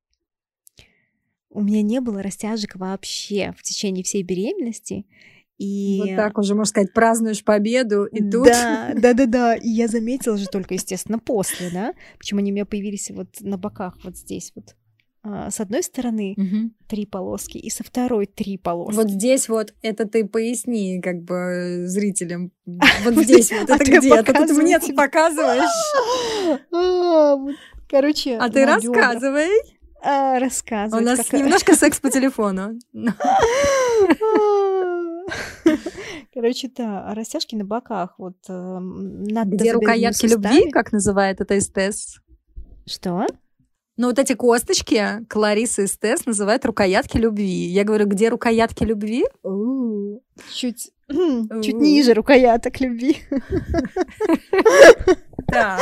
У 1.49 1.61
меня 1.61 1.81
не 1.81 1.99
было 1.99 2.21
растяжек 2.21 2.75
вообще 2.75 3.53
в 3.57 3.63
течение 3.63 4.03
всей 4.03 4.23
беременности. 4.23 5.05
И... 5.57 5.99
Вот 5.99 6.15
так 6.15 6.37
уже, 6.37 6.55
можно 6.55 6.69
сказать, 6.69 6.93
празднуешь 6.93 7.43
победу, 7.43 8.05
и 8.05 8.21
тут... 8.29 8.45
Да, 8.45 8.93
да, 8.95 9.13
да, 9.13 9.25
да. 9.25 9.55
И 9.55 9.67
я 9.67 9.89
заметила 9.89 10.37
же 10.37 10.47
только, 10.47 10.75
естественно, 10.75 11.19
после, 11.19 11.69
да, 11.69 11.93
почему 12.17 12.39
они 12.39 12.51
у 12.51 12.55
меня 12.55 12.65
появились 12.65 13.11
вот 13.11 13.41
на 13.41 13.57
боках, 13.57 13.97
вот 14.03 14.15
здесь 14.15 14.53
вот. 14.55 14.75
А, 15.21 15.51
с 15.51 15.59
одной 15.59 15.83
стороны 15.83 16.33
угу. 16.37 16.71
три 16.87 17.05
полоски, 17.05 17.57
и 17.57 17.69
со 17.69 17.83
второй 17.83 18.25
три 18.25 18.57
полоски. 18.57 18.95
Вот 18.95 19.09
здесь 19.09 19.49
вот 19.49 19.73
это 19.81 20.05
ты 20.05 20.25
поясни 20.25 21.01
как 21.01 21.23
бы 21.23 21.83
зрителям. 21.87 22.51
Вот 23.03 23.15
здесь 23.15 23.51
вот 23.51 23.69
это 23.69 23.83
где? 23.83 24.13
А 24.13 24.23
тут 24.23 24.57
мне 24.57 24.79
показываешь. 24.95 26.59
А, 26.71 27.37
короче, 27.89 28.37
А 28.37 28.49
ты 28.49 28.65
рассказывай. 28.65 29.49
а, 30.01 30.39
рассказывать. 30.39 31.03
У 31.03 31.05
нас 31.05 31.31
немножко 31.33 31.75
секс 31.75 31.99
по 31.99 32.09
телефону. 32.09 32.79
Короче, 36.33 36.71
да, 36.75 37.13
растяжки 37.13 37.55
на 37.55 37.65
боках. 37.65 38.15
Вот 38.17 38.37
э, 38.47 38.79
над 38.79 39.47
Где 39.49 39.73
рукоятки 39.73 40.27
любви, 40.27 40.71
как 40.71 40.91
называет 40.91 41.41
это 41.41 41.57
эстез? 41.57 42.19
Что? 42.85 43.25
Ну, 43.99 44.07
вот 44.07 44.17
эти 44.17 44.31
косточки 44.31 45.25
Клариса 45.27 45.83
эстез 45.83 46.25
называют 46.25 46.63
рукоятки 46.63 47.17
любви. 47.17 47.65
Я 47.65 47.83
говорю, 47.83 48.05
где 48.07 48.29
рукоятки 48.29 48.85
любви? 48.85 49.25
Чуть, 50.53 50.93
чуть 51.61 51.75
ниже 51.75 52.13
рукояток 52.13 52.79
любви. 52.79 53.17
Да. 55.47 55.77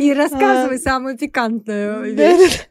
И 0.00 0.14
рассказывай 0.14 0.78
самую 0.78 1.18
пикантную 1.18 2.14
вещь. 2.14 2.66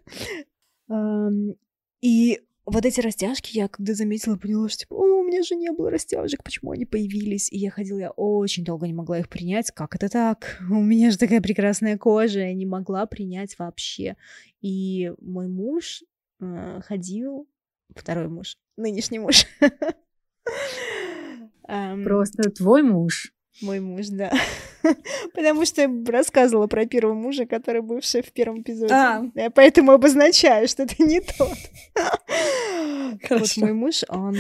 Ам, 0.90 1.54
И 2.02 2.40
вот 2.70 2.86
эти 2.86 3.00
растяжки 3.00 3.58
я 3.58 3.70
когда 3.70 3.94
заметила, 3.94 4.36
поняла, 4.36 4.68
что 4.68 4.80
типа, 4.80 4.94
о, 4.94 5.22
у 5.22 5.24
меня 5.24 5.42
же 5.42 5.56
не 5.56 5.72
было 5.72 5.90
растяжек, 5.90 6.44
почему 6.44 6.72
они 6.72 6.86
появились? 6.86 7.50
И 7.50 7.58
я 7.58 7.72
ходила, 7.72 7.98
я 7.98 8.12
очень 8.12 8.66
долго 8.66 8.86
не 8.88 8.94
могла 8.94 9.20
их 9.20 9.30
принять. 9.30 9.72
Как 9.72 9.96
это 9.96 10.10
так? 10.10 10.60
У 10.70 10.82
меня 10.82 11.10
же 11.10 11.18
такая 11.18 11.42
прекрасная 11.42 11.98
кожа, 11.98 12.42
я 12.42 12.54
не 12.54 12.66
могла 12.66 13.06
принять 13.06 13.58
вообще. 13.58 14.18
И 14.62 15.14
мой 15.22 15.48
муж 15.48 16.04
э, 16.42 16.82
ходил, 16.84 17.48
второй 17.96 18.28
муж, 18.28 18.58
нынешний 18.76 19.20
муж. 19.20 19.46
Ам, 21.68 22.04
Просто 22.04 22.50
твой 22.50 22.84
муж. 22.84 23.32
Мой 23.62 23.80
муж, 23.80 24.08
да. 24.08 24.32
Потому 25.34 25.66
что 25.66 25.82
я 25.82 25.90
рассказывала 26.08 26.68
про 26.68 26.86
первого 26.86 27.14
мужа, 27.14 27.46
который 27.46 27.82
бывший 27.82 28.22
в 28.22 28.32
первом 28.32 28.62
эпизоде. 28.62 28.94
А. 28.94 29.24
Я 29.36 29.50
поэтому 29.50 29.94
обозначаю, 29.94 30.68
что 30.68 30.84
это 30.84 31.02
не 31.02 31.22
тот. 31.22 31.58
Вот 33.30 33.58
мой 33.58 33.74
муж, 33.74 34.04
он 34.10 34.36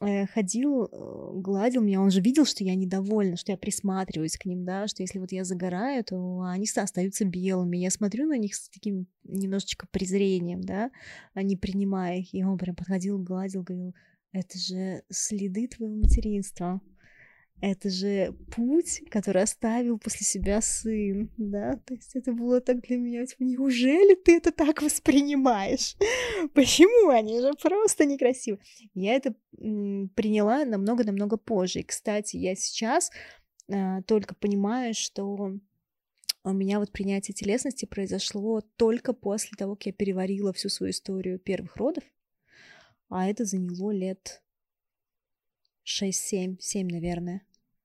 э, 0.00 0.26
ходил, 0.26 0.84
э, 0.84 1.30
гладил 1.40 1.82
меня, 1.82 2.00
он 2.00 2.10
же 2.10 2.20
видел, 2.20 2.44
что 2.44 2.64
я 2.64 2.74
недовольна, 2.74 3.36
что 3.36 3.52
я 3.52 3.58
присматриваюсь 3.58 4.36
к 4.36 4.44
ним, 4.44 4.64
да, 4.64 4.86
что 4.86 5.02
если 5.02 5.18
вот 5.18 5.32
я 5.32 5.44
загораю, 5.44 6.04
то 6.04 6.40
они 6.42 6.66
ста- 6.66 6.82
остаются 6.82 7.24
белыми. 7.24 7.78
Я 7.78 7.90
смотрю 7.90 8.26
на 8.26 8.36
них 8.36 8.54
с 8.54 8.68
таким 8.68 9.06
немножечко 9.24 9.86
презрением, 9.90 10.60
да, 10.60 10.90
а 11.32 11.42
не 11.42 11.56
принимая 11.56 12.18
их. 12.18 12.34
И 12.34 12.44
он 12.44 12.58
прям 12.58 12.76
подходил, 12.76 13.18
гладил, 13.18 13.62
говорил, 13.62 13.94
это 14.32 14.58
же 14.58 15.02
следы 15.10 15.68
твоего 15.68 15.94
материнства. 15.94 16.80
Это 17.66 17.88
же 17.88 18.34
путь, 18.54 19.00
который 19.10 19.42
оставил 19.42 19.98
после 19.98 20.26
себя 20.26 20.60
сын, 20.60 21.30
да, 21.38 21.80
то 21.86 21.94
есть 21.94 22.14
это 22.14 22.30
было 22.30 22.60
так 22.60 22.82
для 22.82 22.98
меня, 22.98 23.24
типа, 23.24 23.42
неужели 23.42 24.16
ты 24.16 24.36
это 24.36 24.52
так 24.52 24.82
воспринимаешь? 24.82 25.96
Почему 26.52 27.08
они 27.08 27.40
же 27.40 27.52
просто 27.54 28.04
некрасивы? 28.04 28.58
Я 28.92 29.14
это 29.14 29.34
приняла 29.56 30.66
намного-намного 30.66 31.38
позже. 31.38 31.80
И, 31.80 31.84
кстати, 31.84 32.36
я 32.36 32.54
сейчас 32.54 33.10
а, 33.72 34.02
только 34.02 34.34
понимаю, 34.34 34.92
что 34.92 35.58
у 36.44 36.52
меня 36.52 36.78
вот 36.80 36.92
принятие 36.92 37.34
телесности 37.34 37.86
произошло 37.86 38.60
только 38.76 39.14
после 39.14 39.56
того, 39.56 39.74
как 39.74 39.86
я 39.86 39.92
переварила 39.94 40.52
всю 40.52 40.68
свою 40.68 40.90
историю 40.90 41.38
первых 41.38 41.76
родов, 41.76 42.04
а 43.08 43.26
это 43.26 43.46
заняло 43.46 43.90
лет 43.90 44.42
6-7, 45.86 46.58
7, 46.60 46.88
наверное, 46.88 47.40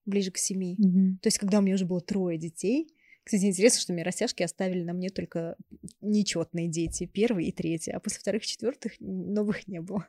ближе 0.09 0.31
к 0.31 0.37
7. 0.37 0.75
Мгм. 0.77 1.19
То 1.21 1.27
есть, 1.27 1.37
когда 1.37 1.59
у 1.59 1.61
меня 1.61 1.75
уже 1.75 1.85
было 1.85 2.01
трое 2.01 2.37
детей, 2.37 2.87
кстати, 3.23 3.45
интересно, 3.45 3.79
что 3.79 3.93
мне 3.93 4.01
растяжки 4.03 4.41
оставили 4.41 4.83
на 4.83 4.93
мне 4.93 5.09
только 5.09 5.55
нечетные 6.01 6.67
дети, 6.67 7.05
первый 7.05 7.45
и 7.45 7.51
третий, 7.51 7.91
а 7.91 7.99
после 7.99 8.19
вторых 8.19 8.43
и 8.43 8.47
четвертых 8.47 8.93
новых 8.99 9.67
не 9.67 9.81
было. 9.81 10.07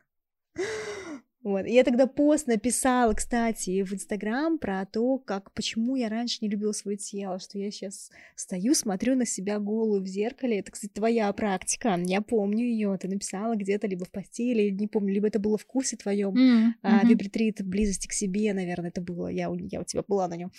Вот. 1.43 1.64
И 1.64 1.72
я 1.72 1.84
тогда 1.84 2.07
пост 2.07 2.47
написала, 2.47 3.14
кстати, 3.14 3.82
в 3.82 3.95
Инстаграм 3.95 4.59
про 4.59 4.84
то, 4.84 5.16
как 5.18 5.53
почему 5.55 5.97
я 5.97 6.11
раньше 6.11 6.38
не 6.43 6.49
любила 6.51 6.72
свое 6.72 6.99
тело, 6.99 7.38
что 7.38 7.59
я 7.59 7.70
сейчас 7.70 8.11
стою, 8.36 8.74
смотрю 8.74 9.16
на 9.16 9.24
себя 9.24 9.59
голую 9.59 10.03
в 10.03 10.07
зеркале. 10.07 10.59
Это, 10.59 10.70
кстати, 10.72 10.93
твоя 10.93 11.32
практика. 11.32 11.99
Я 12.05 12.20
помню 12.20 12.66
ее. 12.66 12.95
Ты 13.01 13.09
написала 13.09 13.57
где-то 13.57 13.86
либо 13.86 14.05
в 14.05 14.11
постели, 14.11 14.68
не 14.70 14.86
помню, 14.86 15.14
либо 15.14 15.28
это 15.28 15.38
было 15.38 15.57
в 15.57 15.64
курсе 15.64 15.97
твоем. 15.97 16.36
М, 16.36 16.74
А, 16.82 17.05
вибритрит 17.07 17.64
близости 17.66 18.07
к 18.07 18.12
себе, 18.12 18.53
наверное, 18.53 18.91
это 18.91 19.01
было. 19.01 19.28
Я 19.28 19.51
у, 19.51 19.55
я 19.57 19.80
у 19.80 19.84
тебя 19.84 20.03
была 20.07 20.28
на 20.28 20.34
нем. 20.34 20.53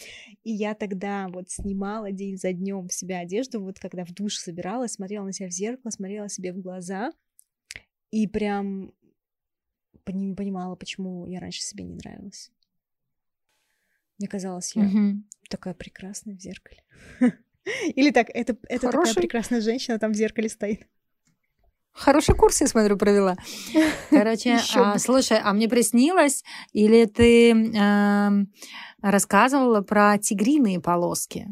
И 0.43 0.51
я 0.51 0.73
тогда 0.73 1.27
вот 1.29 1.51
снимала 1.51 2.11
день 2.11 2.37
за 2.37 2.53
днем 2.53 2.87
в 2.87 2.93
себя 2.93 3.19
одежду, 3.19 3.61
вот 3.61 3.77
когда 3.77 4.03
в 4.03 4.13
душ 4.13 4.37
собиралась, 4.37 4.93
смотрела 4.93 5.25
на 5.25 5.31
себя 5.33 5.47
в 5.47 5.51
зеркало, 5.51 5.91
смотрела 5.91 6.27
себе 6.27 6.53
в 6.53 6.59
глаза 6.59 7.11
и 8.09 8.27
прям 8.27 8.93
пони- 10.03 10.33
понимала, 10.35 10.75
почему 10.75 11.25
я 11.27 11.39
раньше 11.39 11.61
себе 11.61 11.83
не 11.83 11.95
нравилась. 11.95 12.51
Мне 14.19 14.27
казалось, 14.27 14.75
я 14.75 14.83
Мгм. 14.83 15.25
такая 15.49 15.73
прекрасная 15.73 16.35
в 16.35 16.39
зеркале. 16.41 16.83
Или 17.95 18.11
так, 18.11 18.29
это, 18.29 18.55
это 18.69 18.81
такая 18.81 18.91
Хороший. 18.91 19.21
прекрасная 19.21 19.61
женщина 19.61 19.99
там 19.99 20.11
в 20.11 20.15
зеркале 20.15 20.49
стоит. 20.49 20.87
Хороший 21.93 22.35
курс, 22.35 22.61
я 22.61 22.67
смотрю, 22.67 22.97
провела. 22.97 23.35
Короче, 24.09 24.59
а, 24.75 24.97
слушай, 24.99 25.37
а 25.39 25.53
мне 25.53 25.67
приснилось, 25.67 26.43
или 26.71 27.05
ты 27.05 27.51
эм, 27.51 28.51
рассказывала 29.01 29.81
про 29.81 30.17
тигриные 30.17 30.79
полоски? 30.79 31.47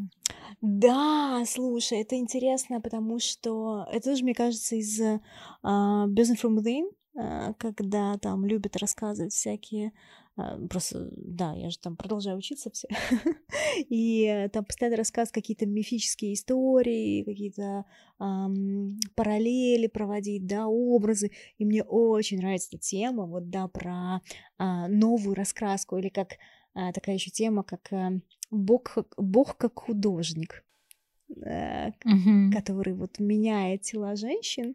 Да, 0.62 1.42
слушай, 1.46 2.00
это 2.02 2.16
интересно, 2.16 2.80
потому 2.80 3.18
что 3.18 3.86
это 3.90 4.10
тоже, 4.10 4.24
мне 4.24 4.34
кажется, 4.34 4.76
из 4.76 5.00
а, 5.62 6.06
Business 6.06 6.40
from 6.42 6.56
Within, 6.58 6.90
когда 7.58 8.16
там 8.18 8.46
любят 8.46 8.76
рассказывать 8.76 9.32
всякие... 9.32 9.92
а, 10.36 10.58
Просто, 10.68 11.08
да, 11.16 11.52
я 11.54 11.70
же 11.70 11.78
там 11.78 11.96
продолжаю 11.96 12.38
учиться 12.38 12.70
все. 12.70 12.88
И 13.88 14.24
э, 14.24 14.48
там 14.48 14.64
постоянно 14.64 14.96
рассказывают 14.96 15.34
какие-то 15.34 15.66
мифические 15.66 16.34
истории, 16.34 17.24
какие-то 17.24 17.84
ам, 18.18 18.98
параллели 19.14 19.86
проводить, 19.88 20.46
да, 20.46 20.66
образы. 20.68 21.32
И 21.58 21.64
мне 21.64 21.82
очень 21.82 22.38
нравится 22.38 22.68
эта 22.72 22.78
тема, 22.78 23.26
вот, 23.26 23.50
да, 23.50 23.68
про 23.68 24.20
а, 24.58 24.88
новую 24.88 25.34
раскраску, 25.34 25.98
или 25.98 26.08
как 26.08 26.34
а, 26.74 26.92
такая 26.92 27.16
еще 27.16 27.30
тема, 27.30 27.62
как 27.64 27.92
а, 27.92 28.12
Бог, 28.50 28.96
Бог 29.16 29.56
как 29.56 29.78
художник, 29.80 30.64
Мгм. 32.04 32.52
который 32.52 32.94
вот 32.94 33.18
меняет 33.18 33.82
тела 33.82 34.16
женщин. 34.16 34.74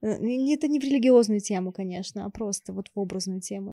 Э, 0.00 0.10
Это 0.12 0.68
не 0.68 0.78
в 0.78 0.84
религиозную 0.84 1.40
тему, 1.40 1.72
конечно, 1.72 2.24
а 2.24 2.30
просто 2.30 2.72
вот 2.72 2.88
в 2.94 2.98
образную 2.98 3.40
тему. 3.40 3.72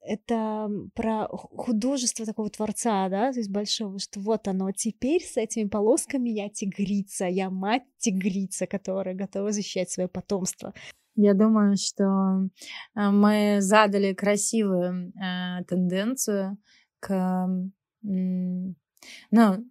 Это 0.00 0.70
про 0.94 1.26
ху- 1.28 1.56
художество 1.56 2.24
такого 2.24 2.48
творца, 2.48 3.08
да, 3.08 3.32
то 3.32 3.38
есть 3.38 3.50
большого, 3.50 3.98
что 3.98 4.20
вот 4.20 4.48
оно 4.48 4.70
теперь 4.72 5.22
с 5.22 5.36
этими 5.36 5.68
полосками 5.68 6.30
я 6.30 6.48
тигрица, 6.48 7.26
я 7.26 7.50
мать 7.50 7.84
тигрица, 7.98 8.66
которая 8.66 9.14
готова 9.14 9.52
защищать 9.52 9.90
свое 9.90 10.08
потомство. 10.08 10.72
Я 11.16 11.34
думаю, 11.34 11.76
что 11.76 12.48
э, 12.94 13.10
мы 13.10 13.58
задали 13.60 14.12
красивую 14.14 15.12
э, 15.14 15.64
тенденцию 15.64 16.58
к... 17.00 17.48
Ну, 18.02 19.64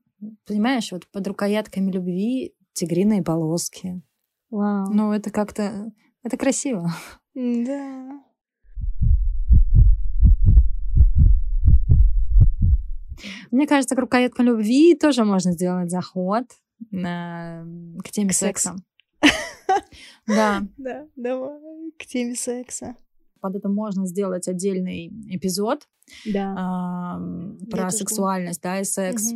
понимаешь, 0.45 0.91
вот 0.91 1.07
под 1.11 1.27
рукоятками 1.27 1.91
любви 1.91 2.55
тигриные 2.73 3.23
полоски. 3.23 4.01
Вау. 4.49 4.91
Ну, 4.93 5.11
это 5.11 5.29
как-то... 5.31 5.91
Это 6.23 6.37
красиво. 6.37 6.91
Да. 7.35 8.21
Мне 13.51 13.65
кажется, 13.67 13.95
к 13.95 13.99
рукояткам 13.99 14.45
любви 14.45 14.95
тоже 14.95 15.23
можно 15.23 15.51
сделать 15.53 15.89
заход 15.89 16.45
э, 16.91 17.63
к 18.03 18.09
теме 18.11 18.29
К 18.29 18.33
секса. 18.33 18.75
Да, 20.27 20.63
Да, 20.77 21.07
давай 21.15 21.91
к 21.97 22.05
теме 22.05 22.35
секса. 22.35 22.95
под 23.39 23.55
это 23.55 23.69
можно 23.69 24.05
сделать 24.07 24.47
отдельный 24.47 25.07
эпизод 25.29 25.87
Да. 26.25 27.19
про 27.71 27.89
сексуальность, 27.91 28.61
да, 28.61 28.79
и 28.79 28.83
секс. 28.83 29.31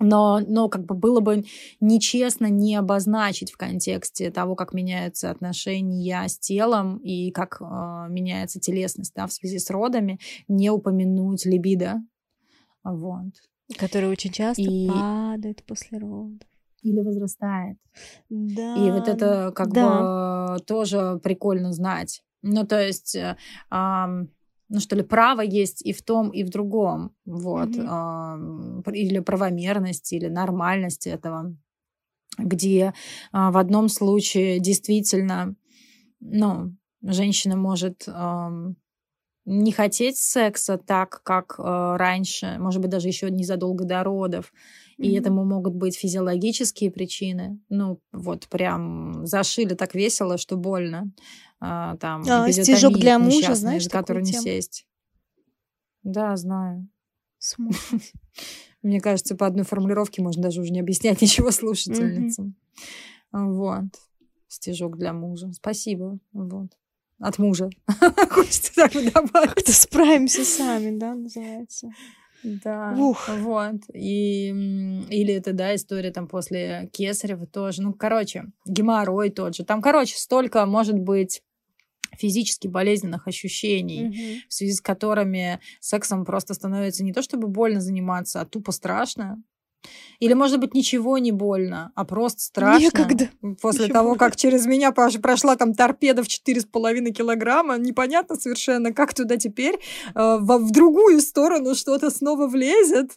Но, 0.00 0.40
но 0.40 0.68
как 0.68 0.84
бы 0.84 0.94
было 0.94 1.20
бы 1.20 1.44
нечестно 1.80 2.46
не 2.46 2.74
обозначить 2.74 3.52
в 3.52 3.56
контексте 3.56 4.30
того, 4.30 4.56
как 4.56 4.72
меняются 4.74 5.30
отношения 5.30 6.26
с 6.26 6.38
телом 6.38 6.98
и 6.98 7.30
как 7.30 7.60
э, 7.60 7.64
меняется 8.08 8.58
телесность 8.58 9.14
да, 9.14 9.26
в 9.26 9.32
связи 9.32 9.58
с 9.58 9.70
родами, 9.70 10.18
не 10.48 10.70
упомянуть 10.70 11.46
либидо. 11.46 12.02
Вот. 12.82 13.32
Который 13.78 14.10
очень 14.10 14.32
часто 14.32 14.62
И- 14.62 14.88
падает 14.88 15.64
после 15.64 15.98
родов. 15.98 16.48
Или 16.82 17.00
возрастает. 17.00 17.78
Да. 18.28 18.76
И 18.76 18.90
вот 18.90 19.08
это 19.08 19.52
как 19.54 19.72
да. 19.72 20.56
бы 20.56 20.60
тоже 20.64 21.18
прикольно 21.22 21.72
знать. 21.72 22.22
Ну, 22.42 22.66
то 22.66 22.78
есть, 22.78 23.14
э, 23.14 23.36
ам, 23.70 24.28
ну 24.74 24.80
что 24.80 24.96
ли, 24.96 25.02
право 25.02 25.40
есть 25.40 25.80
и 25.86 25.92
в 25.92 26.02
том, 26.02 26.28
и 26.28 26.44
в 26.44 26.50
другом. 26.50 27.14
Вот. 27.24 27.72
Пр- 27.72 28.94
или 28.94 29.20
правомерность, 29.20 30.12
или 30.12 30.28
нормальность 30.28 31.06
этого. 31.06 31.56
где 32.36 32.92
а, 33.32 33.50
в 33.50 33.56
одном 33.56 33.88
случае 33.88 34.58
действительно, 34.58 35.54
ну, 36.20 36.74
женщина 37.02 37.56
может 37.56 38.08
не 39.46 39.72
хотеть 39.72 40.16
секса 40.16 40.78
так, 40.78 41.22
как 41.22 41.56
э, 41.58 41.96
раньше, 41.96 42.56
может 42.58 42.80
быть, 42.80 42.90
даже 42.90 43.08
еще 43.08 43.30
незадолго 43.30 43.84
до 43.84 44.02
родов. 44.02 44.52
И 44.96 45.02
mm-hmm. 45.02 45.18
этому 45.18 45.44
могут 45.44 45.74
быть 45.74 45.96
физиологические 45.96 46.90
причины. 46.90 47.60
Ну, 47.68 48.00
вот 48.12 48.48
прям 48.48 49.26
зашили 49.26 49.74
так 49.74 49.94
весело, 49.94 50.38
что 50.38 50.56
больно. 50.56 51.10
А, 51.66 51.96
там, 51.96 52.22
а, 52.28 52.52
стежок 52.52 52.94
для 52.98 53.18
мужа, 53.18 53.54
знаешь, 53.54 53.84
за 53.84 53.90
который 53.90 54.22
не 54.22 54.32
сесть. 54.32 54.86
Да, 56.02 56.36
знаю. 56.36 56.88
Мне 58.82 59.00
кажется, 59.00 59.34
по 59.34 59.46
одной 59.46 59.64
формулировке 59.64 60.22
можно 60.22 60.42
даже 60.42 60.60
уже 60.60 60.72
не 60.72 60.80
объяснять 60.80 61.20
ничего 61.22 61.50
слушательницам. 61.50 62.54
Вот. 63.32 63.84
Стежок 64.48 64.98
для 64.98 65.12
мужа. 65.12 65.52
Спасибо. 65.52 66.18
Вот 66.32 66.70
от 67.18 67.38
мужа. 67.38 67.70
Хочется 68.30 68.74
так 68.74 68.92
добавить. 68.92 69.54
Как-то 69.54 69.72
справимся 69.72 70.44
сами, 70.44 70.96
да, 70.96 71.14
называется. 71.14 71.88
Да, 72.42 72.94
Ух. 72.98 73.28
вот. 73.38 73.76
И, 73.94 74.48
или 74.48 75.32
это, 75.32 75.54
да, 75.54 75.74
история 75.74 76.10
там 76.10 76.28
после 76.28 76.90
Кесарева 76.92 77.46
тоже. 77.46 77.80
Ну, 77.80 77.94
короче, 77.94 78.44
геморрой 78.66 79.30
тот 79.30 79.56
же. 79.56 79.64
Там, 79.64 79.80
короче, 79.80 80.16
столько, 80.18 80.66
может 80.66 80.98
быть, 80.98 81.42
физически 82.18 82.68
болезненных 82.68 83.26
ощущений, 83.28 84.08
mm-hmm. 84.08 84.40
в 84.48 84.52
связи 84.52 84.72
с 84.72 84.80
которыми 84.80 85.60
сексом 85.80 86.24
просто 86.24 86.54
становится 86.54 87.04
не 87.04 87.12
то 87.12 87.22
чтобы 87.22 87.48
больно 87.48 87.80
заниматься, 87.80 88.40
а 88.40 88.44
тупо 88.44 88.72
страшно. 88.72 89.42
Или, 90.20 90.32
может 90.34 90.60
быть, 90.60 90.74
ничего 90.74 91.18
не 91.18 91.32
больно, 91.32 91.92
а 91.94 92.04
просто 92.04 92.40
страшно. 92.40 92.84
Некогда. 92.84 93.28
После 93.60 93.84
Ничего. 93.84 93.98
того, 93.98 94.14
как 94.14 94.36
через 94.36 94.66
меня 94.66 94.92
прошла 94.92 95.56
там 95.56 95.74
торпеда 95.74 96.22
в 96.22 96.26
4,5 96.26 97.10
килограмма, 97.10 97.76
непонятно 97.78 98.36
совершенно, 98.36 98.92
как 98.92 99.14
туда 99.14 99.36
теперь 99.36 99.74
э, 99.74 99.78
в, 100.14 100.58
в 100.58 100.70
другую 100.70 101.20
сторону 101.20 101.74
что-то 101.74 102.10
снова 102.10 102.46
влезет. 102.46 103.12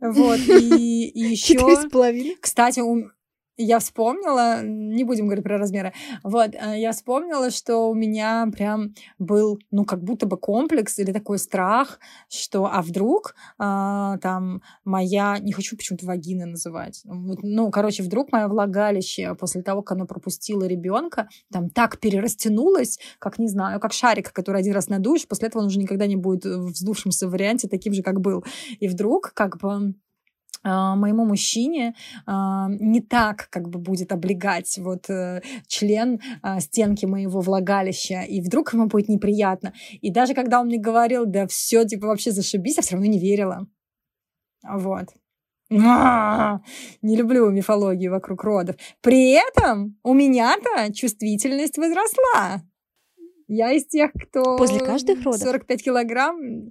Вот. 0.00 0.38
И, 0.38 1.08
и 1.08 1.20
еще... 1.32 1.54
4,5? 1.54 2.36
Кстати, 2.40 2.80
у, 2.80 3.08
я 3.56 3.78
вспомнила, 3.78 4.62
не 4.62 5.04
будем 5.04 5.26
говорить 5.26 5.44
про 5.44 5.58
размеры, 5.58 5.92
вот, 6.22 6.54
э, 6.54 6.80
я 6.80 6.92
вспомнила, 6.92 7.50
что 7.50 7.88
у 7.88 7.94
меня 7.94 8.48
прям 8.52 8.94
был, 9.18 9.58
ну, 9.70 9.84
как 9.84 10.02
будто 10.02 10.26
бы 10.26 10.36
комплекс 10.36 10.98
или 10.98 11.12
такой 11.12 11.38
страх, 11.38 11.98
что, 12.28 12.66
а 12.66 12.82
вдруг 12.82 13.34
а, 13.58 14.18
там 14.18 14.62
моя, 14.84 15.38
не 15.38 15.52
хочу 15.52 15.76
почему-то 15.76 16.06
вагины 16.06 16.46
называть, 16.46 17.02
ну, 17.04 17.70
короче, 17.70 18.02
вдруг 18.02 18.32
мое 18.32 18.48
влагалище 18.48 19.34
после 19.34 19.62
того, 19.62 19.82
как 19.82 19.96
оно 19.96 20.06
пропустило 20.06 20.64
ребенка, 20.64 21.28
там 21.52 21.70
так 21.70 21.98
перерастянулось, 21.98 22.98
как, 23.18 23.38
не 23.38 23.48
знаю, 23.48 23.80
как 23.80 23.92
шарик, 23.92 24.32
который 24.32 24.60
один 24.60 24.74
раз 24.74 24.88
надуешь, 24.88 25.26
после 25.28 25.48
этого 25.48 25.62
он 25.62 25.68
уже 25.68 25.78
никогда 25.78 26.06
не 26.06 26.16
будет 26.16 26.44
в 26.44 26.72
вздувшемся 26.72 27.28
варианте 27.28 27.68
таким 27.68 27.92
же, 27.92 28.02
как 28.02 28.20
был. 28.20 28.44
И 28.80 28.88
вдруг, 28.88 29.32
как 29.34 29.58
бы, 29.58 29.94
моему 30.64 31.24
мужчине 31.24 31.94
а, 32.24 32.68
не 32.68 33.00
так 33.00 33.48
как 33.50 33.68
бы 33.68 33.78
будет 33.78 34.12
облегать 34.12 34.78
вот 34.78 35.10
э, 35.10 35.42
член 35.66 36.20
а, 36.40 36.60
стенки 36.60 37.04
моего 37.04 37.40
влагалища, 37.40 38.22
и 38.22 38.40
вдруг 38.40 38.72
ему 38.72 38.86
будет 38.86 39.08
неприятно. 39.08 39.72
И 40.00 40.10
даже 40.10 40.34
когда 40.34 40.60
он 40.60 40.66
мне 40.66 40.78
говорил, 40.78 41.26
да 41.26 41.46
все, 41.46 41.84
типа, 41.84 42.06
вообще 42.06 42.30
зашибись, 42.30 42.76
я 42.76 42.82
все 42.82 42.94
равно 42.94 43.10
не 43.10 43.18
верила. 43.18 43.66
Вот. 44.62 45.08
Не 45.70 47.16
люблю 47.16 47.50
мифологию 47.50 48.10
вокруг 48.10 48.44
родов. 48.44 48.76
При 49.00 49.30
этом 49.30 49.98
у 50.02 50.12
меня-то 50.12 50.92
чувствительность 50.92 51.78
возросла. 51.78 52.62
Я 53.48 53.72
из 53.72 53.86
тех, 53.86 54.12
кто... 54.12 54.56
После 54.58 54.80
каждых 54.80 55.24
родов? 55.24 55.40
45 55.40 55.82
килограмм. 55.82 56.70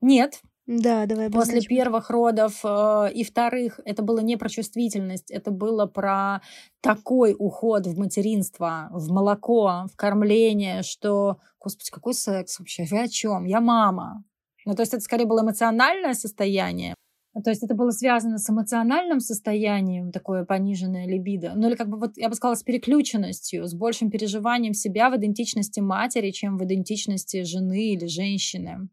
Нет, 0.00 0.42
да, 0.66 1.04
давай 1.04 1.30
После 1.30 1.60
первых 1.60 2.08
родов 2.08 2.60
э, 2.64 3.10
и 3.12 3.22
вторых 3.22 3.80
это 3.84 4.02
было 4.02 4.20
не 4.20 4.36
про 4.36 4.48
чувствительность, 4.48 5.30
это 5.30 5.50
было 5.50 5.84
про 5.84 6.40
такой 6.80 7.36
уход 7.38 7.86
в 7.86 7.98
материнство, 7.98 8.88
в 8.90 9.10
молоко, 9.12 9.86
в 9.92 9.96
кормление, 9.96 10.82
что, 10.82 11.38
господи, 11.60 11.90
какой 11.90 12.14
секс 12.14 12.58
вообще? 12.58 12.86
Вы 12.90 13.02
о 13.02 13.08
чем? 13.08 13.44
Я 13.44 13.60
мама. 13.60 14.24
Ну, 14.64 14.74
то 14.74 14.80
есть 14.80 14.94
это 14.94 15.02
скорее 15.02 15.26
было 15.26 15.42
эмоциональное 15.42 16.14
состояние. 16.14 16.94
То 17.42 17.50
есть 17.50 17.62
это 17.62 17.74
было 17.74 17.90
связано 17.90 18.38
с 18.38 18.48
эмоциональным 18.48 19.20
состоянием, 19.20 20.12
такое 20.12 20.44
пониженное 20.44 21.06
либидо. 21.06 21.52
Ну 21.56 21.68
или 21.68 21.74
как 21.74 21.88
бы 21.88 21.98
вот, 21.98 22.16
я 22.16 22.28
бы 22.28 22.36
сказала, 22.36 22.54
с 22.54 22.62
переключенностью, 22.62 23.66
с 23.66 23.74
большим 23.74 24.08
переживанием 24.10 24.72
себя 24.72 25.10
в 25.10 25.16
идентичности 25.16 25.80
матери, 25.80 26.30
чем 26.30 26.56
в 26.56 26.64
идентичности 26.64 27.42
жены 27.42 27.92
или 27.92 28.06
женщины. 28.06 28.88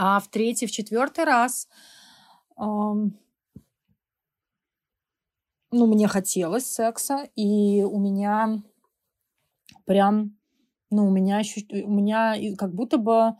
А 0.00 0.20
в 0.20 0.28
третий, 0.28 0.68
в 0.68 0.70
четвертый 0.70 1.24
раз, 1.24 1.66
ну, 2.56 3.12
мне 5.72 6.06
хотелось 6.06 6.66
секса, 6.66 7.28
и 7.34 7.82
у 7.82 7.98
меня 7.98 8.62
прям, 9.86 10.38
ну, 10.90 11.08
у 11.08 11.10
меня, 11.10 11.38
ощущ... 11.38 11.64
у 11.72 11.90
меня 11.90 12.36
как 12.56 12.72
будто 12.76 12.98
бы, 12.98 13.34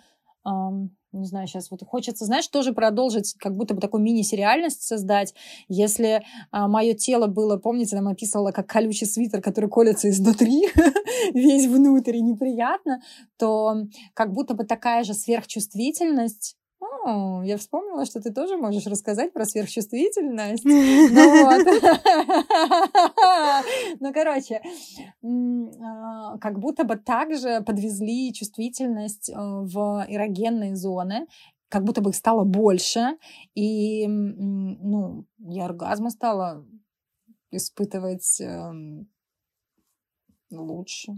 не 1.19 1.27
знаю, 1.27 1.47
сейчас 1.47 1.71
вот 1.71 1.83
хочется, 1.85 2.25
знаешь, 2.25 2.47
тоже 2.49 2.73
продолжить, 2.73 3.35
как 3.39 3.57
будто 3.57 3.75
бы 3.75 3.81
такую 3.81 4.03
мини-сериальность 4.03 4.83
создать. 4.83 5.35
Если 5.69 6.23
а, 6.51 6.69
мое 6.69 6.95
тело 6.95 7.27
было, 7.27 7.57
помните, 7.57 7.97
там 7.97 8.09
описывала, 8.09 8.53
как 8.53 8.67
колючий 8.67 9.07
свитер, 9.07 9.41
который 9.41 9.71
колется 9.71 10.09
изнутри, 10.11 10.69
весь 11.35 11.67
внутрь 11.67 12.17
и 12.17 12.23
неприятно, 12.23 13.01
то 13.39 13.87
как 14.15 14.33
будто 14.33 14.55
бы 14.55 14.65
такая 14.65 15.05
же 15.05 15.15
сверхчувствительность 15.15 16.58
я 17.45 17.57
вспомнила, 17.57 18.05
что 18.05 18.21
ты 18.21 18.33
тоже 18.33 18.57
можешь 18.57 18.87
рассказать 18.87 19.33
про 19.33 19.45
сверхчувствительность. 19.45 20.65
Ну, 24.01 24.13
короче, 24.13 24.61
а, 25.23 26.39
как 26.39 26.59
будто 26.59 26.85
бы 26.85 26.97
также 26.97 27.63
подвезли 27.65 28.33
чувствительность 28.33 29.31
э, 29.31 29.35
в 29.37 30.05
эрогенные 30.09 30.77
зоны, 30.77 31.27
как 31.69 31.85
будто 31.85 32.01
бы 32.01 32.11
их 32.11 32.17
стало 32.17 32.45
больше, 32.45 33.19
и, 33.55 34.07
ну, 34.07 35.27
я 35.39 35.67
оргазма 35.67 36.11
стала 36.11 36.65
испытывать 37.51 38.41
эм, 38.41 39.09
лучше 40.51 41.13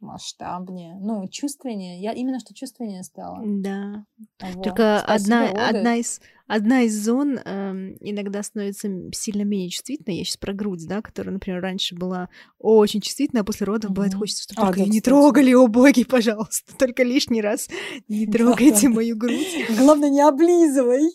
масштабнее, 0.00 0.98
ну, 1.00 1.26
чувственнее. 1.28 2.00
Я 2.00 2.12
именно 2.12 2.38
что 2.40 2.54
чувственнее 2.54 3.02
стала. 3.02 3.40
Да. 3.44 4.04
Вот. 4.40 4.64
Только 4.64 5.00
одна, 5.00 5.48
одна, 5.48 5.96
из, 5.96 6.20
одна 6.46 6.82
из 6.82 7.04
зон 7.04 7.38
э, 7.38 7.96
иногда 8.00 8.42
становится 8.42 8.88
сильно 9.12 9.42
менее 9.42 9.70
чувствительной. 9.70 10.18
Я 10.18 10.24
сейчас 10.24 10.36
про 10.36 10.52
грудь, 10.52 10.86
да, 10.86 11.02
которая, 11.02 11.32
например, 11.34 11.62
раньше 11.62 11.94
была 11.94 12.28
очень 12.58 13.00
чувствительна, 13.00 13.40
а 13.40 13.44
после 13.44 13.66
родов 13.66 13.92
бывает 13.92 14.14
хочется, 14.14 14.42
чтобы 14.44 14.62
а, 14.62 14.66
только 14.66 14.84
да, 14.84 14.90
не 14.90 15.00
трогали, 15.00 15.52
о 15.52 15.66
боги, 15.66 16.04
пожалуйста. 16.04 16.74
Только 16.78 17.02
лишний 17.02 17.40
раз 17.40 17.68
не 18.08 18.26
трогайте 18.26 18.88
мою 18.88 19.16
грудь. 19.16 19.66
Главное, 19.78 20.10
не 20.10 20.20
облизывай. 20.20 21.10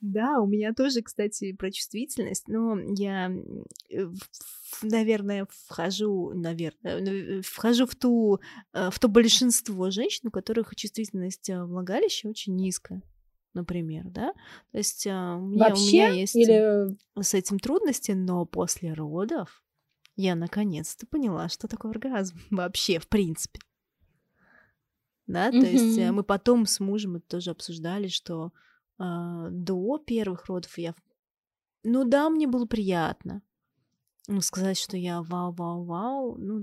Да, 0.00 0.40
у 0.40 0.46
меня 0.46 0.72
тоже, 0.72 1.02
кстати, 1.02 1.52
про 1.52 1.70
чувствительность, 1.72 2.46
но 2.48 2.78
я, 2.96 3.32
э, 3.90 4.06
наверное, 4.82 5.46
вхожу, 5.50 6.32
наверное, 6.34 7.38
э, 7.38 7.40
вхожу 7.42 7.86
в 7.86 7.94
ту, 7.94 8.40
э, 8.72 8.90
в 8.90 8.98
то 8.98 9.08
большинство 9.08 9.90
женщин, 9.90 10.28
у 10.28 10.30
которых 10.30 10.74
чувствительность 10.76 11.50
влагалища 11.50 12.28
очень 12.28 12.56
низкая 12.56 13.02
например, 13.56 14.04
да? 14.10 14.34
То 14.70 14.78
есть 14.78 15.06
а, 15.06 15.36
у 15.36 15.46
меня, 15.46 15.68
Вообще? 15.70 15.82
у 15.82 15.88
меня 15.88 16.08
есть 16.08 16.36
Или... 16.36 16.94
с 17.18 17.32
этим 17.32 17.58
трудности, 17.58 18.12
но 18.12 18.44
после 18.44 18.92
родов 18.92 19.64
я 20.14 20.34
наконец-то 20.34 21.06
поняла, 21.06 21.48
что 21.48 21.66
такое 21.66 21.92
оргазм 21.92 22.38
вообще, 22.50 22.98
в 22.98 23.08
принципе. 23.08 23.60
Да, 25.26 25.50
то 25.50 25.56
mm-hmm. 25.56 25.72
есть 25.72 26.10
мы 26.12 26.22
потом 26.22 26.66
с 26.66 26.78
мужем 26.78 27.16
это 27.16 27.26
тоже 27.26 27.50
обсуждали, 27.50 28.06
что 28.06 28.52
а, 28.98 29.48
до 29.50 29.98
первых 29.98 30.46
родов 30.46 30.78
я... 30.78 30.94
Ну 31.82 32.04
да, 32.04 32.30
мне 32.30 32.46
было 32.46 32.66
приятно. 32.66 33.42
Ну, 34.28 34.40
сказать, 34.40 34.76
что 34.76 34.96
я 34.96 35.22
вау-вау-вау, 35.22 36.36
ну, 36.36 36.58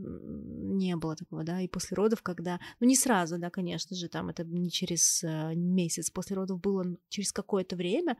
не 0.75 0.95
было 0.97 1.15
такого, 1.15 1.43
да, 1.43 1.61
и 1.61 1.69
после 1.69 1.95
родов, 1.95 2.21
когда, 2.21 2.59
ну, 2.81 2.87
не 2.87 2.95
сразу, 2.95 3.37
да, 3.37 3.49
конечно 3.49 3.95
же, 3.95 4.09
там 4.09 4.29
это 4.29 4.43
не 4.43 4.69
через 4.69 5.23
э, 5.23 5.55
месяц, 5.55 6.09
после 6.09 6.35
родов 6.35 6.59
было 6.59 6.85
через 7.07 7.31
какое-то 7.31 7.77
время, 7.77 8.17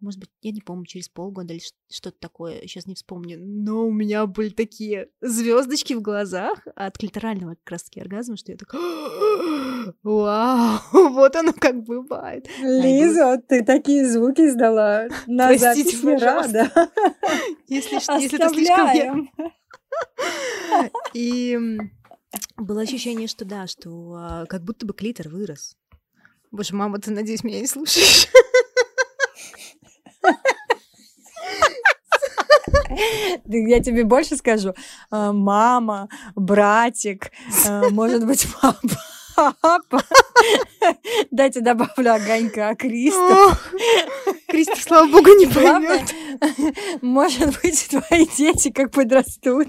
может 0.00 0.18
быть, 0.18 0.30
я 0.40 0.50
не 0.50 0.60
помню, 0.60 0.86
через 0.86 1.08
полгода 1.08 1.54
или 1.54 1.62
что-то 1.88 2.18
такое, 2.18 2.62
сейчас 2.62 2.86
не 2.86 2.94
вспомню, 2.94 3.38
но 3.38 3.86
у 3.86 3.92
меня 3.92 4.26
были 4.26 4.48
такие 4.48 5.10
звездочки 5.20 5.92
в 5.92 6.02
глазах 6.02 6.66
от 6.74 6.98
клиторального 6.98 7.56
как 7.56 7.72
раз-таки 7.72 8.00
оргазма, 8.00 8.36
что 8.36 8.50
я 8.52 8.58
так 8.58 8.74
Вау, 10.02 10.80
вот 10.92 11.36
оно 11.36 11.52
как 11.52 11.82
бывает. 11.82 12.48
Лиза, 12.60 13.40
ты 13.48 13.64
такие 13.64 14.06
звуки 14.06 14.42
издала 14.42 15.08
на 15.26 15.48
Простите, 15.48 15.96
запись 15.96 16.22
рада. 16.22 16.70
Если, 17.68 17.94
если 17.94 18.38
это 18.38 18.48
слишком... 18.48 19.30
И 21.14 21.58
было 22.56 22.82
ощущение, 22.82 23.28
что 23.28 23.44
да, 23.44 23.66
что 23.66 24.14
а, 24.16 24.46
как 24.46 24.62
будто 24.62 24.86
бы 24.86 24.94
клитор 24.94 25.28
вырос. 25.28 25.76
Боже, 26.50 26.74
мама, 26.74 26.98
ты, 26.98 27.10
надеюсь, 27.10 27.44
меня 27.44 27.60
не 27.60 27.66
слушаешь? 27.66 28.28
Я 33.46 33.80
тебе 33.80 34.04
больше 34.04 34.36
скажу. 34.36 34.74
А, 35.10 35.32
Мама, 35.32 36.08
братик, 36.34 37.30
а, 37.66 37.88
может 37.90 38.26
быть, 38.26 38.46
папа. 38.60 39.09
Дайте 41.30 41.60
добавлю 41.60 42.14
огонька 42.14 42.74
Криста. 42.74 43.48
Ох, 43.48 43.74
Кристи, 44.48 44.80
слава 44.80 45.06
богу, 45.10 45.30
не 45.38 45.46
поймет. 45.46 46.14
может 47.02 47.60
быть, 47.62 47.88
твои 47.88 48.26
дети 48.36 48.70
как 48.70 48.92
подрастут. 48.92 49.68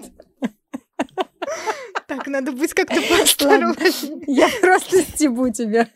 Так, 2.08 2.28
надо 2.28 2.52
быть 2.52 2.74
как-то 2.74 3.02
поосторожнее. 3.02 4.24
Я 4.28 4.50
просто 4.62 5.02
стебу 5.02 5.50
тебя. 5.50 5.88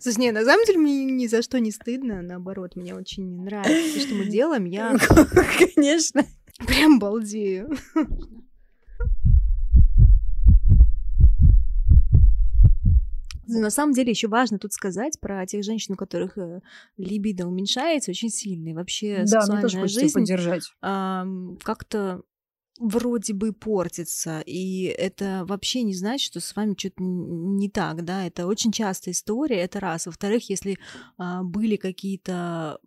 Слушай, 0.00 0.18
не, 0.18 0.32
на 0.32 0.44
самом 0.44 0.64
деле 0.64 0.78
мне 0.78 1.04
ни 1.04 1.26
за 1.26 1.42
что 1.42 1.60
не 1.60 1.70
стыдно, 1.70 2.22
наоборот, 2.22 2.74
мне 2.74 2.94
очень 2.94 3.42
нравится 3.42 3.94
то, 3.94 4.00
что 4.00 4.14
мы 4.14 4.26
делаем, 4.26 4.64
я 4.64 4.96
Конечно. 5.74 6.24
прям 6.66 6.98
балдею. 6.98 7.76
На 13.48 13.70
самом 13.70 13.92
деле 13.94 14.10
еще 14.10 14.28
важно 14.28 14.58
тут 14.58 14.72
сказать 14.72 15.18
про 15.20 15.46
тех 15.46 15.64
женщин, 15.64 15.94
у 15.94 15.96
которых 15.96 16.36
э, 16.38 16.60
либидо 16.96 17.46
уменьшается 17.46 18.10
очень 18.10 18.30
сильно, 18.30 18.68
и 18.68 18.74
вообще 18.74 19.24
Да, 19.24 19.40
сексуальная 19.40 19.88
жизнь 19.88 20.24
ам, 20.80 21.56
как-то 21.62 22.22
вроде 22.78 23.34
бы 23.34 23.52
портится, 23.52 24.40
и 24.46 24.84
это 24.84 25.44
вообще 25.46 25.82
не 25.82 25.94
значит, 25.94 26.30
что 26.30 26.40
с 26.40 26.54
вами 26.54 26.74
что-то 26.78 27.02
не 27.02 27.68
так, 27.68 28.04
да, 28.04 28.26
это 28.26 28.46
очень 28.46 28.70
частая 28.72 29.12
история, 29.14 29.60
это 29.62 29.80
раз. 29.80 30.06
Во-вторых, 30.06 30.48
если 30.48 30.78
а, 31.16 31.42
были 31.42 31.76
какие-то 31.76 32.78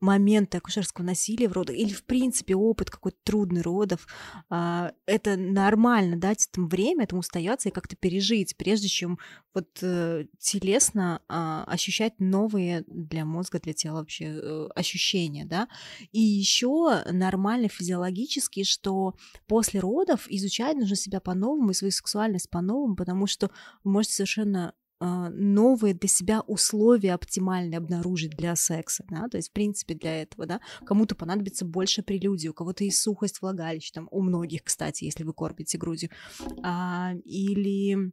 моменты 0.00 0.58
акушерского 0.58 1.04
насилия 1.04 1.48
в 1.48 1.52
родах 1.52 1.76
или, 1.76 1.92
в 1.92 2.04
принципе, 2.04 2.54
опыт 2.54 2.90
какой-то 2.90 3.18
трудный 3.24 3.62
родов, 3.62 4.06
а, 4.48 4.92
это 5.06 5.36
нормально 5.36 6.16
дать 6.16 6.48
этому 6.50 6.68
время, 6.68 7.04
этому 7.04 7.20
устояться 7.20 7.68
и 7.68 7.72
как-то 7.72 7.96
пережить, 7.96 8.56
прежде 8.56 8.88
чем 8.88 9.18
вот 9.54 9.78
э, 9.82 10.26
телесно 10.38 11.22
а, 11.28 11.64
ощущать 11.64 12.14
новые 12.18 12.84
для 12.86 13.24
мозга, 13.24 13.60
для 13.60 13.72
тела 13.72 13.98
вообще 13.98 14.24
э, 14.26 14.68
ощущения, 14.74 15.44
да. 15.44 15.68
И 16.12 16.20
еще 16.20 17.02
нормально 17.10 17.68
физиологически, 17.68 18.64
что 18.64 19.14
после 19.46 19.80
родов 19.80 20.26
изучать 20.28 20.76
нужно 20.76 20.96
себя 20.96 21.20
по-новому 21.20 21.70
и 21.70 21.74
свою 21.74 21.92
сексуальность 21.92 22.50
по-новому, 22.50 22.96
потому 22.96 23.26
что 23.26 23.50
вы 23.84 23.92
можете 23.92 24.14
совершенно 24.14 24.74
новые 25.00 25.94
для 25.94 26.08
себя 26.08 26.40
условия 26.40 27.14
оптимальные 27.14 27.78
обнаружить 27.78 28.36
для 28.36 28.56
секса, 28.56 29.04
да, 29.08 29.28
то 29.28 29.36
есть, 29.36 29.50
в 29.50 29.52
принципе, 29.52 29.94
для 29.94 30.22
этого, 30.22 30.46
да, 30.46 30.60
кому-то 30.84 31.14
понадобится 31.14 31.64
больше 31.64 32.02
прелюдий, 32.02 32.48
у 32.48 32.54
кого-то 32.54 32.84
и 32.84 32.90
сухость 32.90 33.40
влагалища, 33.40 33.92
там, 33.94 34.08
у 34.10 34.22
многих, 34.22 34.64
кстати, 34.64 35.04
если 35.04 35.24
вы 35.24 35.32
кормите 35.32 35.78
грудью, 35.78 36.10
а, 36.62 37.12
или 37.24 38.12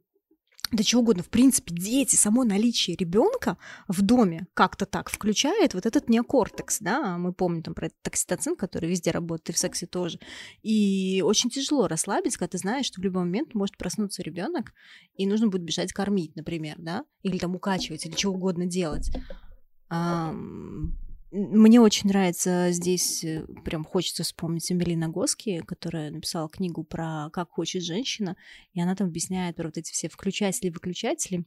да 0.72 0.82
чего 0.82 1.02
угодно, 1.02 1.22
в 1.22 1.28
принципе, 1.28 1.72
дети, 1.74 2.16
само 2.16 2.44
наличие 2.44 2.96
ребенка 2.96 3.56
в 3.88 4.02
доме 4.02 4.46
как-то 4.54 4.86
так 4.86 5.10
включает 5.10 5.74
вот 5.74 5.86
этот 5.86 6.08
неокортекс, 6.08 6.80
да, 6.80 7.18
мы 7.18 7.32
помним 7.32 7.62
там 7.62 7.74
про 7.74 7.86
этот 7.86 8.06
окситоцин, 8.06 8.56
который 8.56 8.88
везде 8.88 9.10
работает, 9.10 9.50
и 9.50 9.52
в 9.52 9.58
сексе 9.58 9.86
тоже, 9.86 10.18
и 10.62 11.22
очень 11.24 11.50
тяжело 11.50 11.86
расслабиться, 11.86 12.38
когда 12.38 12.52
ты 12.52 12.58
знаешь, 12.58 12.86
что 12.86 13.00
в 13.00 13.04
любой 13.04 13.24
момент 13.24 13.54
может 13.54 13.76
проснуться 13.76 14.22
ребенок, 14.22 14.72
и 15.16 15.26
нужно 15.26 15.48
будет 15.48 15.62
бежать 15.62 15.92
кормить, 15.92 16.34
например, 16.36 16.76
да, 16.78 17.04
или 17.22 17.38
там 17.38 17.54
укачивать, 17.54 18.04
или 18.06 18.14
чего 18.14 18.34
угодно 18.34 18.66
делать. 18.66 19.10
Мне 21.38 21.82
очень 21.82 22.08
нравится 22.08 22.68
здесь, 22.70 23.22
э, 23.22 23.44
прям 23.62 23.84
хочется 23.84 24.24
вспомнить 24.24 24.72
Эмилина 24.72 25.10
Госки, 25.10 25.62
которая 25.66 26.10
написала 26.10 26.48
книгу 26.48 26.82
про 26.82 27.28
«Как 27.30 27.50
хочет 27.50 27.82
женщина», 27.82 28.38
и 28.72 28.80
она 28.80 28.96
там 28.96 29.08
объясняет 29.08 29.56
про 29.56 29.66
вот 29.66 29.76
эти 29.76 29.92
все 29.92 30.08
включатели 30.08 30.68
и 30.68 30.70
выключатели, 30.70 31.44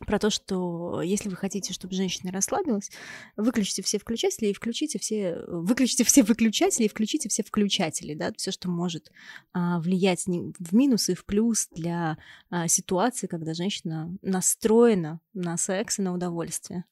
про 0.00 0.18
то, 0.18 0.30
что 0.30 1.00
если 1.00 1.28
вы 1.28 1.36
хотите, 1.36 1.72
чтобы 1.72 1.94
женщина 1.94 2.32
расслабилась, 2.32 2.90
выключите 3.36 3.82
все 3.82 4.00
включатели 4.00 4.48
и 4.48 4.52
включите 4.52 4.98
все, 4.98 5.44
выключите 5.46 6.02
все 6.02 6.24
выключатели 6.24 6.86
и 6.86 6.88
включите 6.88 7.28
все 7.28 7.44
включатели, 7.44 8.14
да, 8.14 8.32
все, 8.36 8.50
что 8.50 8.68
может 8.68 9.12
а, 9.52 9.78
влиять 9.78 10.26
в 10.26 10.74
минус 10.74 11.08
и 11.08 11.14
в 11.14 11.24
плюс 11.24 11.68
для 11.70 12.18
а, 12.50 12.66
ситуации, 12.66 13.28
когда 13.28 13.54
женщина 13.54 14.12
настроена 14.22 15.20
на 15.34 15.56
секс 15.56 16.00
и 16.00 16.02
на 16.02 16.12
удовольствие. 16.12 16.84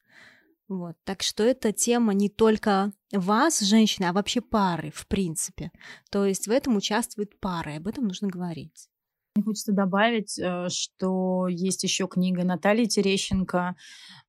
Вот. 0.67 0.95
Так 1.05 1.23
что 1.23 1.43
эта 1.43 1.71
тема 1.71 2.13
не 2.13 2.29
только 2.29 2.91
вас, 3.11 3.61
женщины, 3.61 4.05
а 4.05 4.13
вообще 4.13 4.41
пары, 4.41 4.91
в 4.93 5.07
принципе. 5.07 5.71
То 6.11 6.25
есть 6.25 6.47
в 6.47 6.51
этом 6.51 6.75
участвуют 6.75 7.39
пары, 7.39 7.77
об 7.77 7.87
этом 7.87 8.05
нужно 8.05 8.27
говорить. 8.27 8.89
Мне 9.35 9.43
хочется 9.43 9.71
добавить, 9.71 10.37
э, 10.39 10.67
что 10.69 11.47
есть 11.47 11.83
еще 11.83 12.07
книга 12.07 12.43
Натальи 12.43 12.85
Терещенко 12.85 13.75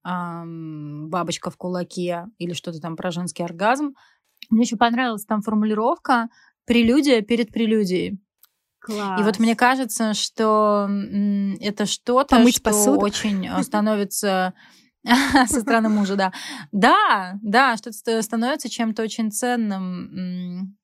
«Бабочка 0.04 1.50
в 1.50 1.56
кулаке» 1.56 2.26
или 2.38 2.52
что-то 2.52 2.78
там 2.80 2.94
про 2.94 3.10
женский 3.10 3.42
оргазм. 3.42 3.94
Мне 4.50 4.62
еще 4.62 4.76
понравилась 4.76 5.24
там 5.24 5.42
формулировка 5.42 6.28
«прелюдия 6.66 7.22
перед 7.22 7.52
прелюдией». 7.52 8.20
Класс. 8.80 9.20
И 9.20 9.24
вот 9.24 9.38
мне 9.38 9.56
кажется, 9.56 10.14
что 10.14 10.88
это 11.60 11.84
что-то, 11.86 12.46
что 12.48 12.62
посуду? 12.62 13.00
очень 13.00 13.46
э, 13.46 13.62
становится 13.62 14.54
со 15.46 15.60
стороны 15.60 15.88
мужа, 15.88 16.16
да. 16.16 16.32
Да, 16.72 17.38
да, 17.42 17.76
что-то 17.76 17.96
ст- 17.96 18.22
становится 18.22 18.68
чем-то 18.68 19.02
очень 19.02 19.30
ценным 19.30 20.76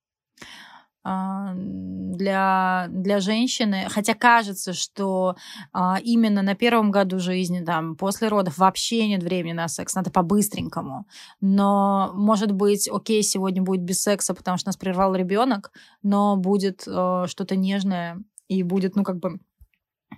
а, 1.07 1.53
для, 1.55 2.87
для 2.89 3.21
женщины. 3.21 3.87
Хотя 3.91 4.15
кажется, 4.15 4.73
что 4.73 5.37
а, 5.73 5.99
именно 6.03 6.41
на 6.41 6.55
первом 6.55 6.91
году 6.91 7.19
жизни, 7.19 7.63
там, 7.63 7.95
после 7.95 8.29
родов 8.29 8.57
вообще 8.57 9.07
нет 9.07 9.23
времени 9.23 9.53
на 9.53 9.69
секс, 9.69 9.95
надо 9.95 10.11
по-быстренькому. 10.11 11.07
Но, 11.43 12.13
может 12.15 12.53
быть, 12.53 12.89
окей, 12.89 13.23
сегодня 13.23 13.63
будет 13.63 13.83
без 13.83 14.03
секса, 14.03 14.33
потому 14.35 14.57
что 14.57 14.69
нас 14.69 14.77
прервал 14.79 15.15
ребенок, 15.15 15.73
но 16.03 16.37
будет 16.37 16.85
э, 16.87 17.25
что-то 17.27 17.55
нежное 17.55 18.23
и 18.49 18.63
будет, 18.63 18.97
ну, 18.97 19.05
как 19.05 19.19
бы 19.19 19.39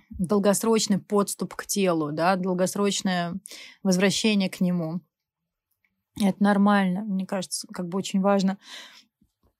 долгосрочный 0.09 0.99
подступ 0.99 1.55
к 1.55 1.65
телу, 1.65 2.11
да, 2.11 2.35
долгосрочное 2.35 3.35
возвращение 3.83 4.49
к 4.49 4.61
нему. 4.61 5.01
Это 6.19 6.41
нормально, 6.41 7.03
мне 7.03 7.25
кажется, 7.25 7.67
как 7.67 7.87
бы 7.87 7.97
очень 7.97 8.21
важно, 8.21 8.57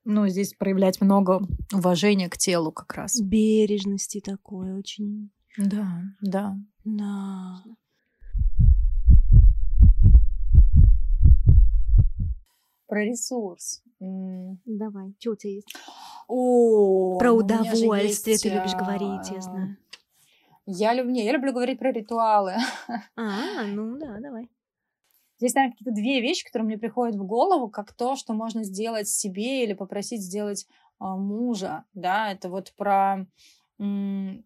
ну, 0.10 0.26
здесь 0.30 0.54
проявлять 0.54 1.02
много 1.02 1.42
уважения 1.74 2.30
к 2.30 2.38
телу 2.38 2.72
как 2.72 2.94
раз. 2.94 3.20
Бережности 3.20 4.22
такой 4.22 4.74
очень. 4.74 5.32
Да, 5.58 6.02
да. 6.22 6.56
Да. 6.86 7.62
Про 12.88 13.04
ресурс. 13.04 13.84
Давай, 14.00 15.14
что 15.20 15.32
у 15.32 15.36
тебя 15.36 15.54
есть? 15.56 15.76
О, 16.30 17.18
Про 17.18 17.34
у 17.34 17.44
меня 17.44 17.64
же 17.66 17.84
удовольствие 17.84 18.34
есть, 18.34 18.44
ты 18.44 18.50
любишь 18.50 18.74
а, 18.76 18.80
говорить, 18.80 19.30
я 19.30 19.42
знаю. 19.42 19.78
Я 20.68 20.94
люблю, 20.94 21.12
не, 21.14 21.26
я 21.26 21.32
люблю 21.32 21.54
говорить 21.54 21.80
про 21.80 21.92
ритуалы. 21.92 22.56
А, 23.16 23.64
ну 23.66 23.98
да, 23.98 24.20
давай. 24.20 24.50
Здесь, 25.40 25.56
наверное, 25.56 25.74
какие-то 25.78 25.96
две 25.96 26.22
вещи, 26.22 26.46
которые 26.46 26.68
мне 26.68 26.78
приходят 26.78 27.16
в 27.16 27.26
голову, 27.26 27.70
как 27.70 27.94
то, 27.94 28.16
что 28.16 28.34
можно 28.34 28.64
сделать 28.64 29.10
себе 29.10 29.64
или 29.64 29.74
попросить 29.74 30.22
сделать 30.22 30.68
а, 31.00 31.16
мужа, 31.18 31.86
да, 31.94 32.32
это 32.32 32.50
вот 32.50 32.74
про, 32.78 33.28
м, 33.80 34.46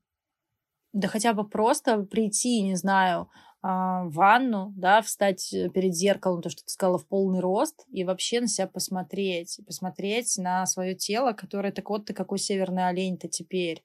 да 0.94 1.08
хотя 1.08 1.34
бы 1.34 1.48
просто 1.48 2.04
прийти, 2.04 2.62
не 2.64 2.76
знаю, 2.76 3.30
а, 3.64 4.06
в 4.06 4.14
ванну, 4.14 4.74
да, 4.78 5.02
встать 5.02 5.54
э, 5.54 5.70
перед 5.70 5.96
зеркалом, 5.96 6.42
то, 6.42 6.50
что 6.50 6.64
ты 6.66 6.72
сказала, 6.72 6.98
в 7.00 7.08
полный 7.08 7.40
рост, 7.42 7.86
и 7.92 8.04
вообще 8.04 8.42
на 8.42 8.48
себя 8.48 8.68
посмотреть, 8.68 9.60
посмотреть 9.68 10.38
на 10.38 10.66
свое 10.66 10.96
тело, 10.96 11.34
которое, 11.34 11.72
так 11.72 11.90
вот 11.90 12.06
ты 12.06 12.14
какой 12.14 12.40
северный 12.40 12.88
олень-то 12.90 13.28
теперь. 13.30 13.84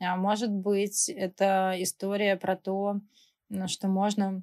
А 0.00 0.16
может 0.16 0.50
быть, 0.50 1.08
это 1.08 1.74
история 1.76 2.36
про 2.36 2.56
то, 2.56 3.00
что 3.66 3.88
можно 3.88 4.42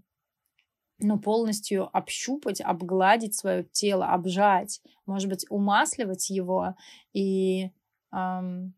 ну, 0.99 1.19
полностью 1.19 1.95
общупать, 1.95 2.61
обгладить 2.61 3.35
свое 3.35 3.63
тело, 3.63 4.07
обжать, 4.13 4.81
может 5.05 5.29
быть, 5.29 5.45
умасливать 5.49 6.29
его 6.29 6.75
и, 7.13 7.71
ам, 8.11 8.73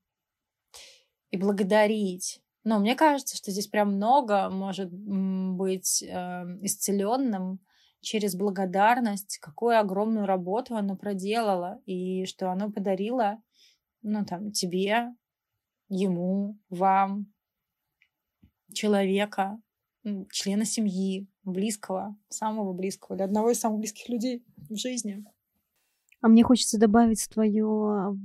и 1.31 1.37
благодарить. 1.37 2.41
Но 2.63 2.79
мне 2.79 2.95
кажется, 2.95 3.37
что 3.37 3.51
здесь 3.51 3.67
прям 3.67 3.95
много 3.95 4.49
может 4.49 4.91
быть 4.91 6.03
э, 6.03 6.07
исцеленным 6.61 7.59
через 8.01 8.35
благодарность, 8.35 9.37
какую 9.39 9.79
огромную 9.79 10.25
работу 10.25 10.75
оно 10.75 10.95
проделало, 10.95 11.81
и 11.85 12.25
что 12.25 12.51
оно 12.51 12.71
подарило, 12.71 13.41
ну, 14.01 14.25
там, 14.25 14.51
тебе, 14.51 15.13
ему, 15.89 16.57
вам, 16.69 17.31
человека, 18.73 19.61
члена 20.31 20.65
семьи, 20.65 21.27
близкого, 21.43 22.15
самого 22.29 22.73
близкого, 22.73 23.15
или 23.15 23.23
одного 23.23 23.51
из 23.51 23.59
самых 23.59 23.79
близких 23.79 24.07
людей 24.09 24.45
в 24.69 24.75
жизни. 24.75 25.25
А 26.21 26.27
мне 26.27 26.43
хочется 26.43 26.77
добавить 26.77 27.27
твое 27.29 27.65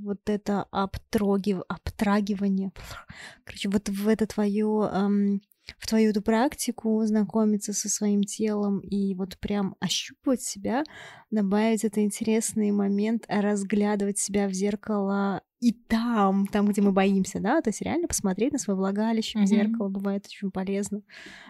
вот 0.03 0.21
это 0.29 0.65
обтрогив... 0.71 1.63
обтрагивание. 1.69 2.73
Короче, 3.45 3.69
вот 3.69 3.89
в 3.89 4.09
это 4.09 4.27
твое 4.27 4.91
эм, 4.93 5.41
в 5.79 5.87
твою 5.87 6.11
эту 6.11 6.21
практику 6.21 7.03
знакомиться 7.05 7.73
со 7.73 7.89
своим 7.89 8.25
телом 8.25 8.81
и 8.81 9.15
вот 9.15 9.39
прям 9.39 9.77
ощупывать 9.81 10.43
себя, 10.43 10.85
добавить 11.31 11.85
это 11.85 12.03
интересный 12.03 12.71
момент, 12.71 13.25
разглядывать 13.29 14.19
себя 14.19 14.49
в 14.49 14.53
зеркало 14.53 15.43
и 15.65 15.73
там, 15.73 16.47
там, 16.47 16.69
где 16.69 16.83
мы 16.83 16.93
боимся, 16.93 17.41
да, 17.41 17.63
то 17.63 17.71
есть 17.71 17.81
реально 17.81 18.07
посмотреть 18.07 18.53
на 18.53 18.59
свое 18.59 18.77
влагалище 18.77 19.39
mm-hmm. 19.39 19.45
в 19.45 19.47
зеркало 19.47 19.89
бывает 19.89 20.27
очень 20.27 20.51
полезно, 20.51 21.01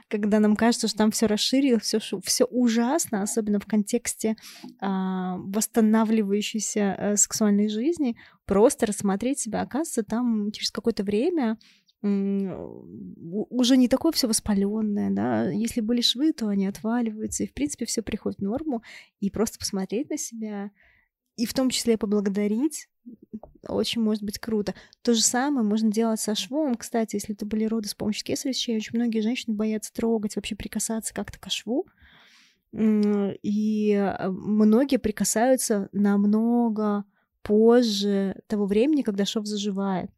когда 0.06 0.38
нам 0.38 0.54
кажется, 0.54 0.86
что 0.86 0.98
там 0.98 1.10
все 1.10 1.26
расширилось, 1.26 1.82
все 1.82 1.98
все 2.22 2.44
ужасно, 2.44 3.22
особенно 3.22 3.58
в 3.58 3.66
контексте 3.66 4.36
а, 4.80 5.36
восстанавливающейся 5.38 6.94
а, 6.94 7.16
сексуальной 7.16 7.68
жизни, 7.68 8.16
просто 8.44 8.86
рассмотреть 8.86 9.40
себя, 9.40 9.62
оказывается, 9.62 10.04
там 10.04 10.52
через 10.52 10.70
какое-то 10.70 11.02
время 11.02 11.58
уже 12.04 13.76
не 13.78 13.88
такое 13.88 14.12
все 14.12 14.28
воспаленное, 14.28 15.10
да. 15.10 15.50
Если 15.50 15.80
были 15.80 16.02
швы, 16.02 16.32
то 16.32 16.48
они 16.48 16.66
отваливаются, 16.66 17.42
и 17.42 17.46
в 17.48 17.54
принципе 17.54 17.86
все 17.86 18.02
приходит 18.02 18.40
в 18.40 18.42
норму. 18.42 18.82
И 19.20 19.30
просто 19.30 19.58
посмотреть 19.58 20.10
на 20.10 20.18
себя, 20.18 20.70
и 21.36 21.46
в 21.46 21.54
том 21.54 21.70
числе 21.70 21.98
поблагодарить, 21.98 22.88
очень 23.66 24.02
может 24.02 24.22
быть 24.22 24.38
круто. 24.38 24.74
То 25.02 25.14
же 25.14 25.22
самое 25.22 25.66
можно 25.66 25.90
делать 25.90 26.20
со 26.20 26.34
швом. 26.34 26.74
Кстати, 26.74 27.16
если 27.16 27.34
это 27.34 27.46
были 27.46 27.64
роды 27.64 27.88
с 27.88 27.94
помощью 27.94 28.24
кесарево 28.24 28.54
сечения, 28.54 28.78
очень 28.78 28.96
многие 28.96 29.20
женщины 29.20 29.54
боятся 29.54 29.92
трогать, 29.92 30.36
вообще 30.36 30.54
прикасаться 30.54 31.14
как-то 31.14 31.38
к 31.38 31.50
шву. 31.50 31.86
И 32.72 33.94
а, 33.94 34.30
многие 34.30 34.98
прикасаются 34.98 35.88
намного 35.92 37.04
позже 37.42 38.42
того 38.46 38.66
времени, 38.66 39.02
когда 39.02 39.24
шов 39.24 39.46
заживает. 39.46 40.10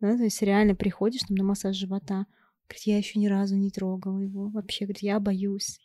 Да, 0.00 0.16
то 0.16 0.24
есть 0.24 0.40
реально 0.42 0.74
приходишь 0.74 1.22
там 1.22 1.36
на 1.36 1.44
массаж 1.44 1.76
живота, 1.76 2.26
говорит, 2.68 2.86
я 2.86 2.98
еще 2.98 3.18
ни 3.18 3.26
разу 3.26 3.56
не 3.56 3.70
трогала 3.70 4.18
его 4.18 4.48
вообще, 4.48 4.84
говорит, 4.84 5.02
я 5.02 5.20
боюсь. 5.20 5.78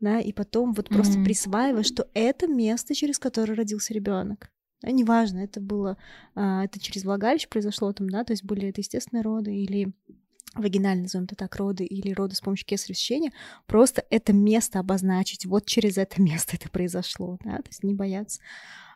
Да, 0.00 0.18
и 0.18 0.32
потом 0.32 0.72
вот 0.72 0.88
mm-hmm. 0.88 0.94
просто 0.94 1.22
присваиваешь, 1.22 1.86
что 1.86 2.08
это 2.14 2.46
место, 2.46 2.94
через 2.94 3.18
которое 3.18 3.54
родился 3.54 3.92
ребенок. 3.92 4.50
Да, 4.82 4.90
неважно, 4.90 5.40
это 5.40 5.60
было, 5.60 5.98
а, 6.34 6.64
это 6.64 6.80
через 6.80 7.04
влагалище 7.04 7.48
произошло 7.48 7.92
там, 7.92 8.08
да, 8.08 8.24
то 8.24 8.32
есть 8.32 8.44
были 8.44 8.68
это 8.68 8.80
естественные 8.80 9.22
роды 9.22 9.54
или 9.54 9.92
вагинально, 10.54 11.02
назовем 11.02 11.24
это 11.26 11.36
так, 11.36 11.54
роды 11.56 11.84
или 11.84 12.12
роды 12.12 12.34
с 12.34 12.40
помощью 12.40 12.66
кесарево 12.66 12.96
сечения, 12.96 13.32
просто 13.66 14.04
это 14.08 14.32
место 14.32 14.78
обозначить, 14.78 15.44
вот 15.44 15.66
через 15.66 15.98
это 15.98 16.20
место 16.22 16.56
это 16.56 16.70
произошло, 16.70 17.38
да, 17.44 17.58
то 17.58 17.68
есть 17.68 17.84
не 17.84 17.94
бояться. 17.94 18.40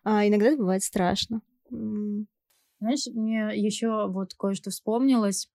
А 0.05 0.26
иногда 0.26 0.46
это 0.46 0.59
бывает 0.59 0.82
страшно. 0.82 1.42
Знаешь, 1.70 3.07
мне 3.12 3.50
еще 3.55 4.09
вот 4.09 4.34
кое-что 4.34 4.70
вспомнилось. 4.70 5.50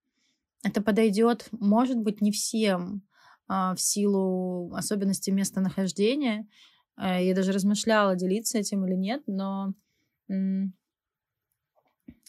Это 0.64 0.82
подойдет, 0.82 1.48
может 1.52 1.98
быть, 1.98 2.22
не 2.22 2.32
всем 2.32 3.04
в 3.50 3.76
силу 3.78 4.72
особенностей 4.74 5.32
местонахождения. 5.32 6.48
А, 6.96 7.20
я 7.20 7.34
даже 7.36 7.52
размышляла, 7.52 8.16
делиться 8.16 8.60
этим 8.60 8.86
или 8.86 8.96
нет, 8.96 9.24
но 9.28 9.74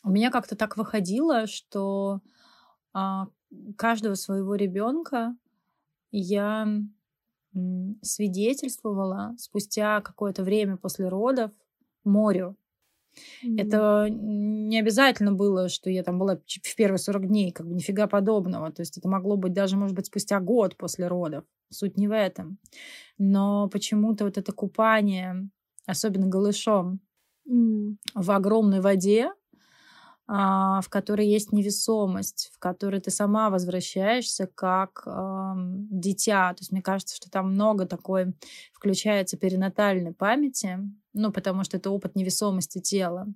у 0.03 0.11
меня 0.11 0.31
как-то 0.31 0.57
так 0.57 0.77
выходило, 0.79 1.47
что 1.47 2.21
а, 2.95 3.27
каждого 3.77 4.15
своего 4.15 4.55
ребенка 4.55 5.37
я 6.11 6.67
свидетельствовала 8.03 9.35
спустя 9.39 10.01
какое-то 10.01 10.43
время 10.45 10.77
после 10.77 11.09
родов 11.09 11.51
морю. 12.05 12.57
Mm-hmm. 13.45 13.61
Это 13.61 14.07
не 14.11 14.79
обязательно 14.79 15.33
было, 15.33 15.69
что 15.69 15.91
я 15.91 16.03
там 16.03 16.19
была 16.19 16.37
в 16.37 16.77
первые 16.77 16.99
40 16.99 17.27
дней, 17.27 17.53
как 17.53 17.67
бы 17.67 17.75
нифига 17.75 18.07
подобного. 18.07 18.71
То 18.73 18.83
есть 18.83 18.99
это 18.99 19.09
могло 19.09 19.37
быть 19.37 19.53
даже, 19.53 19.77
может 19.77 19.97
быть, 19.97 20.07
спустя 20.07 20.41
год 20.41 20.77
после 20.77 21.09
родов. 21.09 21.45
Суть 21.71 21.97
не 21.97 22.09
в 22.09 22.15
этом. 22.15 22.59
Но 23.19 23.69
почему-то 23.69 24.25
вот 24.25 24.39
это 24.39 24.53
купание, 24.53 25.49
особенно 25.87 26.27
голышом, 26.27 27.01
mm. 27.49 27.97
в 28.15 28.31
огромной 28.31 28.81
воде, 28.81 29.31
в 30.33 30.85
которой 30.89 31.27
есть 31.27 31.51
невесомость, 31.51 32.53
в 32.55 32.61
которой 32.61 33.01
ты 33.01 33.11
сама 33.11 33.51
возвращаешься 33.51 34.47
как 34.47 35.03
э, 35.05 35.55
дитя. 35.57 36.55
То 36.55 36.61
есть 36.61 36.71
мне 36.71 36.83
кажется, 36.83 37.17
что 37.17 37.29
там 37.29 37.53
много 37.53 37.85
такой 37.85 38.33
включается 38.73 39.37
перинатальной 39.37 40.13
памяти, 40.13 40.79
ну, 41.15 41.33
потому 41.33 41.65
что 41.65 41.79
это 41.79 41.91
опыт 41.91 42.15
невесомости 42.15 42.79
тела. 42.79 43.27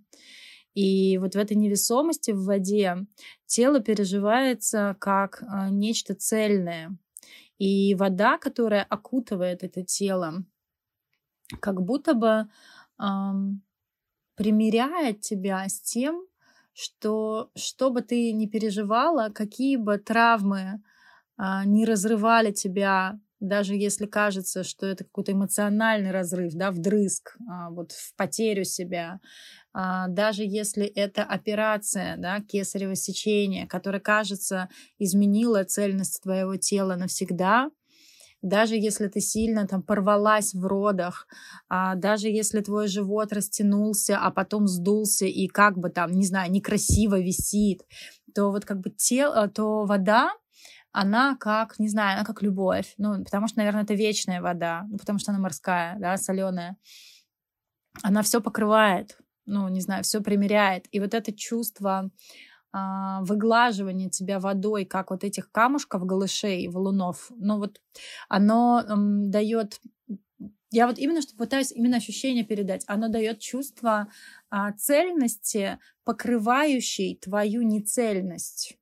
И 0.75 1.19
вот 1.19 1.35
в 1.35 1.37
этой 1.37 1.57
невесомости 1.57 2.31
в 2.31 2.45
воде 2.45 3.07
тело 3.47 3.81
переживается 3.81 4.97
как 5.01 5.43
э, 5.43 5.71
нечто 5.71 6.15
цельное. 6.15 6.97
И 7.59 7.97
вода, 7.97 8.39
которая 8.39 8.85
окутывает 8.85 9.65
это 9.65 9.83
тело, 9.83 10.45
как 11.59 11.83
будто 11.83 12.15
бы 12.15 12.47
э, 13.01 13.05
примиряет 14.37 15.23
тебя 15.23 15.69
с 15.69 15.81
тем, 15.81 16.25
что 16.75 17.51
что 17.57 17.91
бы 17.91 18.03
ты 18.03 18.33
ни 18.33 18.47
переживала, 18.47 19.31
какие 19.31 19.77
бы 19.77 19.99
травмы 19.99 20.83
а, 21.37 21.65
не 21.65 21.85
разрывали 21.85 22.53
тебя, 22.53 23.19
даже 23.41 23.75
если 23.75 24.07
кажется, 24.07 24.65
что 24.65 24.87
это 24.87 25.05
какой-то 25.05 25.33
эмоциональный 25.33 26.11
разрыв, 26.11 26.55
да, 26.55 26.71
вдрызг, 26.71 27.37
а, 27.49 27.71
вот 27.71 27.93
в 27.93 28.15
потерю 28.17 28.65
себя, 28.65 29.21
а, 29.73 30.09
даже 30.09 30.45
если 30.45 30.85
это 30.87 31.25
операция, 31.25 32.17
да, 32.17 32.41
кесарево 32.41 32.95
сечение, 32.95 33.67
которое, 33.67 34.01
кажется, 34.01 34.69
изменила 34.99 35.65
цельность 35.65 36.23
твоего 36.23 36.57
тела 36.57 36.97
навсегда, 36.97 37.71
даже 38.45 38.77
если 38.77 39.09
ты 39.09 39.21
сильно 39.21 39.67
там 39.67 39.83
порвалась 39.83 40.53
в 40.53 40.67
родах, 40.67 41.27
а, 41.69 41.95
даже 41.95 42.29
если 42.29 42.61
твой 42.61 42.89
живот 42.89 43.33
растянулся, 43.33 44.19
а 44.19 44.31
потом 44.31 44.67
сдулся 44.67 45.25
и 45.25 45.49
как 45.49 45.79
бы 45.79 45.89
там, 45.89 46.13
не 46.13 46.27
знаю, 46.27 46.53
некрасиво 46.53 47.19
висит, 47.19 47.83
то 48.35 48.51
вот 48.51 48.67
как 48.67 48.81
бы 48.81 48.91
тело, 48.91 49.49
то 49.49 49.87
вода, 49.87 50.31
она 50.93 51.37
как, 51.41 51.79
не 51.79 51.89
знаю, 51.89 52.17
она 52.17 52.25
как 52.27 52.43
любовь. 52.43 52.95
Ну, 52.99 53.25
потому 53.25 53.49
что, 53.49 53.59
наверное, 53.59 53.83
это 53.83 53.95
вечная 53.95 54.43
вода, 54.43 54.85
ну, 54.91 54.99
потому 54.99 55.19
что 55.19 55.33
она 55.33 55.41
морская, 55.41 55.97
да, 55.99 56.17
соленая. 56.19 56.77
Она 58.03 58.23
все 58.23 58.43
покрывает, 58.43 59.17
ну, 59.47 59.69
не 59.69 59.81
знаю, 59.81 60.05
все 60.05 60.21
примеряет. 60.21 60.85
И 60.91 61.01
вот 61.01 61.15
это 61.15 61.33
чувство 61.33 62.11
выглаживание 63.23 64.11
тебя 64.11 64.41
водой, 64.41 64.85
как 64.85 65.11
вот 65.11 65.23
этих 65.23 65.53
камушков, 65.53 66.05
голышей, 66.05 66.67
валунов, 66.67 67.31
ну 67.37 67.59
вот 67.59 67.81
оно 68.29 68.83
дает 68.87 69.81
я 70.75 70.89
вот 70.89 70.99
именно 70.99 71.23
что 71.23 71.37
пытаюсь 71.37 71.71
именно 71.71 71.99
ощущение 71.99 72.45
передать. 72.45 72.83
Оно 72.89 73.07
дает 73.07 73.39
чувство 73.39 74.09
а, 74.51 74.73
цельности, 74.73 75.79
покрывающей 76.03 77.17
твою 77.17 77.63
нецельность. 77.63 78.77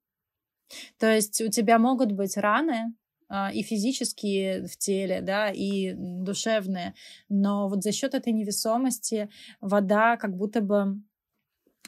То 0.99 1.14
есть 1.14 1.43
у 1.43 1.51
тебя 1.51 1.78
могут 1.78 2.12
быть 2.12 2.38
раны, 2.38 2.95
а, 3.28 3.51
и 3.53 3.62
физические 3.62 4.66
в 4.66 4.76
теле, 4.78 5.20
да, 5.20 5.51
и 5.51 5.93
душевные, 5.95 6.95
но 7.28 7.68
вот 7.68 7.82
за 7.82 7.93
счет 7.93 8.14
этой 8.14 8.32
невесомости 8.32 9.28
вода 9.61 10.16
как 10.16 10.34
будто 10.34 10.62
бы 10.62 10.99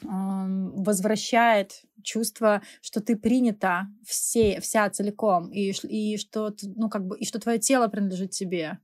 возвращает 0.01 1.83
чувство, 2.03 2.61
что 2.81 3.01
ты 3.01 3.15
принята 3.15 3.87
все, 4.05 4.59
вся 4.59 4.89
целиком, 4.89 5.49
и, 5.51 5.71
и 5.87 6.17
что, 6.17 6.53
ну, 6.75 6.89
как 6.89 7.05
бы, 7.05 7.17
и 7.17 7.25
что 7.25 7.39
твое 7.39 7.59
тело 7.59 7.87
принадлежит 7.87 8.31
тебе. 8.31 8.79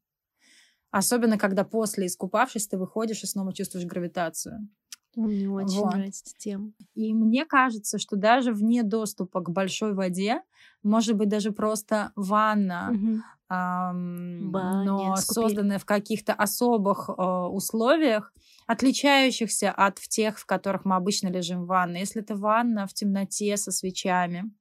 Особенно, 0.90 1.38
когда 1.38 1.64
после 1.64 2.08
искупавшись, 2.08 2.68
ты 2.68 2.78
выходишь 2.78 3.24
и 3.24 3.28
снова 3.28 3.54
чувствуешь 3.54 3.86
гравитацию. 3.86 4.68
Мне 5.16 5.50
очень 5.50 5.80
вот. 5.80 5.94
нравится 5.94 6.24
эта 6.26 6.38
тема. 6.38 6.72
И 6.96 7.14
мне 7.14 7.46
кажется, 7.46 7.98
что 7.98 8.16
даже 8.16 8.54
вне 8.54 8.84
доступа 8.84 9.42
к 9.42 9.50
большой 9.50 9.94
воде, 9.94 10.42
может 10.84 11.16
быть, 11.16 11.30
даже 11.30 11.52
просто 11.52 12.12
ванна, 12.16 12.92
угу. 12.94 13.22
Баня, 13.52 14.84
но 14.86 15.16
созданная 15.18 15.78
в 15.78 15.86
каких-то 15.86 16.34
особых 16.34 17.10
э, 17.10 17.22
условиях, 17.22 18.34
отличающихся 18.66 19.72
от 19.72 20.00
тех, 20.00 20.40
в 20.40 20.46
которых 20.46 20.86
мы 20.86 20.96
обычно 20.96 21.28
лежим 21.28 21.64
в 21.64 21.68
ванной. 21.68 22.00
Если 22.00 22.22
это 22.22 22.36
ванна 22.36 22.88
в 22.88 22.94
темноте 22.94 23.58
со 23.58 23.72
свечами, 23.72 24.52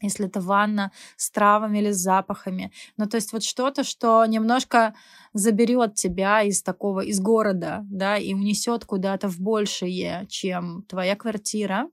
если 0.00 0.26
это 0.26 0.40
ванна 0.40 0.90
с 1.16 1.30
травами 1.30 1.78
или 1.78 1.90
с 1.90 1.98
запахами. 1.98 2.72
Ну, 2.96 3.06
то 3.06 3.16
есть 3.16 3.32
вот 3.32 3.42
что-то, 3.42 3.84
что 3.84 4.24
немножко 4.26 4.94
заберет 5.32 5.94
тебя 5.94 6.42
из 6.42 6.62
такого, 6.62 7.00
из 7.00 7.20
города, 7.20 7.84
да, 7.90 8.16
и 8.16 8.34
унесет 8.34 8.84
куда-то 8.84 9.28
в 9.28 9.38
большее, 9.38 10.26
чем 10.28 10.82
твоя 10.88 11.16
квартира, 11.16 11.90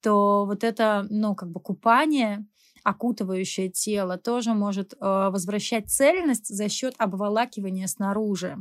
то 0.00 0.46
вот 0.46 0.64
это, 0.64 1.06
ну, 1.10 1.34
как 1.34 1.50
бы 1.50 1.60
купание, 1.60 2.44
окутывающее 2.84 3.68
тело, 3.70 4.18
тоже 4.18 4.54
может 4.54 4.94
э, 4.94 4.96
возвращать 5.00 5.88
цельность 5.90 6.48
за 6.48 6.68
счет 6.68 6.94
обволакивания 6.98 7.86
снаружи. 7.86 8.58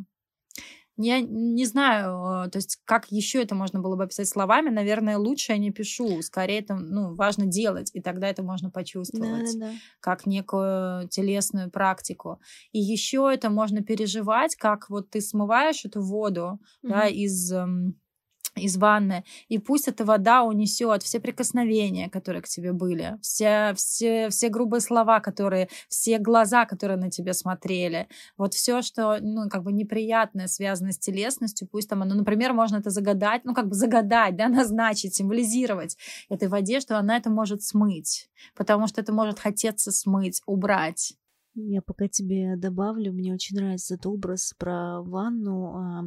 Я 0.97 1.21
не 1.21 1.65
знаю, 1.65 2.45
э, 2.47 2.49
то 2.49 2.57
есть 2.57 2.79
как 2.85 3.11
еще 3.11 3.41
это 3.41 3.55
можно 3.55 3.79
было 3.79 3.95
бы 3.95 4.03
описать 4.03 4.27
словами, 4.27 4.69
наверное, 4.69 5.17
лучше 5.17 5.53
я 5.53 5.57
не 5.57 5.71
пишу, 5.71 6.21
скорее 6.21 6.59
это 6.59 6.75
ну, 6.75 7.15
важно 7.15 7.45
делать, 7.47 7.89
и 7.93 8.01
тогда 8.01 8.27
это 8.29 8.43
можно 8.43 8.69
почувствовать 8.69 9.57
Да-да-да. 9.57 9.71
как 9.99 10.25
некую 10.25 11.07
телесную 11.07 11.71
практику. 11.71 12.39
И 12.71 12.79
еще 12.79 13.29
это 13.33 13.49
можно 13.49 13.81
переживать, 13.81 14.55
как 14.55 14.89
вот 14.89 15.09
ты 15.09 15.21
смываешь 15.21 15.85
эту 15.85 16.01
воду 16.01 16.59
да, 16.87 17.07
Мгм. 17.07 17.07
из 17.07 17.51
эм, 17.51 17.99
из 18.55 18.77
ванны, 18.77 19.23
и 19.47 19.57
пусть 19.57 19.87
эта 19.87 20.03
вода 20.03 20.43
унесет 20.43 21.03
все 21.03 21.19
прикосновения, 21.19 22.09
которые 22.09 22.41
к 22.41 22.47
тебе 22.47 22.73
были, 22.73 23.17
все, 23.21 23.73
все, 23.75 24.29
все 24.29 24.49
грубые 24.49 24.81
слова, 24.81 25.19
которые, 25.19 25.69
все 25.87 26.17
глаза, 26.19 26.65
которые 26.65 26.97
на 26.97 27.09
тебя 27.09 27.33
смотрели, 27.33 28.07
вот 28.37 28.53
все, 28.53 28.81
что, 28.81 29.19
ну, 29.21 29.49
как 29.49 29.63
бы 29.63 29.71
неприятное, 29.71 30.47
связано 30.47 30.91
с 30.91 30.99
телесностью, 30.99 31.67
пусть 31.67 31.89
там 31.89 32.01
оно, 32.01 32.15
например, 32.15 32.53
можно 32.53 32.77
это 32.77 32.89
загадать, 32.89 33.45
ну, 33.45 33.53
как 33.53 33.67
бы 33.67 33.75
загадать, 33.75 34.35
да, 34.35 34.47
назначить, 34.49 35.15
символизировать 35.15 35.97
этой 36.29 36.47
воде, 36.47 36.81
что 36.81 36.97
она 36.97 37.17
это 37.17 37.29
может 37.29 37.63
смыть, 37.63 38.29
потому 38.55 38.87
что 38.87 39.01
это 39.01 39.13
может 39.13 39.39
хотеться 39.39 39.91
смыть, 39.91 40.41
убрать. 40.45 41.13
Я 41.53 41.81
пока 41.81 42.07
тебе 42.07 42.55
добавлю, 42.55 43.11
мне 43.11 43.33
очень 43.33 43.57
нравится 43.57 43.95
этот 43.95 44.05
образ 44.05 44.53
про 44.57 45.01
ванну, 45.01 45.75
а, 45.75 46.03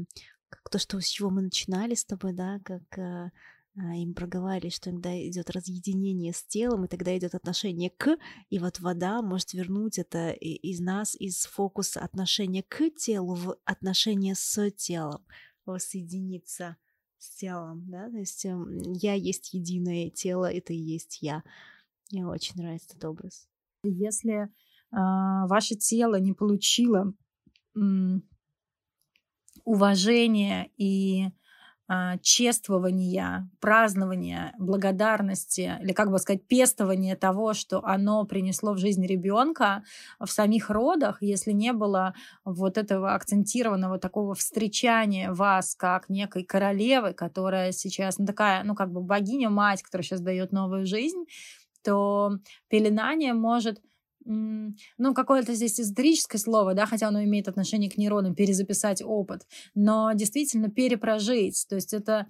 как 0.56 0.70
то, 0.70 0.78
что 0.78 1.00
с 1.00 1.06
чего 1.06 1.30
мы 1.30 1.42
начинали 1.42 1.94
с 1.94 2.04
тобой, 2.04 2.32
да, 2.32 2.60
как 2.64 2.98
а, 2.98 3.30
а, 3.76 3.94
им 3.96 4.14
проговаривали, 4.14 4.70
что 4.70 4.90
иногда 4.90 5.10
идет 5.28 5.50
разъединение 5.50 6.32
с 6.32 6.44
телом, 6.44 6.84
и 6.84 6.88
тогда 6.88 7.16
идет 7.16 7.34
отношение 7.34 7.90
к, 7.90 8.16
и 8.50 8.58
вот 8.58 8.78
вода 8.80 9.20
может 9.20 9.52
вернуть 9.52 9.98
это 9.98 10.30
из 10.30 10.80
нас 10.80 11.16
из 11.16 11.46
фокуса 11.46 12.00
отношения 12.00 12.62
к 12.62 12.90
телу 12.90 13.34
в 13.34 13.56
отношение 13.64 14.34
с 14.36 14.70
телом, 14.72 15.24
воссоединиться 15.66 16.76
с 17.18 17.36
телом, 17.36 17.84
да, 17.90 18.08
то 18.10 18.18
есть 18.18 18.44
эм, 18.44 18.80
я 18.92 19.14
есть 19.14 19.54
единое 19.54 20.10
тело, 20.10 20.52
это 20.52 20.72
и 20.72 20.76
есть 20.76 21.22
я. 21.22 21.42
Мне 22.12 22.26
очень 22.26 22.56
нравится 22.56 22.90
этот 22.90 23.04
образ. 23.06 23.48
Если 23.82 24.50
а, 24.92 25.46
ваше 25.48 25.74
тело 25.74 26.20
не 26.20 26.32
получило 26.32 27.12
уважения 29.64 30.70
и 30.76 31.28
а, 31.86 32.16
чествования, 32.22 33.50
празднования, 33.60 34.54
благодарности, 34.58 35.78
или 35.82 35.92
как 35.92 36.10
бы 36.10 36.18
сказать, 36.18 36.46
пестования 36.46 37.14
того, 37.14 37.52
что 37.52 37.84
оно 37.84 38.24
принесло 38.24 38.72
в 38.72 38.78
жизнь 38.78 39.06
ребенка 39.06 39.84
в 40.18 40.26
самих 40.28 40.70
родах, 40.70 41.18
если 41.20 41.52
не 41.52 41.74
было 41.74 42.14
вот 42.46 42.78
этого 42.78 43.14
акцентированного 43.14 43.98
такого 43.98 44.34
встречания 44.34 45.30
вас 45.30 45.74
как 45.74 46.08
некой 46.08 46.44
королевы, 46.44 47.12
которая 47.12 47.70
сейчас, 47.72 48.18
ну 48.18 48.24
такая, 48.24 48.64
ну 48.64 48.74
как 48.74 48.90
бы 48.90 49.02
богиня-мать, 49.02 49.82
которая 49.82 50.04
сейчас 50.04 50.22
дает 50.22 50.52
новую 50.52 50.86
жизнь, 50.86 51.26
то 51.82 52.30
пеленание 52.68 53.34
может 53.34 53.82
ну, 54.24 55.14
какое-то 55.14 55.54
здесь 55.54 55.80
эзотерическое 55.80 56.40
слово, 56.40 56.74
да, 56.74 56.86
хотя 56.86 57.08
оно 57.08 57.22
имеет 57.24 57.48
отношение 57.48 57.90
к 57.90 57.96
нейронам, 57.96 58.34
перезаписать 58.34 59.02
опыт, 59.02 59.46
но 59.74 60.12
действительно 60.14 60.70
перепрожить, 60.70 61.66
то 61.68 61.74
есть 61.74 61.92
это 61.92 62.26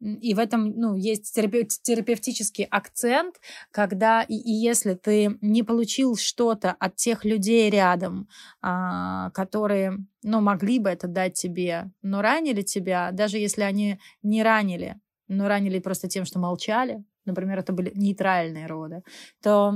и 0.00 0.32
в 0.34 0.38
этом, 0.38 0.70
ну, 0.76 0.94
есть 0.94 1.36
терапе- 1.36 1.66
терапевтический 1.82 2.64
акцент, 2.64 3.40
когда, 3.72 4.22
и, 4.22 4.36
и 4.36 4.52
если 4.52 4.94
ты 4.94 5.36
не 5.40 5.64
получил 5.64 6.16
что-то 6.16 6.70
от 6.70 6.94
тех 6.96 7.24
людей 7.24 7.68
рядом, 7.68 8.28
а, 8.62 9.30
которые, 9.30 9.98
ну, 10.22 10.40
могли 10.40 10.78
бы 10.78 10.88
это 10.88 11.08
дать 11.08 11.34
тебе, 11.34 11.90
но 12.02 12.22
ранили 12.22 12.62
тебя, 12.62 13.10
даже 13.10 13.38
если 13.38 13.62
они 13.62 13.98
не 14.22 14.44
ранили, 14.44 15.00
но 15.26 15.48
ранили 15.48 15.80
просто 15.80 16.08
тем, 16.08 16.24
что 16.24 16.38
молчали, 16.38 17.04
например, 17.24 17.58
это 17.58 17.72
были 17.72 17.90
нейтральные 17.94 18.66
роды, 18.66 19.02
то 19.42 19.74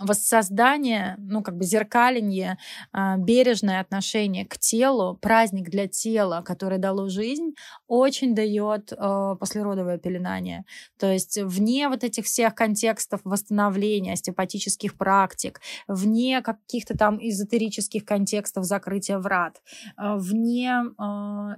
воссоздание, 0.00 1.16
ну, 1.18 1.42
как 1.42 1.56
бы 1.56 1.64
зеркаленье, 1.64 2.58
а, 2.92 3.16
бережное 3.16 3.80
отношение 3.80 4.44
к 4.44 4.58
телу, 4.58 5.16
праздник 5.20 5.70
для 5.70 5.86
тела, 5.86 6.42
которое 6.44 6.78
дало 6.78 7.08
жизнь, 7.08 7.54
очень 7.86 8.34
дает 8.34 8.92
э, 8.92 9.36
послеродовое 9.38 9.98
пеленание. 9.98 10.64
То 10.98 11.10
есть 11.12 11.38
вне 11.42 11.88
вот 11.88 12.04
этих 12.04 12.24
всех 12.24 12.54
контекстов 12.54 13.20
восстановления, 13.24 14.14
остеопатических 14.14 14.96
практик, 14.96 15.60
вне 15.86 16.40
каких-то 16.42 16.96
там 16.96 17.18
эзотерических 17.20 18.04
контекстов 18.04 18.64
закрытия 18.64 19.18
врат, 19.18 19.62
э, 19.96 20.16
вне 20.16 20.72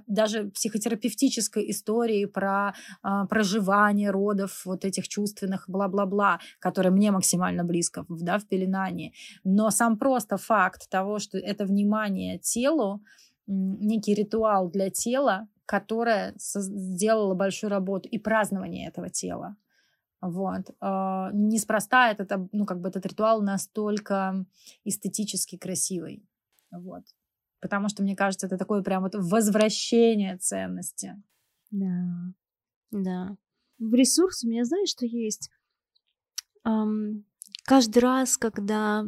даже 0.07 0.49
психотерапевтической 0.49 1.69
истории 1.71 2.25
про 2.25 2.73
проживание 3.29 4.11
родов, 4.11 4.61
вот 4.65 4.85
этих 4.85 5.07
чувственных 5.07 5.69
бла-бла-бла, 5.69 6.39
которые 6.59 6.91
мне 6.91 7.11
максимально 7.11 7.63
близко 7.63 7.94
в- 8.07 8.23
да, 8.23 8.37
в 8.37 8.45
пеленании. 8.47 9.13
Но 9.43 9.69
сам 9.71 9.97
просто 9.97 10.37
факт 10.37 10.89
того, 10.89 11.19
что 11.19 11.37
это 11.37 11.65
внимание 11.65 12.37
телу, 12.39 13.01
некий 13.47 14.13
ритуал 14.13 14.69
для 14.69 14.89
тела, 14.89 15.47
которое 15.65 16.33
сделало 16.37 17.33
большую 17.35 17.69
работу, 17.71 18.09
и 18.09 18.17
празднование 18.17 18.87
этого 18.87 19.09
тела. 19.09 19.55
Вот. 20.21 20.71
А, 20.79 21.29
Неспроста 21.33 22.11
этот, 22.11 22.31
ну, 22.51 22.65
как 22.65 22.79
бы 22.81 22.89
этот 22.89 23.05
ритуал 23.05 23.41
настолько 23.41 24.45
эстетически 24.83 25.57
красивый. 25.57 26.23
Вот. 26.71 27.03
Потому 27.61 27.89
что, 27.89 28.03
мне 28.03 28.15
кажется, 28.15 28.47
это 28.47 28.57
такое 28.57 28.81
прям 28.81 29.03
вот 29.03 29.15
возвращение 29.15 30.37
ценности. 30.37 31.21
Да, 31.71 32.33
да. 32.91 33.37
В 33.79 33.93
ресурс 33.93 34.43
у 34.43 34.47
меня, 34.47 34.65
знаешь, 34.65 34.89
что 34.89 35.05
есть? 35.05 35.49
Ам, 36.63 37.23
каждый 37.65 37.99
раз, 37.99 38.37
когда 38.37 39.05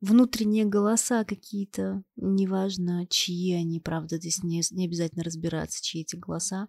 внутренние 0.00 0.64
голоса 0.64 1.24
какие-то, 1.24 2.02
неважно, 2.16 3.06
чьи 3.08 3.54
они, 3.54 3.80
правда, 3.80 4.16
здесь 4.16 4.42
не, 4.42 4.62
не 4.70 4.86
обязательно 4.86 5.24
разбираться, 5.24 5.82
чьи 5.82 6.02
эти 6.02 6.16
голоса, 6.16 6.68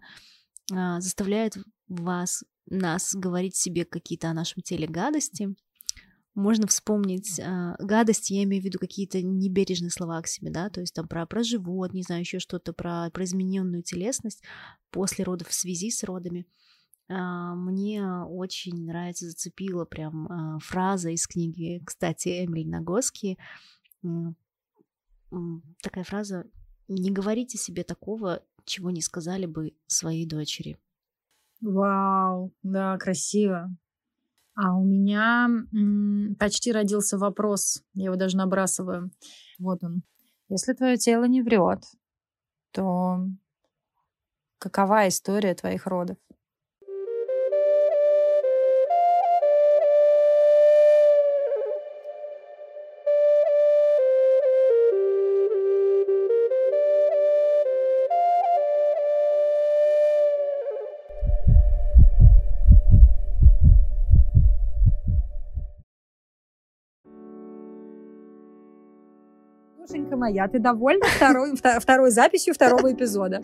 а, 0.72 1.00
заставляют 1.00 1.56
вас, 1.88 2.44
нас 2.66 3.14
говорить 3.14 3.56
себе 3.56 3.84
какие-то 3.84 4.28
о 4.28 4.34
нашем 4.34 4.62
теле 4.62 4.86
гадости, 4.86 5.54
можно 6.34 6.66
вспомнить 6.66 7.40
а, 7.40 7.76
гадости, 7.78 8.32
я 8.32 8.44
имею 8.44 8.62
в 8.62 8.64
виду 8.64 8.78
какие-то 8.78 9.20
небережные 9.22 9.90
слова 9.90 10.22
к 10.22 10.28
себе, 10.28 10.50
да, 10.50 10.70
то 10.70 10.80
есть 10.80 10.94
там 10.94 11.08
про, 11.08 11.26
про 11.26 11.42
живот, 11.42 11.92
не 11.92 12.02
знаю, 12.02 12.20
еще 12.20 12.38
что-то 12.38 12.72
про, 12.72 13.10
про 13.10 13.24
измененную 13.24 13.82
телесность 13.82 14.42
после 14.90 15.24
родов 15.24 15.48
в 15.48 15.54
связи 15.54 15.90
с 15.90 16.04
родами. 16.04 16.46
А, 17.08 17.54
Мне 17.54 18.04
очень 18.04 18.84
нравится, 18.86 19.26
зацепила 19.26 19.84
прям 19.84 20.26
а, 20.30 20.58
фраза 20.58 21.10
из 21.10 21.26
книги, 21.26 21.82
кстати, 21.84 22.44
Эмили 22.44 22.68
Нагоски. 22.68 23.38
Такая 25.82 26.04
фраза 26.04 26.46
«Не 26.88 27.10
говорите 27.10 27.58
себе 27.58 27.84
такого, 27.84 28.42
чего 28.64 28.90
не 28.90 29.02
сказали 29.02 29.46
бы 29.46 29.74
своей 29.86 30.26
дочери». 30.26 30.78
Вау, 31.60 32.52
да, 32.62 32.96
красиво. 32.98 33.68
А 34.54 34.76
у 34.76 34.84
меня 34.84 35.48
почти 36.38 36.72
родился 36.72 37.16
вопрос, 37.16 37.82
я 37.94 38.06
его 38.06 38.16
даже 38.16 38.36
набрасываю. 38.36 39.10
Вот 39.58 39.82
он. 39.84 40.02
Если 40.48 40.72
твое 40.72 40.96
тело 40.96 41.24
не 41.24 41.42
врет, 41.42 41.84
то 42.72 43.20
какова 44.58 45.08
история 45.08 45.54
твоих 45.54 45.86
родов? 45.86 46.16
Моя, 70.18 70.48
ты 70.48 70.58
довольна 70.58 71.06
второй, 71.06 71.52
вто- 71.54 71.80
второй 71.80 72.10
записью 72.10 72.54
второго 72.54 72.92
эпизода? 72.92 73.40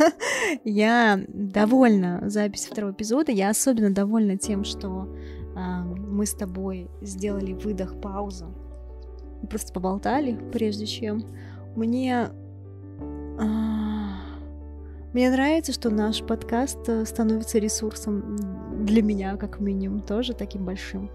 Я 0.64 1.20
довольна 1.28 2.22
записью 2.26 2.72
второго 2.72 2.92
эпизода. 2.92 3.32
Я 3.32 3.50
особенно 3.50 3.90
довольна 3.90 4.38
тем, 4.38 4.64
что 4.64 5.08
а, 5.56 5.82
мы 5.82 6.24
с 6.26 6.34
тобой 6.34 6.88
сделали 7.02 7.52
выдох, 7.52 8.00
паузу 8.00 8.46
и 9.42 9.46
просто 9.46 9.72
поболтали, 9.72 10.38
прежде 10.52 10.86
чем 10.86 11.24
мне 11.76 12.30
а, 13.38 13.94
мне 15.12 15.30
нравится, 15.30 15.72
что 15.72 15.90
наш 15.90 16.24
подкаст 16.24 16.88
э, 16.88 17.04
становится 17.04 17.58
ресурсом 17.58 18.36
для 18.84 19.00
меня, 19.00 19.36
как 19.36 19.60
минимум, 19.60 20.00
тоже 20.00 20.34
таким 20.34 20.64
большим. 20.64 21.08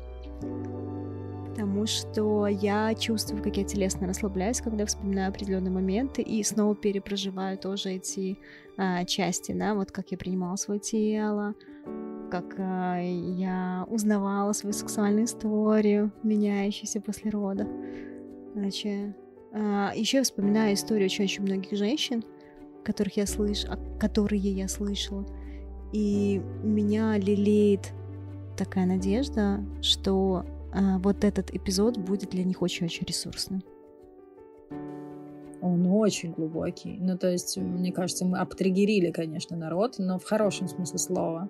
Потому 1.60 1.88
что 1.88 2.48
я 2.48 2.96
чувствую, 2.96 3.44
как 3.44 3.58
я 3.58 3.66
телесно 3.66 4.08
расслабляюсь, 4.08 4.62
когда 4.62 4.86
вспоминаю 4.86 5.28
определенные 5.28 5.74
моменты 5.74 6.22
и 6.22 6.42
снова 6.42 6.74
перепроживаю 6.74 7.58
тоже 7.58 7.96
эти 7.96 8.38
а, 8.78 9.04
части, 9.04 9.52
да, 9.52 9.76
вот 9.76 9.92
как 9.92 10.10
я 10.12 10.18
принимала 10.18 10.56
свое 10.56 10.80
тело, 10.80 11.56
как 12.32 12.56
а, 12.58 13.02
я 13.02 13.86
узнавала 13.90 14.54
свою 14.54 14.72
сексуальную 14.72 15.26
историю, 15.26 16.14
меняющуюся 16.24 17.02
после 17.02 17.30
рода. 17.30 17.68
Значит, 18.56 19.18
а, 19.52 19.92
еще 19.94 20.20
я 20.20 20.24
вспоминаю 20.24 20.76
историю 20.76 21.08
очень-очень 21.08 21.44
многих 21.44 21.78
женщин, 21.78 22.24
которых 22.86 23.18
я 23.18 23.26
слыш... 23.26 23.66
которые 24.00 24.40
я 24.40 24.70
слышала. 24.70 25.26
И 25.92 26.42
меня 26.64 27.18
лелеет 27.18 27.92
такая 28.56 28.86
надежда, 28.86 29.60
что 29.82 30.46
вот 30.74 31.24
этот 31.24 31.52
эпизод 31.52 31.98
будет 31.98 32.30
для 32.30 32.44
них 32.44 32.62
очень-очень 32.62 33.06
ресурсным. 33.06 33.64
Он 35.62 35.86
очень 35.88 36.32
глубокий. 36.32 36.98
Ну, 37.00 37.18
то 37.18 37.30
есть, 37.30 37.58
мне 37.58 37.92
кажется, 37.92 38.26
мы 38.26 38.40
обтригерили, 38.40 39.12
конечно, 39.12 39.58
народ, 39.58 39.96
но 39.98 40.18
в 40.18 40.24
хорошем 40.24 40.68
смысле 40.68 41.00
слова. 41.00 41.50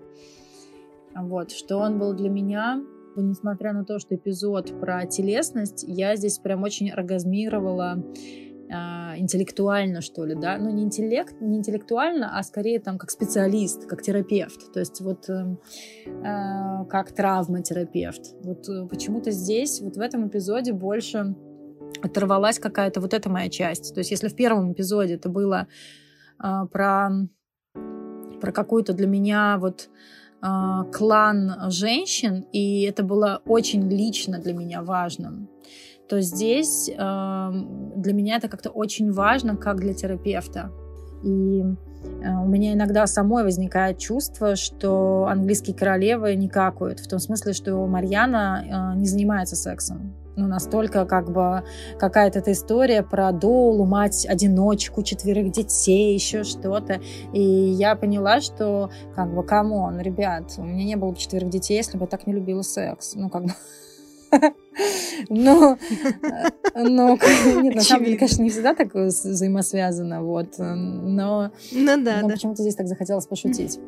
Вот, 1.16 1.52
что 1.52 1.78
он 1.78 2.00
был 2.00 2.14
для 2.14 2.30
меня, 2.30 2.84
несмотря 3.16 3.74
на 3.74 3.86
то, 3.86 4.00
что 4.00 4.16
эпизод 4.16 4.80
про 4.80 5.06
телесность, 5.06 5.84
я 5.88 6.16
здесь 6.16 6.40
прям 6.40 6.64
очень 6.64 6.90
оргазмировала 6.90 8.04
интеллектуально, 8.70 10.02
что 10.02 10.26
ли, 10.26 10.36
да, 10.36 10.58
ну 10.58 10.70
не 10.70 10.84
интеллект, 10.84 11.36
не 11.42 11.58
интеллектуально, 11.58 12.38
а 12.38 12.44
скорее 12.44 12.80
там 12.80 12.98
как 12.98 13.10
специалист, 13.10 13.86
как 13.86 14.02
терапевт, 14.02 14.72
то 14.72 14.80
есть 14.80 15.02
вот 15.02 15.30
э, 15.30 15.56
э, 16.06 16.86
как 16.90 17.12
травматерапевт. 17.12 18.36
Вот 18.44 18.70
э, 18.70 18.88
почему-то 18.88 19.32
здесь, 19.32 19.82
вот 19.82 19.98
в 19.98 20.00
этом 20.00 20.28
эпизоде 20.28 20.74
больше 20.74 21.36
оторвалась 22.02 22.60
какая-то 22.60 23.02
вот 23.02 23.14
эта 23.14 23.30
моя 23.30 23.50
часть. 23.50 23.94
То 23.94 24.00
есть 24.00 24.12
если 24.12 24.28
в 24.28 24.36
первом 24.36 24.74
эпизоде 24.74 25.16
это 25.16 25.30
было 25.30 25.68
э, 26.44 26.66
про 26.72 27.10
про 28.40 28.52
какую-то 28.54 28.94
для 28.94 29.08
меня 29.08 29.58
вот 29.60 29.90
а, 30.42 30.86
клан 30.86 31.70
женщин, 31.70 32.46
и 32.54 32.84
это 32.84 33.04
было 33.04 33.42
очень 33.46 33.90
лично 33.90 34.40
для 34.40 34.54
меня 34.54 34.82
важным, 34.82 35.50
то 36.10 36.22
здесь 36.22 36.90
э, 36.90 36.94
для 37.96 38.14
меня 38.14 38.38
это 38.38 38.48
как-то 38.48 38.70
очень 38.70 39.12
важно, 39.12 39.56
как 39.56 39.78
для 39.78 39.94
терапевта. 39.94 40.72
И 41.24 41.62
э, 41.62 41.66
у 42.44 42.48
меня 42.48 42.74
иногда 42.74 43.06
самой 43.06 43.44
возникает 43.44 44.00
чувство, 44.00 44.56
что 44.56 45.28
английские 45.30 45.76
королевы 45.76 46.36
не 46.36 46.50
какают, 46.50 47.00
в 47.00 47.08
том 47.08 47.20
смысле, 47.20 47.54
что 47.54 47.86
Марьяна 47.86 48.94
э, 48.96 49.00
не 49.00 49.06
занимается 49.06 49.56
сексом 49.56 50.16
ну, 50.40 50.48
настолько 50.48 51.06
как 51.06 51.32
бы 51.32 51.64
какая-то 52.00 52.40
эта 52.40 52.54
история 52.54 53.04
про 53.04 53.32
доулу, 53.32 53.86
мать-одиночку, 53.86 55.04
четверых 55.04 55.52
детей, 55.52 56.14
еще 56.14 56.44
что-то. 56.44 57.02
И 57.34 57.42
я 57.42 57.96
поняла, 57.96 58.40
что 58.40 58.90
как 59.16 59.34
бы, 59.34 59.44
come 59.44 59.76
on, 59.76 60.00
ребят, 60.00 60.54
у 60.58 60.64
меня 60.64 60.86
не 60.86 60.96
было 60.96 61.12
бы 61.12 61.18
четверых 61.18 61.50
детей, 61.50 61.78
если 61.78 61.98
бы 61.98 62.06
я 62.06 62.08
так 62.08 62.26
не 62.26 62.34
любила 62.34 62.62
секс. 62.62 63.16
Ну, 63.16 63.30
как 63.30 63.44
бы... 63.44 63.52
Но, 65.30 65.78
но 66.76 67.18
нет, 67.62 67.76
на 67.76 67.82
самом 67.82 68.06
деле, 68.06 68.18
конечно, 68.18 68.42
не 68.44 68.50
всегда 68.50 68.74
так 68.74 68.94
взаимосвязано, 68.94 70.24
вот, 70.24 70.58
но, 70.58 71.52
ну, 71.72 72.04
да, 72.04 72.22
но 72.22 72.28
да. 72.28 72.34
почему-то 72.34 72.62
здесь 72.62 72.76
так 72.76 72.88
захотелось 72.88 73.28
пошутить 73.28 73.80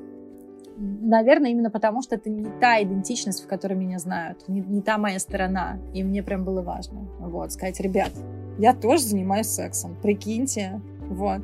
наверное, 0.82 1.52
именно 1.52 1.70
потому, 1.70 2.02
что 2.02 2.16
это 2.16 2.30
не 2.30 2.46
та 2.60 2.82
идентичность, 2.82 3.44
в 3.44 3.48
которой 3.48 3.74
меня 3.74 4.00
знают, 4.00 4.48
не, 4.48 4.62
не 4.62 4.82
та 4.82 4.98
моя 4.98 5.20
сторона. 5.20 5.78
И 5.94 6.04
мне 6.04 6.24
прям 6.24 6.44
было 6.44 6.62
важно, 6.62 7.02
вот, 7.20 7.52
сказать, 7.54 7.80
ребят, 7.80 8.12
я 8.58 8.74
тоже 8.74 9.04
занимаюсь 9.04 9.48
сексом, 9.48 9.96
прикиньте, 10.02 10.82
вот. 11.08 11.42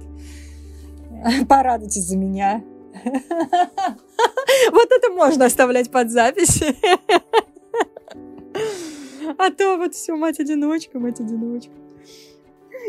Порадуйтесь 1.50 2.06
за 2.08 2.18
меня. 2.18 2.64
Вот 4.72 4.88
это 4.91 5.12
можно 5.12 5.45
оставлять 5.45 5.91
под 5.91 6.10
запись. 6.10 6.64
А 9.38 9.51
то 9.51 9.78
вот 9.78 9.93
все, 9.93 10.15
мать-одиночка, 10.15 10.99
мать-одиночка. 10.99 11.71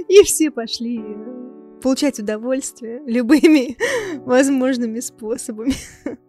И 0.08 0.22
все 0.22 0.50
пошли 0.50 1.02
получать 1.82 2.18
удовольствие 2.18 3.02
любыми 3.06 3.76
возможными 4.24 5.00
способами. 5.00 5.74